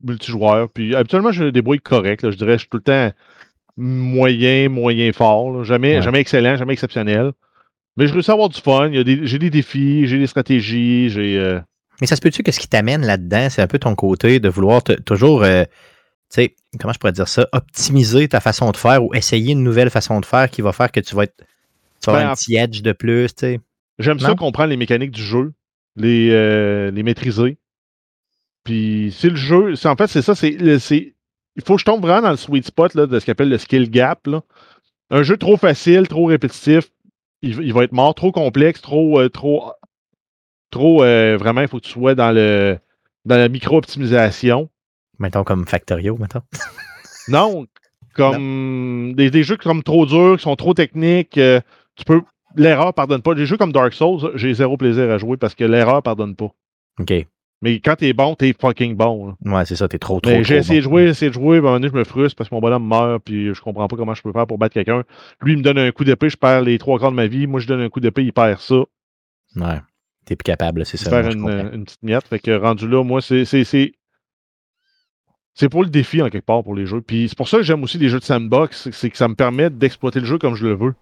[0.04, 0.70] multijoueur.
[0.70, 2.22] Puis habituellement, je débrouille correct.
[2.24, 2.32] là.
[2.32, 3.12] je dirais je suis tout le temps
[3.78, 5.52] moyen, moyen fort.
[5.52, 5.64] là.
[5.64, 6.02] Jamais, Ouais.
[6.02, 7.32] jamais excellent, jamais exceptionnel.
[7.98, 8.92] Mais je réussis à avoir du fun.
[8.94, 9.04] J'ai
[9.40, 11.38] des défis, j'ai des stratégies, j'ai.
[11.38, 11.60] euh,
[12.02, 14.48] Mais ça se peut-tu que ce qui t'amène là-dedans, c'est un peu ton côté de
[14.50, 15.64] vouloir te- toujours, euh,
[16.30, 19.90] sais, comment je pourrais dire ça, optimiser ta façon de faire ou essayer une nouvelle
[19.90, 21.36] façon de faire qui va faire que tu vas être.
[21.38, 23.60] Tu vas Ben, avoir un petit edge de plus, tu sais.
[23.98, 25.52] J'aime ça comprendre les mécaniques du jeu,
[25.98, 27.58] les, euh, les maîtriser.
[28.64, 31.16] Puis si le jeu, c'est en fait c'est ça, c'est c'est
[31.56, 33.50] il faut que je tombe vraiment dans le sweet spot là, de ce qu'on appelle
[33.50, 34.26] le skill gap.
[34.28, 34.42] là.
[35.10, 36.86] Un jeu trop facile, trop répétitif,
[37.42, 39.72] il, il va être mort, trop complexe, trop euh, trop
[40.72, 42.78] trop euh, vraiment il faut que tu sois dans le
[43.26, 44.70] dans la micro-optimisation.
[45.20, 46.42] Mettons comme Factorio, mettons.
[47.28, 47.68] Non,
[48.16, 51.62] comme Des, des jeux comme trop durs, qui sont trop techniques, euh,
[51.96, 52.22] tu peux
[52.56, 53.36] l'erreur pardonne pas.
[53.36, 56.50] Des jeux comme Dark Souls, j'ai zéro plaisir à jouer parce que l'erreur pardonne pas.
[57.00, 57.14] OK.
[57.62, 59.28] Mais quand t'es bon, t'es fucking bon.
[59.46, 59.58] là.
[59.58, 60.32] Ouais, c'est ça, t'es trop, trop.
[60.32, 60.92] Mais j'ai essayé de bon.
[60.92, 62.88] jouer, essayé de jouer, à un moment donné, je me frustre parce que mon bonhomme
[62.88, 65.04] meurt, puis je comprends pas comment je peux faire pour battre quelqu'un.
[65.42, 67.48] Lui, il me donne un coup d'épée, je perds les trois quarts de ma vie.
[67.48, 68.78] Moi, je donne un coup d'épée, il perd ça.
[69.58, 69.82] Ouais.
[70.26, 71.10] T'es plus capable, c'est ça.
[71.10, 72.28] faire une, une petite miette.
[72.28, 73.44] Fait que rendu là, moi, c'est.
[75.60, 77.02] C'est- pour le défi, en quelque part, pour les jeux.
[77.02, 79.36] Puis c'est pour ça que j'aime aussi les jeux de sandbox, c'est- que ça me
[79.36, 80.94] permet d'exploiter le jeu comme je le veux.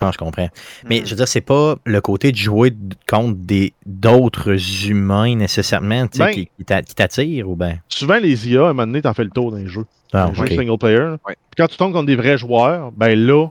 [0.00, 0.48] Non, je comprends.
[0.88, 1.04] Mais Mhm.
[1.06, 2.72] je veux dire, c'est pas le côté de jouer
[3.08, 4.56] contre des d'autres
[4.88, 7.78] humains nécessairement tu sais, Ben- qui, qui t'a- qui t'attirent ou ben?
[7.88, 9.84] Souvent, les IA, à un moment donné, t'en fais le tour dans les jeux.
[10.12, 10.48] Ah, ok.
[10.48, 11.14] single player.
[11.26, 11.36] Ouais.
[11.56, 13.46] Quand tu tombes contre des vrais joueurs, ben là,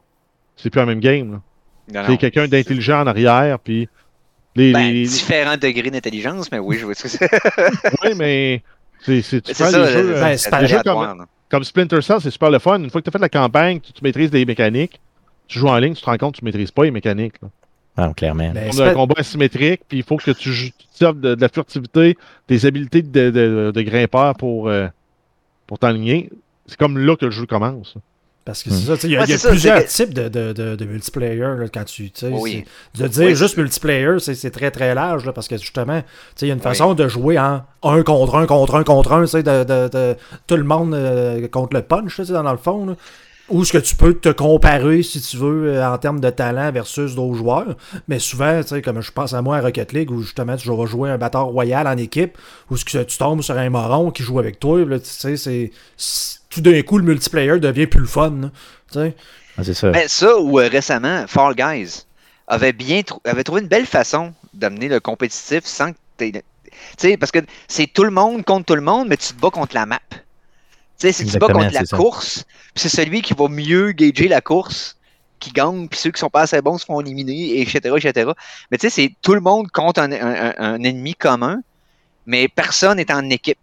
[0.58, 1.40] c'est plus la même game.
[2.06, 3.88] C'est quelqu'un d'intelligent en arrière, puis.
[4.56, 7.22] Les, Ben, les- différents degrés d'intelligence, mais oui, je vois ce que c'est.
[8.04, 8.62] Ouais, mais
[9.04, 9.22] c'est,
[10.52, 11.16] ben, là.
[11.50, 12.80] comme Splinter Cell, c'est super le fun.
[12.80, 15.00] Une fois que tu as fait la campagne, tu, tu maîtrises des mécaniques,
[15.48, 17.42] tu joues en ligne, tu te rends compte que tu maîtrises pas les mécaniques.
[17.42, 17.50] là.
[17.98, 18.52] Ah, clairement.
[18.54, 21.36] Mais On c'est a un combat asymétrique, puis il faut que tu, tu serves de,
[21.36, 22.18] de la furtivité,
[22.48, 24.88] des habiletés de, de, de grimpeur pour, euh,
[25.68, 26.30] pour t'enligner.
[26.68, 27.96] C'est comme là que le jeu commence.
[28.44, 28.74] Parce que Hmm.
[28.74, 30.52] c'est ça, tu sais, il y a, Ouais, y a ça, plusieurs types de, de,
[30.52, 32.12] de, de multiplayer là, quand tu.
[32.24, 32.66] Oui.
[32.98, 36.08] De dire Oui, juste multiplayer, c'est c'est très très large là, parce que justement, tu
[36.36, 36.64] sais, il y a une Oui.
[36.64, 39.90] façon de jouer en un contre un contre un contre un, tu sais, de, de,
[39.90, 40.16] de-
[40.48, 42.86] tout le monde euh, contre le punch, tu sais, dans le fond.
[42.88, 42.96] Là.
[43.50, 46.72] Ou ce que tu peux te comparer, si tu veux, euh, en termes de talent
[46.72, 47.76] versus d'autres joueurs.
[48.08, 50.68] Mais souvent, tu sais, comme je pense à moi à Rocket League, où justement tu
[50.70, 52.38] vas jouer un batteur royal en équipe,
[52.72, 55.36] où ce que tu tombes sur un moron qui joue avec toi, là, tu sais,
[55.38, 55.72] c'est.
[56.52, 58.30] Tout d'un coup, le multiplayer devient plus le fun.
[58.42, 58.52] là,
[58.92, 59.16] tu sais?
[59.58, 59.92] Ah, c'est ça.
[59.92, 62.06] Mais ça, ou euh, récemment, Fall Guys
[62.48, 66.42] avait bien trou- avait trouvé une belle façon d'amener le compétitif sans que tu Tu
[66.98, 69.50] sais, parce que c'est tout le monde contre tout le monde, mais tu te bats
[69.50, 70.00] contre la map.
[70.10, 70.20] Tu
[70.98, 71.98] sais, si tu te bats contre la ça.
[71.98, 74.98] course, puis c'est celui qui va mieux gager la course
[75.40, 78.32] qui gagne, puis ceux qui sont pas assez bons se font éliminer, etc., etc.
[78.70, 81.62] Mais tu sais, c'est tout le monde contre un, un- un- un ennemi commun,
[82.26, 83.60] mais personne n'est en équipe.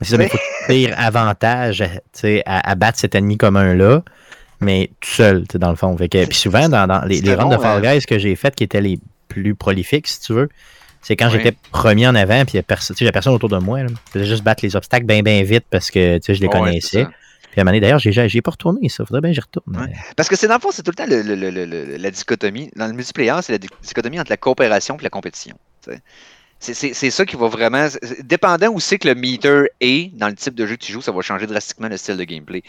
[0.00, 4.02] Mais c'est ça, mais il faut tirer avantage à, à battre cet ennemi commun-là,
[4.60, 5.96] mais tout seul, dans le fond.
[5.96, 8.34] Fait que, puis souvent, dans, dans les, les bon, de Fall euh, Guys que j'ai
[8.36, 8.98] faites qui étaient les
[9.28, 10.48] plus prolifiques, si tu veux,
[11.02, 11.32] c'est quand Oui.
[11.38, 12.62] j'étais premier en avant, puis il y a
[13.12, 13.82] personne autour de moi.
[13.82, 13.88] là.
[14.08, 17.06] Je faisais juste battre les obstacles bien, bien vite parce que je les connaissais.
[17.52, 19.04] Puis à un moment donné, d'ailleurs, j'ai j'ai pas retourné ça.
[19.04, 19.76] Faudrait bien que j'y retourne.
[19.76, 19.92] Ouais.
[20.16, 22.70] Parce que c'est dans le fond, c'est tout le temps le- le- le- la dichotomie.
[22.76, 25.56] Dans le multiplayer, c'est la di- dichotomie entre la coopération et la compétition.
[26.60, 27.88] C'est- ça qui va vraiment.
[28.20, 31.00] Dépendant où c'est que le meter est dans le type de jeu que tu joues,
[31.00, 32.62] ça va changer drastiquement le style de gameplay.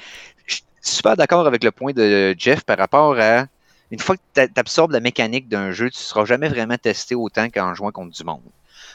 [0.46, 3.48] Je suis super d'accord avec le point de Jeff par rapport à.
[3.92, 7.14] Une fois que tu absorbes la mécanique d'un jeu, tu ne seras jamais vraiment testé
[7.14, 8.42] autant qu'en jouant contre du monde.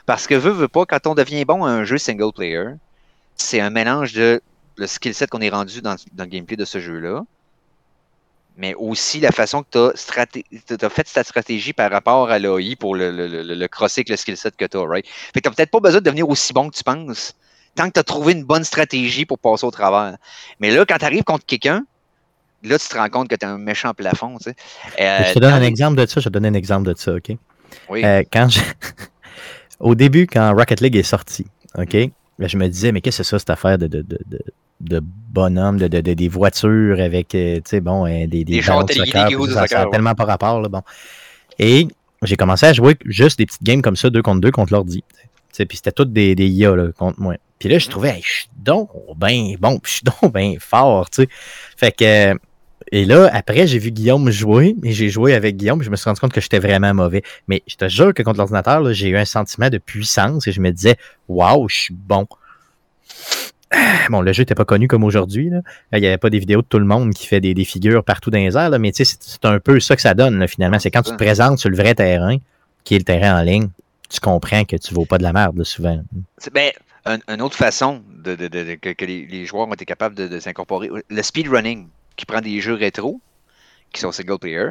[0.06, 2.64] Parce que veux, veux pas, quand on devient bon à un jeu single player,
[3.36, 4.40] c'est un mélange de
[4.76, 7.24] le skill set qu'on est rendu dans, dans le gameplay de ce jeu-là,
[8.56, 12.94] mais aussi la façon que tu as, fait ta stratégie par rapport à l'AI pour
[12.96, 15.06] le, le, le, le crosser avec le skill set que tu as, right?
[15.06, 17.34] Fait que tu peut-être pas besoin de devenir aussi bon que tu penses,
[17.74, 20.16] tant que tu as trouvé une bonne stratégie pour passer au travers.
[20.60, 21.84] Mais là, quand tu arrives contre quelqu'un,
[22.62, 24.56] là, tu te rends compte que tu as un méchant plafond, tu sais.
[25.00, 26.20] Euh, je te donne un exemple de ça.
[26.20, 27.36] Je te donner un exemple de ça, OK?
[27.88, 28.04] Oui.
[28.04, 28.60] Euh, quand je-
[29.80, 31.46] Au début, quand Rocket League est sorti,
[31.76, 31.92] OK,
[32.38, 34.38] ben, je me disais, mais qu'est-ce que c'est ça, cette affaire de, de, de, de,
[34.80, 38.44] de bonhomme, de, de, de- des voitures avec, euh, tu sais, bon, euh, des, des,
[38.44, 39.90] Des de soccer, puis de ça, ça soccer, a ouais.
[39.90, 40.82] tellement pas rapport, là, bon.
[41.58, 41.88] Et
[42.22, 45.02] j'ai commencé à jouer juste des petites games comme ça, deux contre deux, contre l'ordi.
[45.56, 47.36] Puis c'était toutes des, des IA là, contre moi.
[47.58, 50.56] Puis là, je trouvais, hey, je suis donc ben bon, puis je suis donc ben
[50.60, 51.28] fort, tu sais.
[51.78, 52.38] Fait que,
[52.92, 56.04] et là, après, j'ai vu Guillaume jouer, et j'ai joué avec Guillaume, je me suis
[56.04, 57.22] rendu compte que j'étais vraiment mauvais.
[57.48, 60.60] Mais je te jure que contre l'ordinateur, j'ai eu un sentiment de puissance, et je
[60.60, 60.96] me disais,
[61.28, 62.26] waouh, je suis bon.
[64.10, 65.50] Bon, le jeu n'était pas connu comme aujourd'hui.
[65.92, 68.04] Il n'y avait pas des vidéos de tout le monde qui fait des, des figures
[68.04, 70.38] partout dans les airs, là, mais tu sais, c'est- un peu ça que ça donne,
[70.38, 70.78] là, finalement.
[70.78, 72.36] C'est quand tu te présentes sur le vrai terrain,
[72.84, 73.68] qui est le terrain en ligne,
[74.08, 76.00] tu comprends que tu ne vaux pas de la merde, là, souvent.
[76.54, 76.70] Ben,
[77.04, 79.84] un- une autre façon de, de- de- de- que, que les, les joueurs ont été
[79.84, 83.20] capables de, s'incorporer, le speedrunning, qui prend des jeux rétro,
[83.92, 84.68] qui sont single player.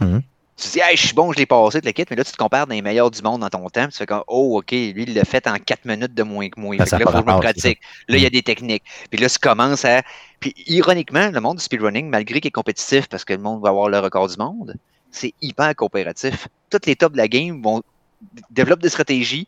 [0.00, 0.22] Mhm.
[0.58, 2.32] Tu te dis, hey, je suis bon, je l'ai passé, le kit, mais là, tu
[2.32, 3.84] te compares dans les meilleurs du monde dans ton temps.
[3.84, 6.48] puis Tu fais comme, oh, OK, lui, il l'a fait en 4 minutes de moins
[6.48, 6.74] que moi.
[6.74, 7.78] A là, il faut que je me pratique.
[8.08, 8.82] Là, il y a des techniques.
[9.08, 10.02] Puis là, tu commences à.
[10.40, 13.68] Puis ironiquement, le monde du speedrunning, malgré qu'il est compétitif parce que le monde va
[13.68, 14.74] avoir le record du monde,
[15.12, 16.48] c'est hyper coopératif.
[16.70, 17.82] Toutes les tops de la game vont
[18.50, 19.46] développent des stratégies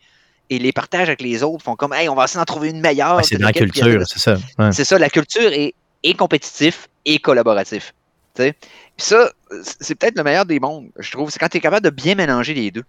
[0.48, 2.80] et les partagent avec les autres, font comme, hey, on va essayer d'en trouver une
[2.80, 3.16] meilleure.
[3.16, 4.36] Ouais, c'est dans la culture, c'est ça.
[4.58, 4.72] Ouais.
[4.72, 7.94] c'est ça, la culture est, est compétitif et collaboratif.
[8.34, 8.54] Puis
[8.96, 9.30] ça,
[9.62, 11.30] c'est peut-être le meilleur des mondes, je trouve.
[11.30, 12.84] C'est quand tu es capable de bien mélanger les deux.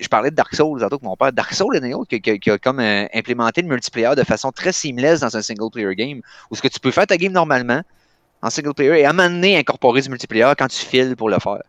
[0.00, 1.32] Je parlais de Dark Souls tantôt que mon père.
[1.32, 4.22] Dark Souls, a un autre qui, qui- qui a comme euh, implémenté le multiplayer de
[4.24, 7.16] façon très seamless dans un single player game, où ce que tu peux faire ta
[7.16, 7.82] game normalement
[8.42, 11.28] en single player et à un moment donné incorporer du multiplayer quand tu files pour
[11.30, 11.62] le faire.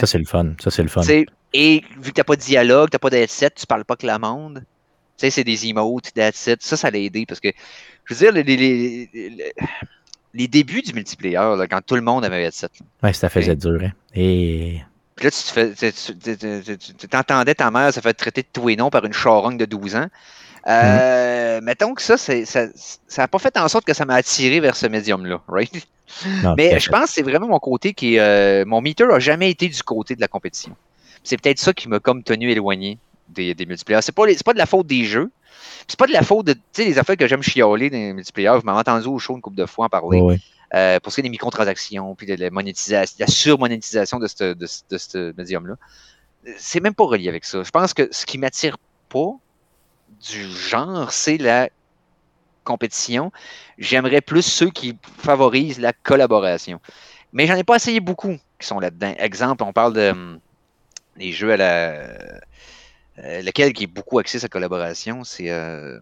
[0.00, 0.52] Ça, c'est le fun.
[0.60, 1.02] Ça, c'est le fun.
[1.52, 4.06] Et vu que t'as pas de dialogue, t'as pas de headset, tu parles pas que
[4.06, 4.64] la monde.
[5.18, 6.56] Tu sais, c'est des emotes, des headsets.
[6.60, 7.48] Ça, ça l'a aidé parce que,
[8.06, 9.52] je veux dire, les, les, les-
[10.34, 12.68] les- les débuts du multiplayer, là, quand tout le monde avait headset.
[13.02, 13.80] Ouais, ça faisait dur.
[13.82, 13.92] hein.
[14.14, 14.80] Et
[15.16, 15.30] Puis là,
[16.98, 19.64] tu t'entendais ta mère se fait traiter de tout et non par une charogne de
[19.64, 20.06] 12 ans.
[20.68, 22.36] Euh, Mettons que ça, ça
[23.18, 25.86] n'a pas fait en sorte que ça m'a attiré vers ce médium-là, right?
[26.42, 28.20] non, Mais je pense que c'est vraiment mon côté qui est.
[28.20, 30.74] euh, mon meter a jamais été du côté de la compétition.
[31.24, 32.98] C'est peut-être ça qui m'a comme tenu éloigné
[33.28, 34.02] des, des multiplayers.
[34.02, 35.30] C'est pas, les- c'est pas de la faute des jeux.
[35.88, 36.52] C'est pas de la faute de.
[36.54, 38.56] Tu sais, les affaires que j'aime chialer dans les multiplayers.
[38.56, 40.38] Vous m'avez entendu au show une couple de fois en parler.
[40.74, 44.26] Euh, pour ce qui est des microtransactions, puis de la monétisation, de la surmonétisation de
[44.26, 45.74] ce de, médium-là.
[46.56, 47.62] C'est même pas relié avec ça.
[47.62, 48.78] Je pense que ce qui m'attire
[49.10, 49.36] pas
[50.30, 51.68] du genre, c'est la
[52.64, 53.32] compétition.
[53.76, 56.80] J'aimerais plus ceux qui favorisent la collaboration.
[57.34, 59.14] Mais j'en ai pas essayé beaucoup qui sont là-dedans.
[59.18, 60.40] Exemple, on parle de hum,
[61.16, 62.08] les jeux à la.
[63.24, 65.50] Euh, lequel qui est beaucoup axé sa collaboration, c'est.
[65.50, 65.98] Euh,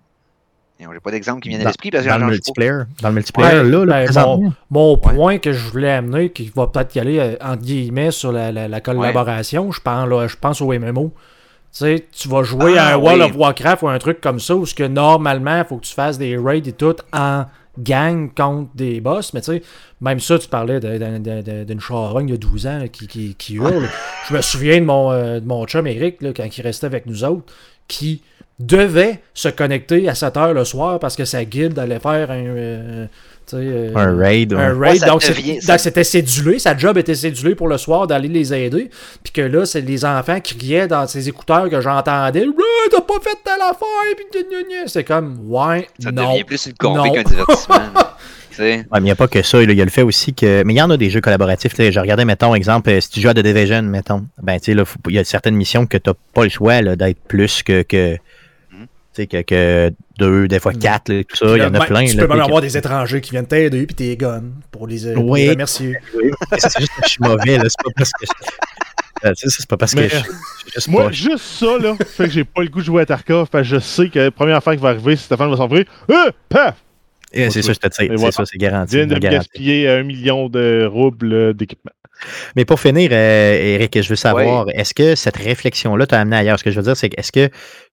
[0.81, 2.73] j'ai pas d'exemple qui vient à l'esprit parce que Dans le multiplayer,
[3.03, 4.53] dans le multiplayer, là, là, ben.
[4.71, 8.33] Mon point que je voulais amener, qui va peut-être y aller euh, entre guillemets sur
[8.33, 11.13] la, la- la collaboration, je, pense, là, je pense au MMO.
[11.73, 14.41] Tu sais, tu vas jouer Ah, à un World of Warcraft ou un truc comme
[14.41, 17.45] ça, où ce que normalement, il faut que tu fasses des raids et tout en
[17.83, 19.33] gang contre des boss.
[19.35, 19.63] Mais tu sais,
[20.01, 23.89] même ça, tu parlais d'une charogne de 12 ans là, qui, qui, qui hurle.
[24.29, 27.07] je me souviens de mon, euh, de mon chum Eric, là, quand il restait avec
[27.07, 27.53] nous autres,
[27.89, 28.23] qui
[28.59, 32.45] devait se connecter à 7 heures le soir parce que sa guilde allait faire un.
[32.45, 33.07] euh,
[33.57, 34.53] euh, Un raid.
[34.53, 34.89] un ouais.
[34.89, 34.93] raid.
[34.95, 36.59] Ouais, ça donc, ça- c'était cédulé.
[36.59, 38.91] Sa job était cédulée pour le soir d'aller les aider.
[39.23, 42.47] Puis que là, c'est les enfants criaient dans ses écouteurs que j'entendais
[42.91, 44.17] T'as pas fait telle affaire.
[44.17, 44.87] Puis gna, gna, gna.
[44.89, 46.33] C'est comme Ouais, Ça non.
[46.33, 47.77] devient plus une qu'un divertissement.
[48.59, 49.63] Ouais, mais il n'y a pas que ça.
[49.63, 50.63] Il y a le fait aussi que.
[50.65, 51.79] Mais il y en a des jeux collaboratifs.
[51.79, 51.91] là.
[51.91, 54.83] Je regardais, mettons, exemple, euh, si tu joues à The Division, mettons, ben, tu sais,
[55.09, 58.17] il y a certaines missions que tu n'as pas le choix là, d'être plus que.
[59.15, 61.47] Sais, que, que deux, des fois quatre, là, tout ça.
[61.57, 62.05] Il y en a Là, plein.
[62.07, 63.87] Tu là, peux même avoir des étrangers qui viennent t'aider.
[63.87, 65.43] Puis t'es gun pour les, pour Oui.
[65.43, 65.97] les remercier.
[66.59, 67.59] C'est juste que je suis mauvais.
[67.59, 67.65] là.
[67.69, 68.27] C'est pas parce que.
[68.27, 70.17] je- Euh, C'est pas parce que Mais, je
[70.75, 73.07] juste Moi, pas- juste ça, là, fait que j'ai pas le goût de jouer à
[73.07, 75.69] Tarkov, parce que je sais que la première fois qui va arriver, Stéphane va s'en
[75.69, 76.77] faire, euh, paf!
[77.33, 77.95] Eh, C'est ça, je te dis.
[77.99, 78.33] C'est voilà.
[78.33, 78.97] ça, c'est garanti.
[78.97, 81.93] Vient de gaspiller un million de roubles euh, d'équipement.
[82.57, 86.59] Mais pour finir, euh, Eric, je veux savoir, est-ce que cette réflexion-là t'a amené ailleurs?
[86.59, 87.51] Ce que je veux dire, c'est est-ce que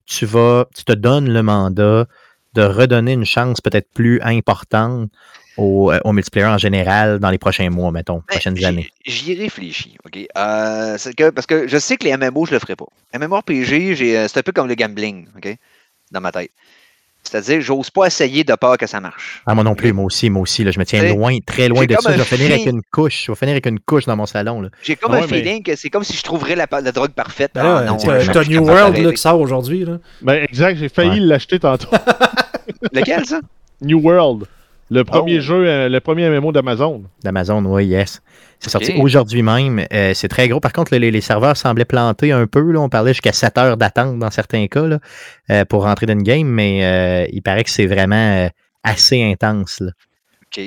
[0.08, 2.06] tu vas, tu te donnes le mandat
[2.54, 5.10] de redonner une chance peut-être plus importante
[5.58, 8.90] au, euh, au multiplayer en général dans les prochains mois, mettons, Ben, prochaines années?
[9.04, 10.16] J'y réfléchis, OK?
[10.36, 12.86] Euh, que, parce que je sais que les MMO, je le ferai pas.
[13.14, 15.56] MMORPG, euh, c'est un peu comme le gambling, OK?
[16.10, 16.52] Dans ma tête.
[17.30, 19.42] C'est-à-dire, j'ose pas essayer de peur que ça marche.
[19.46, 21.84] Ah, moi non plus, moi aussi, moi aussi, là, je me tiens loin, très loin
[21.86, 22.12] de ça.
[22.12, 23.24] Je vais finir avec une couche.
[23.26, 24.60] Je vais finir avec une couche dans mon salon.
[24.60, 24.68] Là.
[24.82, 27.52] J'ai comme un feeling que c'est comme si je trouverais la, la drogue parfaite.
[27.54, 27.96] Ben là, Ah, non,
[28.48, 29.84] New World là, qui sort aujourd'hui.
[29.84, 29.98] là.
[30.22, 31.26] Ben, exact, j'ai failli Ouais.
[31.26, 31.88] l'acheter tantôt.
[32.92, 33.40] Lequel, ça?
[33.80, 34.44] New World.
[34.90, 35.40] Le premier Oh.
[35.42, 37.04] jeu, euh, le premier MMO d'Amazon.
[37.22, 38.22] D'Amazon, oui, yes.
[38.58, 39.86] C'est sorti aujourd'hui même.
[39.92, 40.60] Euh, c'est très gros.
[40.60, 42.60] Par contre, les, les serveurs semblaient planter un peu.
[42.72, 42.80] Là.
[42.80, 44.98] On parlait jusqu'à 7 heures d'attente dans certains cas là,
[45.50, 48.48] euh, pour rentrer dans une game, mais euh, il paraît que c'est vraiment
[48.82, 49.80] assez intense.
[49.80, 49.90] Là.
[50.46, 50.64] OK.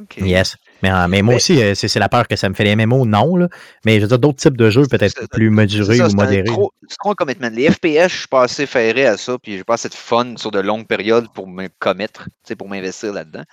[0.00, 0.16] OK.
[0.18, 0.56] Yes.
[0.82, 2.64] Mais, euh, mais moi Mais- aussi, euh, c'est c'est la peur que ça me fait
[2.64, 3.36] les MMO, non.
[3.36, 3.48] Là.
[3.84, 6.44] Mais je veux dire, d'autres types de jeux peut-être plus mesurés ça, ou modérés.
[6.44, 7.50] trop- C'est trop un commitment.
[7.52, 10.34] Les FPS, je suis pas assez ferré à ça, puis j'ai pas assez de fun
[10.36, 12.28] sur de longues périodes pour me commettre,
[12.58, 13.44] pour m'investir là-dedans.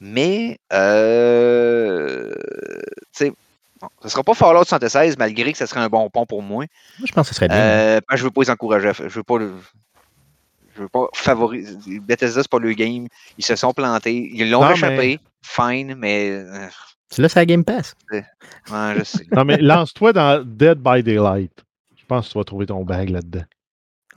[0.00, 3.32] Mais, euh, tu sais,
[3.80, 6.64] bon, ce sera pas Fallout 76, malgré que ce serait un bon pont pour moi.
[6.98, 7.56] Moi, je pense que ce serait bien.
[7.58, 8.90] Euh, parce que je veux pas les encourager.
[8.94, 9.52] Je veux pas le-
[10.76, 11.74] Je veux pas favoriser.
[11.98, 13.08] Bethesda, c'est pas le game.
[13.36, 14.30] Ils se sont plantés.
[14.32, 15.18] Ils l'ont échappé.
[15.42, 16.30] Fine, mais.
[16.30, 16.66] euh,
[17.14, 17.94] Tu l'as sur la Game Pass.
[18.12, 18.24] ouais,
[18.98, 19.26] je sais.
[19.32, 21.52] Non, mais lance-toi dans Dead by Daylight.
[21.96, 23.44] Je pense que tu vas trouver ton bag là-dedans.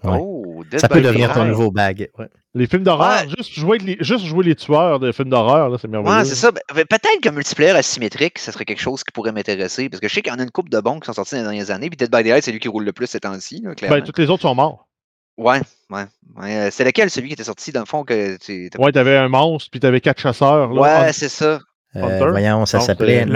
[0.03, 0.17] Ouais.
[0.19, 1.51] Oh, Dead Ça by peut devenir ton Daylight.
[1.57, 2.09] nouveau bag.
[2.17, 2.27] Ouais.
[2.53, 3.29] Les films d'horreur, Ouais.
[3.37, 6.17] juste, jouer les, juste jouer les tueurs de films d'horreur, là, c'est merveilleux.
[6.17, 6.51] Ouais, c'est ça.
[6.51, 9.89] Ben, ben, Peut-être qu'un multiplayer asymétrique, ça serait quelque chose qui pourrait m'intéresser.
[9.89, 11.35] Parce que je sais qu'il y en a une couple de bons qui sont sortis
[11.35, 11.89] dans les dernières années.
[11.89, 13.97] Puis Dead by Daylight, c'est lui qui roule le plus ces temps-ci, là, clairement.
[13.99, 14.87] Ben, tous les autres sont morts.
[15.37, 15.59] Ouais,
[15.89, 16.05] ouais.
[16.37, 16.55] ouais.
[16.57, 18.69] Euh, C'est lequel, celui qui était sorti, dans le fond, que tu.
[18.69, 20.71] t'as- Ouais, t'avais un monstre, puis t'avais quatre chasseurs.
[20.73, 21.59] Là, Ouais, En- c'est ça.
[21.93, 22.29] Euh, Hunter?
[22.29, 23.19] voyons, ça Non, s'appelait.
[23.19, 23.33] c'est- Non,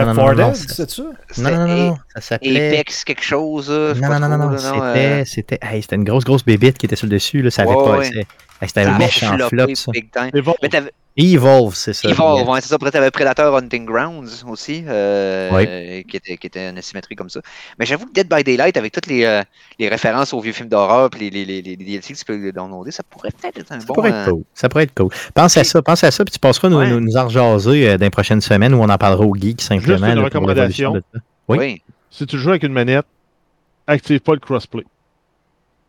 [0.53, 0.93] c'est ça?
[1.41, 2.69] non, non, non, non, ça s'appelait.
[2.69, 3.69] Apex quelque chose.
[3.69, 5.81] là, je sais Non, pas non, non, non, trop, non, là, c'était, euh, c'était, hey,
[5.81, 7.97] c'était une grosse, grosse bébite qui était sur le dessus, là, ça avait Ouais, pas,
[7.97, 8.05] ouais.
[8.05, 8.25] c'est- hey,
[8.61, 9.91] c'était un méchant flop, ça.
[9.91, 10.31] big time.
[11.17, 11.75] Evolve.
[11.75, 12.09] C'est ça.
[12.09, 12.75] Evolve, ouais, c'est ça.
[12.75, 16.03] Après, t'avais Predator Hunting Grounds aussi, euh, Oui.
[16.09, 17.39] qui, était, qui était une asymétrie comme ça.
[17.79, 19.41] Mais j'avoue que Dead by Daylight, avec toutes les, euh,
[19.79, 22.51] les références aux vieux films d'horreur et les, les, les, les DLC que tu peux
[22.51, 23.93] downloader, ça pourrait peut-être être un Ça bon.
[23.93, 24.43] pourrait euh, être cool.
[24.53, 25.09] Ça pourrait être cool.
[25.33, 26.89] Pense à ça, pense à ça, puis tu passeras nous, Ouais.
[26.89, 29.61] nous, nous en rejaser euh, dans les prochaines semaines où on en parlera au geek
[29.61, 30.07] simplement.
[30.07, 30.93] une là, recommandation.
[30.95, 31.19] l'évolution de ça.
[31.47, 31.57] Oui.
[31.59, 31.81] oui.
[32.11, 33.05] Si tu joues avec une manette,
[33.87, 34.83] active pas le crossplay.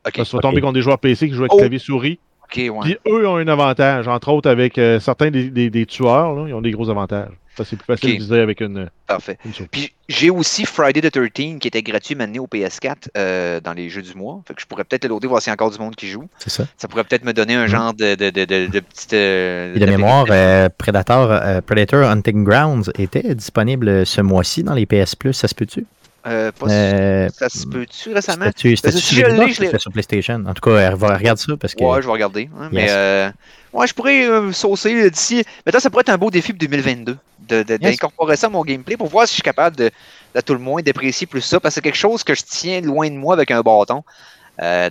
[0.05, 1.59] Parce que tu vas tomber contre des joueurs PC qui jouent avec Oh.
[1.59, 2.21] clavier souris.
[2.51, 2.81] Ok, ouais.
[2.83, 6.45] Puis eux ont un avantage, entre autres avec euh, certains des, des- des tueurs, là,
[6.49, 7.31] ils ont des gros avantages.
[7.57, 9.39] Ça, c'est plus facile de viser avec une, Parfait.
[9.47, 9.67] une.
[9.69, 13.89] Puis j'ai aussi Friday the 13 qui était gratuit maintenant au PS4 euh, dans les
[13.89, 14.43] jeux du mois.
[14.47, 16.07] Fait que je pourrais peut-être le loader, voir s'il y a encore du monde qui
[16.07, 16.29] joue.
[16.37, 16.67] C'est ça.
[16.77, 17.69] Ça pourrait peut-être me donner un Mhm.
[17.69, 19.15] genre de, de, de, de, de petite.
[19.15, 24.75] euh, Et de mémoire, euh, Predator, euh, Predator Hunting Grounds était disponible ce mois-ci dans
[24.75, 25.87] les PS Plus, ça se peut-tu?
[26.27, 28.47] Euh, pas Euh, ça se peut-tu récemment?
[28.57, 30.43] Si sur je c'était sur PlayStation?
[30.47, 31.85] En tout cas, euh, va- regarde ça parce que.
[31.85, 32.49] Ouais, je vais regarder.
[32.59, 33.31] hein, Mais euh,
[33.73, 35.45] ouais, je pourrais euh, saucer euh, d'ici.
[35.65, 37.17] Maintenant, ça pourrait être un beau défi pour 2022
[37.49, 39.91] de- de- d'incorporer ça à mon gameplay pour voir si je suis capable de,
[40.35, 41.61] à tout le moins, d'apprécier plus ça.
[41.61, 44.03] Parce que c'est quelque chose que je tiens loin de moi avec un bâton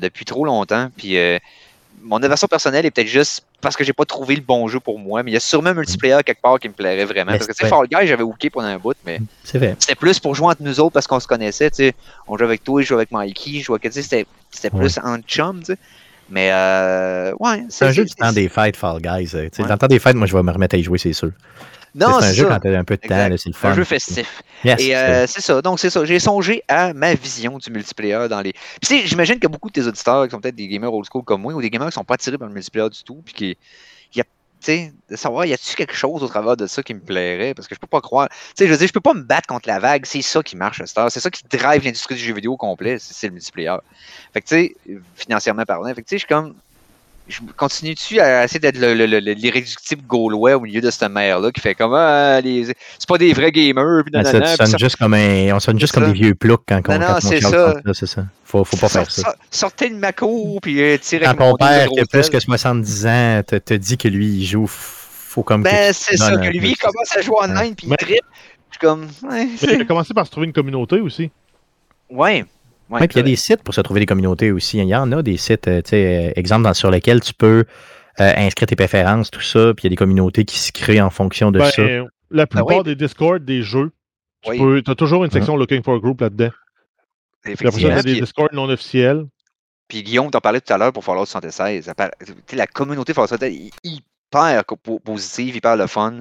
[0.02, 0.90] depuis trop longtemps.
[0.96, 1.18] Puis
[2.02, 5.00] mon version personnelle est peut-être juste parce que j'ai pas trouvé le bon jeu pour
[5.00, 7.32] moi, mais il y a sûrement un multiplayer quelque part qui me plairait vraiment.
[7.32, 10.20] Mais Parce que tu sais, Fall Guy, j'avais hooké pendant un bout, mais c'était plus
[10.20, 11.96] pour jouer entre nous autres parce qu'on se connaissait, tu sais.
[12.28, 14.70] On jouait avec toi, je jouais avec Mikey, je jouais avec, tu sais, c'était, c'était
[14.70, 15.78] plus en chum, tu sais.
[16.30, 17.66] Mais, euh, ouais.
[17.70, 19.32] C'est un jeu du temps des fêtes, Fall Guys.
[19.36, 19.64] euh, tu sais.
[19.64, 21.32] Dans le temps des fêtes, moi, je vais me remettre à y jouer, c'est sûr.
[21.96, 22.50] Non, c'est un jeu ça.
[22.50, 23.70] quand t'as un peu de temps, c'est le fun.
[23.70, 24.44] un jeu festif.
[24.66, 25.62] Yes, Et c'est euh, c'est ça.
[25.62, 26.04] Donc, c'est ça.
[26.04, 28.52] J'ai songé à ma vision du multiplayer dans les.
[28.52, 31.06] Puis, tu sais, j'imagine que beaucoup de tes auditeurs qui sont peut-être des gamers old
[31.10, 33.22] school comme moi ou des gamers qui sont pas attirés par le multiplayer du tout,
[33.24, 33.58] puis qui.
[34.14, 36.84] il Y a, tu sais, de savoir, y a-tu quelque chose au travers de ça
[36.84, 37.54] qui me plairait?
[37.54, 38.28] Parce que je peux pas croire.
[38.30, 40.06] Tu sais, je veux dire, je peux pas me battre contre la vague.
[40.06, 41.10] C'est ça qui marche à cette heure.
[41.10, 43.00] C'est ça qui drive l'industrie du jeu vidéo au complet.
[43.00, 43.78] C'est c'est le multiplayer.
[44.34, 44.76] Fait que, tu sais,
[45.16, 46.56] financièrement parlant, fait que, tu sais, je suis comme.
[47.28, 51.10] Je continue-tu à essayer d'être le- le- le- le- l'irréductible gaulois au milieu de cette
[51.10, 54.78] mer-là qui fait comme ah, les- c'est pas des vrais gamers, puis ça, sonnes ça-
[54.78, 56.12] juste comme un, on sonne juste comme ça.
[56.12, 57.74] des vieux ploucs quand, on- Non, non, quand on c'est ça.
[57.94, 58.26] c'est ça.
[58.44, 59.22] Faut, faut pas faire ça.
[59.24, 62.40] sort- Sortez le Mako puis euh, tirez Quand ton père qui a de plus que
[62.40, 66.48] 70 ans te, te dit que lui, il joue, faut comme Ben, c'est ça, que
[66.50, 68.20] lui, il commence à jouer online puis il trippe.
[68.70, 71.32] Je suis comme, ouais, Mais il a commencé par se trouver une communauté aussi.
[72.12, 72.46] ouais.
[72.90, 74.78] Ouais, Ouais, puis il y a des sites pour se trouver des communautés aussi.
[74.78, 77.34] Il y en a des sites, euh, tu sais, euh, exemple dans- sur lesquels tu
[77.34, 77.66] peux
[78.22, 81.02] euh, inscrire tes préférences, tout ça, puis il y a des communautés qui se créent
[81.02, 81.84] en fonction de Ben, ça.
[82.32, 82.84] la plupart oui.
[82.84, 83.92] des Discord des jeux,
[84.44, 84.82] tu Oui.
[84.88, 86.50] as toujours une section Looking for a Group là-dedans.
[87.44, 88.02] Puis après ça, Effectivement.
[88.04, 89.26] des Discord non officiels.
[89.88, 91.86] puis Guillaume t'en parlait tout à l'heure pour Fallout 76.
[91.86, 94.64] Ça par- tu sais, La communauté Fallout 76 est hyper
[95.04, 96.20] positive, hyper le fun.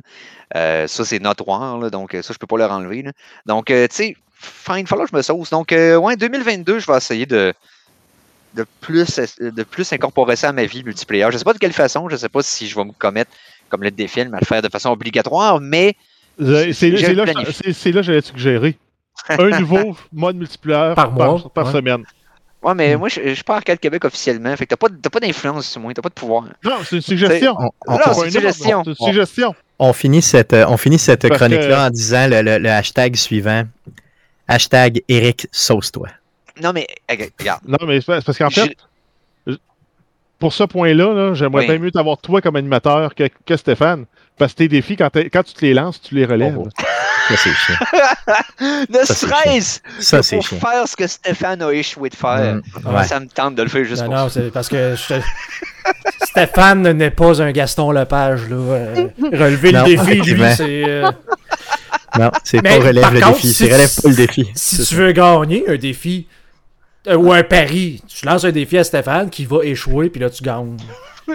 [0.57, 3.03] Euh, ça, c'est notoire, là, donc ça, je peux pas leur enlever.
[3.03, 3.13] là.
[3.47, 5.51] Donc, euh, tu sais, fine, Fallout, je me sauce.
[5.51, 7.53] Donc, euh, ouais, 2022, je vais essayer de,
[8.55, 11.27] de, plus, de plus incorporer ça à ma vie multiplayer.
[11.33, 13.31] Je sais pas de quelle façon, je sais pas si je vais me commettre,
[13.69, 15.95] comme le défi, à le faire de façon obligatoire, mais
[16.39, 18.77] C'est là, que j'allais suggérer.
[19.29, 21.73] Un nouveau mode multiplayer Par mois, par ouais.
[21.73, 22.03] semaine.
[22.63, 22.99] Ouais, mais Hmm.
[22.99, 24.57] moi, je, pas Arcade Québec officiellement.
[24.57, 26.45] Fait que t'as pas, t'as pas d'influence sur moi, t'as pas de pouvoir.
[26.65, 27.55] Non, c'est une suggestion.
[27.59, 28.83] On, on- Non, pas c'est un une suggestion.
[28.85, 29.55] une suggestion.
[29.79, 33.17] on finit cette, euh, on finit cette chronique-là que- en disant le, le- le hashtag
[33.17, 33.65] suivant.
[34.49, 36.09] Hashtag Eric Sauce-toi.
[36.63, 37.61] Non, mais regarde.
[37.67, 38.77] Non, mais c'est parce qu'en Je- fait,
[40.39, 41.67] pour ce point-là, là, j'aimerais Oui.
[41.69, 44.05] bien mieux t'avoir toi comme animateur que, que Stéphane.
[44.37, 46.57] Parce que tes défis, quand, tu te les lances, tu les relèves.
[46.59, 46.69] Oh,
[47.29, 47.75] Ça, c'est chiant.
[48.91, 50.59] ne Ça, c'est serait-ce que pour chiant.
[50.59, 52.57] faire ce que Stéphane a échoué de faire.
[52.57, 53.05] Mm, ouais.
[53.05, 54.41] Ça me tente de le faire juste Non, pour non, ça.
[54.43, 55.21] c'est parce que je te-
[56.27, 58.49] Stéphane n'est pas un Gaston Lepage.
[58.49, 58.57] Là.
[58.57, 60.85] Euh, relever Non, le défi, lui, c'est.
[60.89, 61.11] euh,
[62.19, 64.51] Non, c'est pas relève le contre, défi, si- c'est relève pas le défi.
[64.55, 66.27] si tu veux gagner un défi
[67.09, 70.31] euh, ou un pari, tu lances un défi à Stéphane qui va échouer, puis là,
[70.31, 70.77] tu gagnes.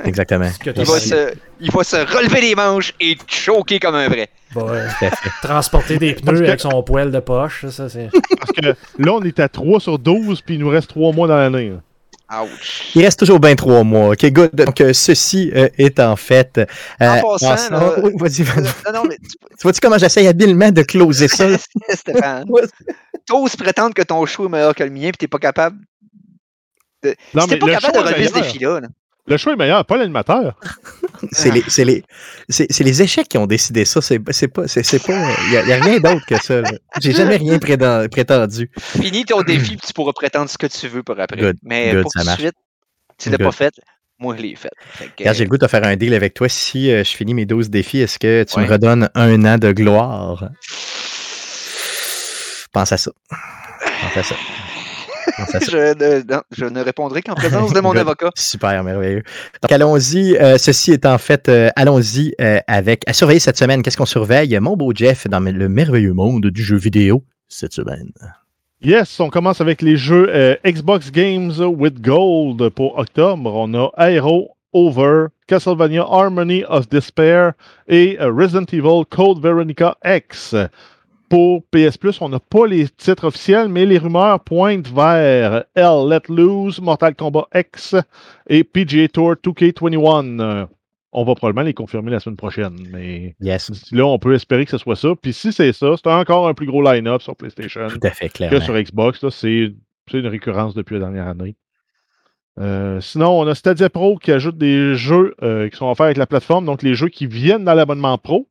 [0.04, 0.46] Exactement.
[0.66, 4.30] Il va, se, il va se relever les manches et choquer comme un vrai.
[4.58, 4.88] Euh,
[5.42, 7.62] transporter des pneus que- avec son poêle de poche.
[7.62, 8.10] ça, Ça, c'est...
[8.40, 11.28] Parce que là, on est à 3 sur 12, puis il nous reste 3 mois
[11.28, 11.74] dans l'année.
[12.32, 12.92] Ouch.
[12.96, 14.10] Il reste toujours bien trois mois.
[14.12, 14.54] OK, good.
[14.54, 16.60] Donc, euh, ceci euh, est en fait.
[16.60, 16.66] euh,
[17.00, 18.64] En passant, là- vas-y, vas-y.
[18.86, 21.48] Non, non, mais tu- Tu vois-tu comment j'essaye habilement de closer ça?
[21.90, 22.46] Stéphane,
[23.26, 25.78] t'oses prétendre que ton show est meilleur que le mien, puis t'es pas capable.
[27.02, 27.16] De...
[27.34, 28.88] Non, si t'es mais pas le capable show de est relever ce défi-là, là.
[29.30, 30.56] Le choix est meilleur, pas l'animateur.
[31.34, 32.04] C'est les, c'est les,
[32.48, 34.02] c'est, c'est les échecs qui ont décidé ça.
[34.02, 35.14] C'est, c'est pas, c'est, c'est pas,
[35.48, 36.62] il y, a- y a rien d'autre que ça.
[36.62, 36.72] là.
[37.02, 38.72] J'ai jamais rien prétendu.
[38.80, 41.36] Finis ton défi, puis tu pourras prétendre ce que tu veux pour après.
[41.42, 42.54] Good, Mais good, pour tout de suite,
[43.18, 43.74] tu l'as pas fait,
[44.18, 44.70] moi je l'ai fait.
[44.94, 46.48] Fait que, Regarde, j'ai le goût de faire un deal avec toi.
[46.48, 48.66] Si euh, je finis mes 12 défis, est-ce que tu Ouais.
[48.66, 50.50] me redonnes un an de gloire?
[52.72, 53.12] Pense à ça.
[53.30, 54.36] Pense à ça.
[55.62, 58.02] Je, ne, non, je ne répondrai qu'en présence de mon Good.
[58.02, 58.30] avocat.
[58.36, 59.24] Super, merveilleux.
[59.62, 60.36] Donc, allons-y.
[60.38, 63.04] euh, ceci est en fait, euh, allons-y euh, avec.
[63.08, 63.82] À surveiller cette semaine.
[63.82, 64.58] Qu'est-ce qu'on surveille?
[64.60, 68.12] Mon beau Jeff dans le merveilleux monde du jeu vidéo cette semaine.
[68.82, 73.52] Yes, on commence avec les jeux euh, Xbox Games with Gold pour octobre.
[73.54, 77.54] On a Aero, Over, Castlevania Harmony of Despair
[77.90, 80.56] et euh, Resident Evil Code Veronica X.
[81.30, 86.08] Pour PS Plus, on n'a pas les titres officiels, mais les rumeurs pointent vers L
[86.10, 87.96] Let Loose, Mortal Kombat X
[88.48, 90.42] et PGA Tour 2K21.
[90.42, 90.66] Euh,
[91.12, 94.72] on va probablement les confirmer la semaine prochaine, mais Yes, là, on peut espérer que
[94.72, 95.10] ce soit ça.
[95.22, 98.30] Puis si c'est ça, c'est encore un plus gros line-up sur PlayStation tout à fait,
[98.30, 99.28] que sur Xbox.
[99.30, 99.72] c'est
[100.14, 101.56] une récurrence depuis la dernière année.
[102.60, 106.18] Euh, sinon, on a Stadia Pro qui ajoute des jeux euh, qui sont offerts avec
[106.18, 108.48] la plateforme, donc les jeux qui viennent dans l'abonnement pro.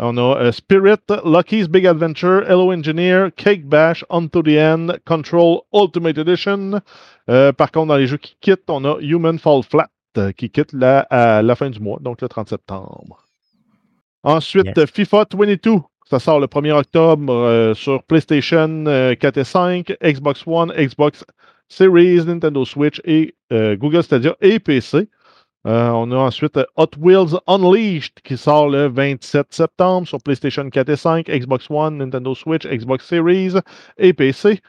[0.00, 4.92] On a euh, Spirit, Lucky's Big Adventure, Hello Engineer, Cake Bash, On to the End,
[5.04, 6.80] Control Ultimate Edition.
[7.28, 10.50] Euh, par contre, dans les jeux qui quittent, on a Human Fall Flat euh, qui
[10.50, 13.24] quitte la- à la fin du mois, donc le 30 septembre.
[14.22, 15.78] Ensuite, FIFA 22.
[16.08, 21.24] Ça sort le 1er octobre sur PlayStation euh, 4 et 5, Xbox One, Xbox
[21.68, 25.08] Series, Nintendo Switch et Google Stadia et PC.
[25.66, 30.88] Euh, on a ensuite Hot Wheels Unleashed qui sort le 27 septembre sur PlayStation 4
[30.88, 33.54] et 5, Xbox One, Nintendo Switch, Xbox Series
[33.98, 34.60] et PC.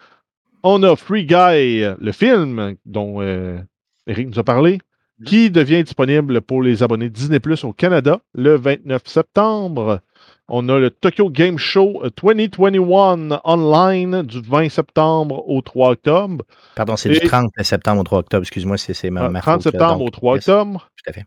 [0.64, 3.60] On a Free Guy, le film dont euh,
[4.08, 4.80] Eric nous a parlé,
[5.26, 10.02] qui devient disponible pour les abonnés Disney Plus au Canada le 29 septembre.
[10.50, 16.44] On a le Tokyo Game Show 2021 online du 20 septembre au 3 octobre.
[16.76, 18.42] Pardon, c'est du 30 septembre au 3 octobre.
[18.42, 20.90] Excuse-moi, c'est ma, ma 30 septembre au 3 octobre.
[20.98, 21.26] Tout à fait.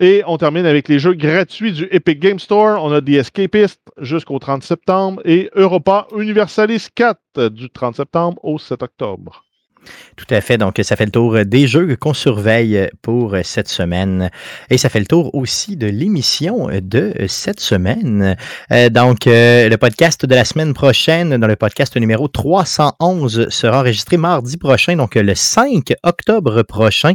[0.00, 2.82] Et on termine avec les jeux gratuits du Epic Game Store.
[2.82, 8.58] On a The Escapist jusqu'au 30 septembre et Europa Universalis 4 du 30 septembre au
[8.58, 9.44] 7 octobre.
[10.16, 10.58] Tout à fait.
[10.58, 14.30] Donc, ça fait le tour des jeux qu'on surveille pour cette semaine.
[14.68, 18.36] Et ça fait le tour aussi de l'émission de cette semaine.
[18.72, 23.80] Euh, donc, euh, le podcast de la semaine prochaine, dans le podcast numéro 311, sera
[23.80, 27.14] enregistré mardi prochain, donc le 5 octobre prochain.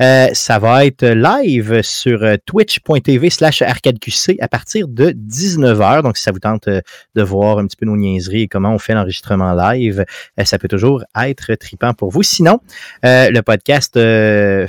[0.00, 6.02] Euh, ça va être live sur twitch.tv slash arcadeqc à partir de 19h.
[6.02, 8.78] Donc, si ça vous tente de voir un petit peu nos niaiseries et comment on
[8.78, 10.04] fait l'enregistrement live,
[10.44, 12.22] ça peut toujours être tripant pour vous.
[12.22, 12.60] Sinon,
[13.04, 14.66] euh, le podcast, euh,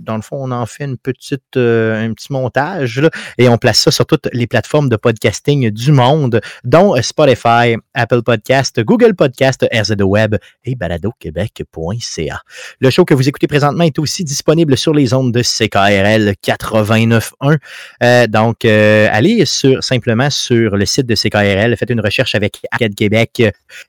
[0.00, 3.00] dans le fond, on en fait une petite, euh, un petit montage
[3.38, 8.22] et on place ça sur toutes les plateformes de podcasting du monde, dont Spotify, Apple
[8.22, 12.42] Podcast, Google Podcast, RZO Web et baladoquebec.ca.
[12.80, 18.26] Le show que vous écoutez présentement est aussi disponible sur les ondes de CKRL 89.1.
[18.28, 23.42] donc, allez sur, simplement sur le site de CKRL, faites une recherche avec Arcade Québec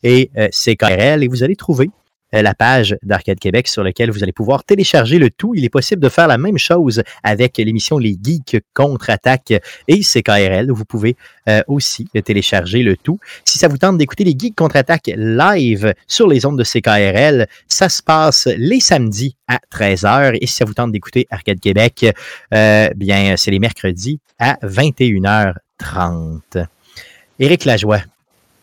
[0.03, 1.89] et CKRL et vous allez trouver
[2.31, 5.53] la page d'Arcade Québec sur laquelle vous allez pouvoir télécharger le tout.
[5.55, 9.53] Il est possible de faire la même chose avec l'émission Les Geeks contre-attaque
[9.87, 10.71] et CKRL.
[10.71, 11.15] Vous pouvez
[11.49, 13.19] euh, aussi télécharger le tout.
[13.45, 17.89] Si ça vous tente d'écouter les Geeks contre-attaque live sur les ondes de CKRL, ça
[17.89, 20.37] se passe les samedis à 13h.
[20.39, 22.05] Et si ça vous tente d'écouter Arcade Québec,
[22.53, 26.65] euh, bien, c'est les mercredis à 21h30.
[27.39, 28.01] Éric Lajoie,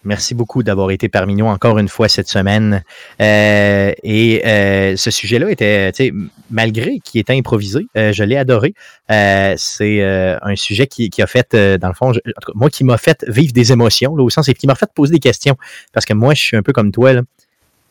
[0.09, 2.83] Merci beaucoup d'avoir été parmi nous encore une fois cette semaine.
[3.21, 6.13] Euh, et euh, ce sujet-là était,
[6.51, 8.73] malgré qu'il était improvisé, euh, je l'ai adoré.
[9.11, 12.13] c'est un sujet qui, a fait, dans le fond,
[12.55, 15.13] moi qui m'a fait vivre des émotions, là, au sens, et qui m'a fait poser
[15.13, 15.59] des questions.
[15.93, 17.13] Parce que moi, je suis un peu comme toi.
[17.13, 17.21] Là.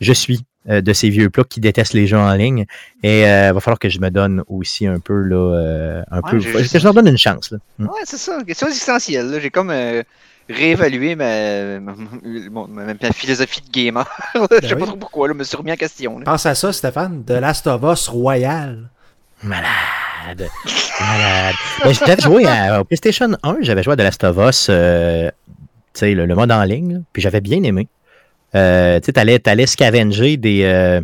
[0.00, 2.66] Je suis de ces vieux plats qui détestent les jeux en ligne.
[3.04, 6.82] Et il va falloir que je me donne aussi un peu, là, un peu, je
[6.82, 7.52] leur donne une chance.
[7.52, 7.58] Là.
[7.78, 7.84] Hmm.
[7.84, 8.40] Ouais, c'est ça.
[8.44, 9.38] Question existentielle.
[9.40, 9.72] J'ai comme
[10.48, 14.08] réévaluer ma, ma, philosophie de gamer.
[14.34, 16.20] je ben sais pas trop pourquoi, là, je me suis remis en question.
[16.20, 18.88] Pense à ça, Stéphane, de Last of Us Royal.
[19.42, 19.68] Malade.
[20.26, 20.48] Malade.
[21.84, 25.30] Ben, j'avais joué à, au PlayStation 1, j'avais joué à The Last of Us, euh,
[26.02, 27.86] le, le, mode en ligne, puis j'avais bien aimé.
[28.56, 31.00] Euh, tu allais, allais scavenger des, euh,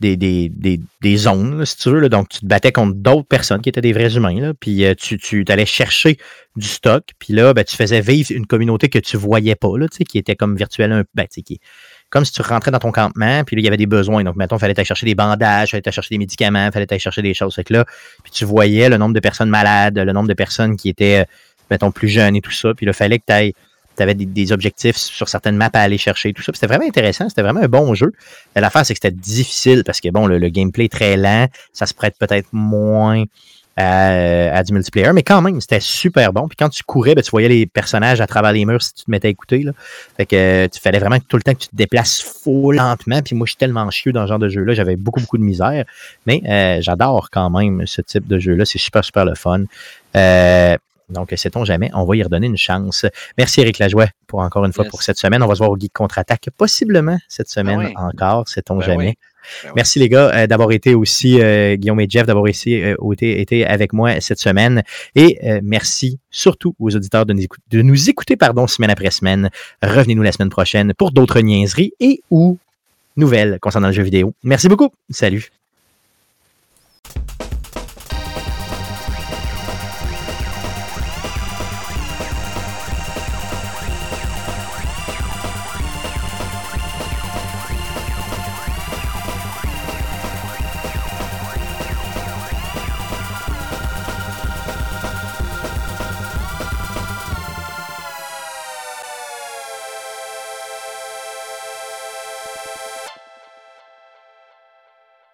[0.00, 2.08] des, des, des, des, zones, si tu veux.
[2.08, 4.52] Donc, tu te battais contre d'autres personnes qui étaient des vrais humains.
[4.58, 6.18] Puis euh, tu, tu allais chercher
[6.56, 7.04] du stock.
[7.18, 9.68] Puis là, ben, tu faisais vivre une communauté que tu voyais pas,
[10.08, 11.60] qui était comme virtuelle un ben, qui,
[12.10, 14.22] comme si tu rentrais dans ton campement, puis là, il y avait des besoins.
[14.22, 16.72] Donc, mettons, il fallait aller chercher des bandages, il fallait aller chercher des médicaments, il
[16.72, 17.54] fallait aller chercher des choses.
[17.54, 17.84] Fait là,
[18.22, 21.26] puis tu voyais le nombre de personnes malades, le nombre de personnes qui étaient,
[21.70, 22.74] mettons, plus jeunes et tout ça.
[22.74, 23.54] Puis là, il fallait que tu ailles
[23.96, 26.52] tu avais des, objectifs sur certaines maps à aller chercher, tout ça.
[26.54, 28.12] C'était vraiment intéressant, c'était vraiment un bon jeu.
[28.54, 31.94] L'affaire, c'est que c'était difficile parce que bon, le, gameplay est très lent, ça se
[31.94, 33.24] prête peut-être moins
[33.76, 36.48] à, du multiplayer, mais quand même, c'était super bon.
[36.48, 39.04] Puis quand tu courais, ben, tu voyais les personnages à travers les murs si tu
[39.04, 39.64] te mettais à écouter.
[39.64, 39.72] Là.
[40.16, 43.20] Fait que euh, tu fallait vraiment tout le temps que tu te déplaces faux lentement.
[43.20, 45.42] Puis moi, je suis tellement chieux dans ce genre de jeu-là, j'avais beaucoup, beaucoup de
[45.42, 45.84] misère.
[46.24, 48.64] Mais euh, j'adore quand même ce type de jeu-là.
[48.64, 49.64] C'est super, super le fun.
[50.16, 50.76] Euh,
[51.08, 53.06] donc, sait-on jamais, on va y redonner une chance.
[53.38, 55.42] Merci Eric Lajoie pour encore une fois pour cette semaine.
[55.42, 59.16] On va se voir au Geek Contre-Attaque, possiblement cette ben semaine encore, sait-on ben jamais.
[59.64, 62.96] Ben Merci les gars euh, d'avoir été aussi, euh, Guillaume et Jeff, d'avoir ici, euh,
[63.20, 64.82] été, avec moi cette semaine.
[65.14, 69.50] Et merci surtout aux auditeurs de nous, écouter, de nous écouter pardon, semaine après semaine.
[69.82, 72.58] Revenez-nous la semaine prochaine pour d'autres niaiseries et ou
[73.16, 74.34] nouvelles concernant le jeu vidéo.
[74.42, 74.90] Merci beaucoup.
[75.10, 75.50] Salut.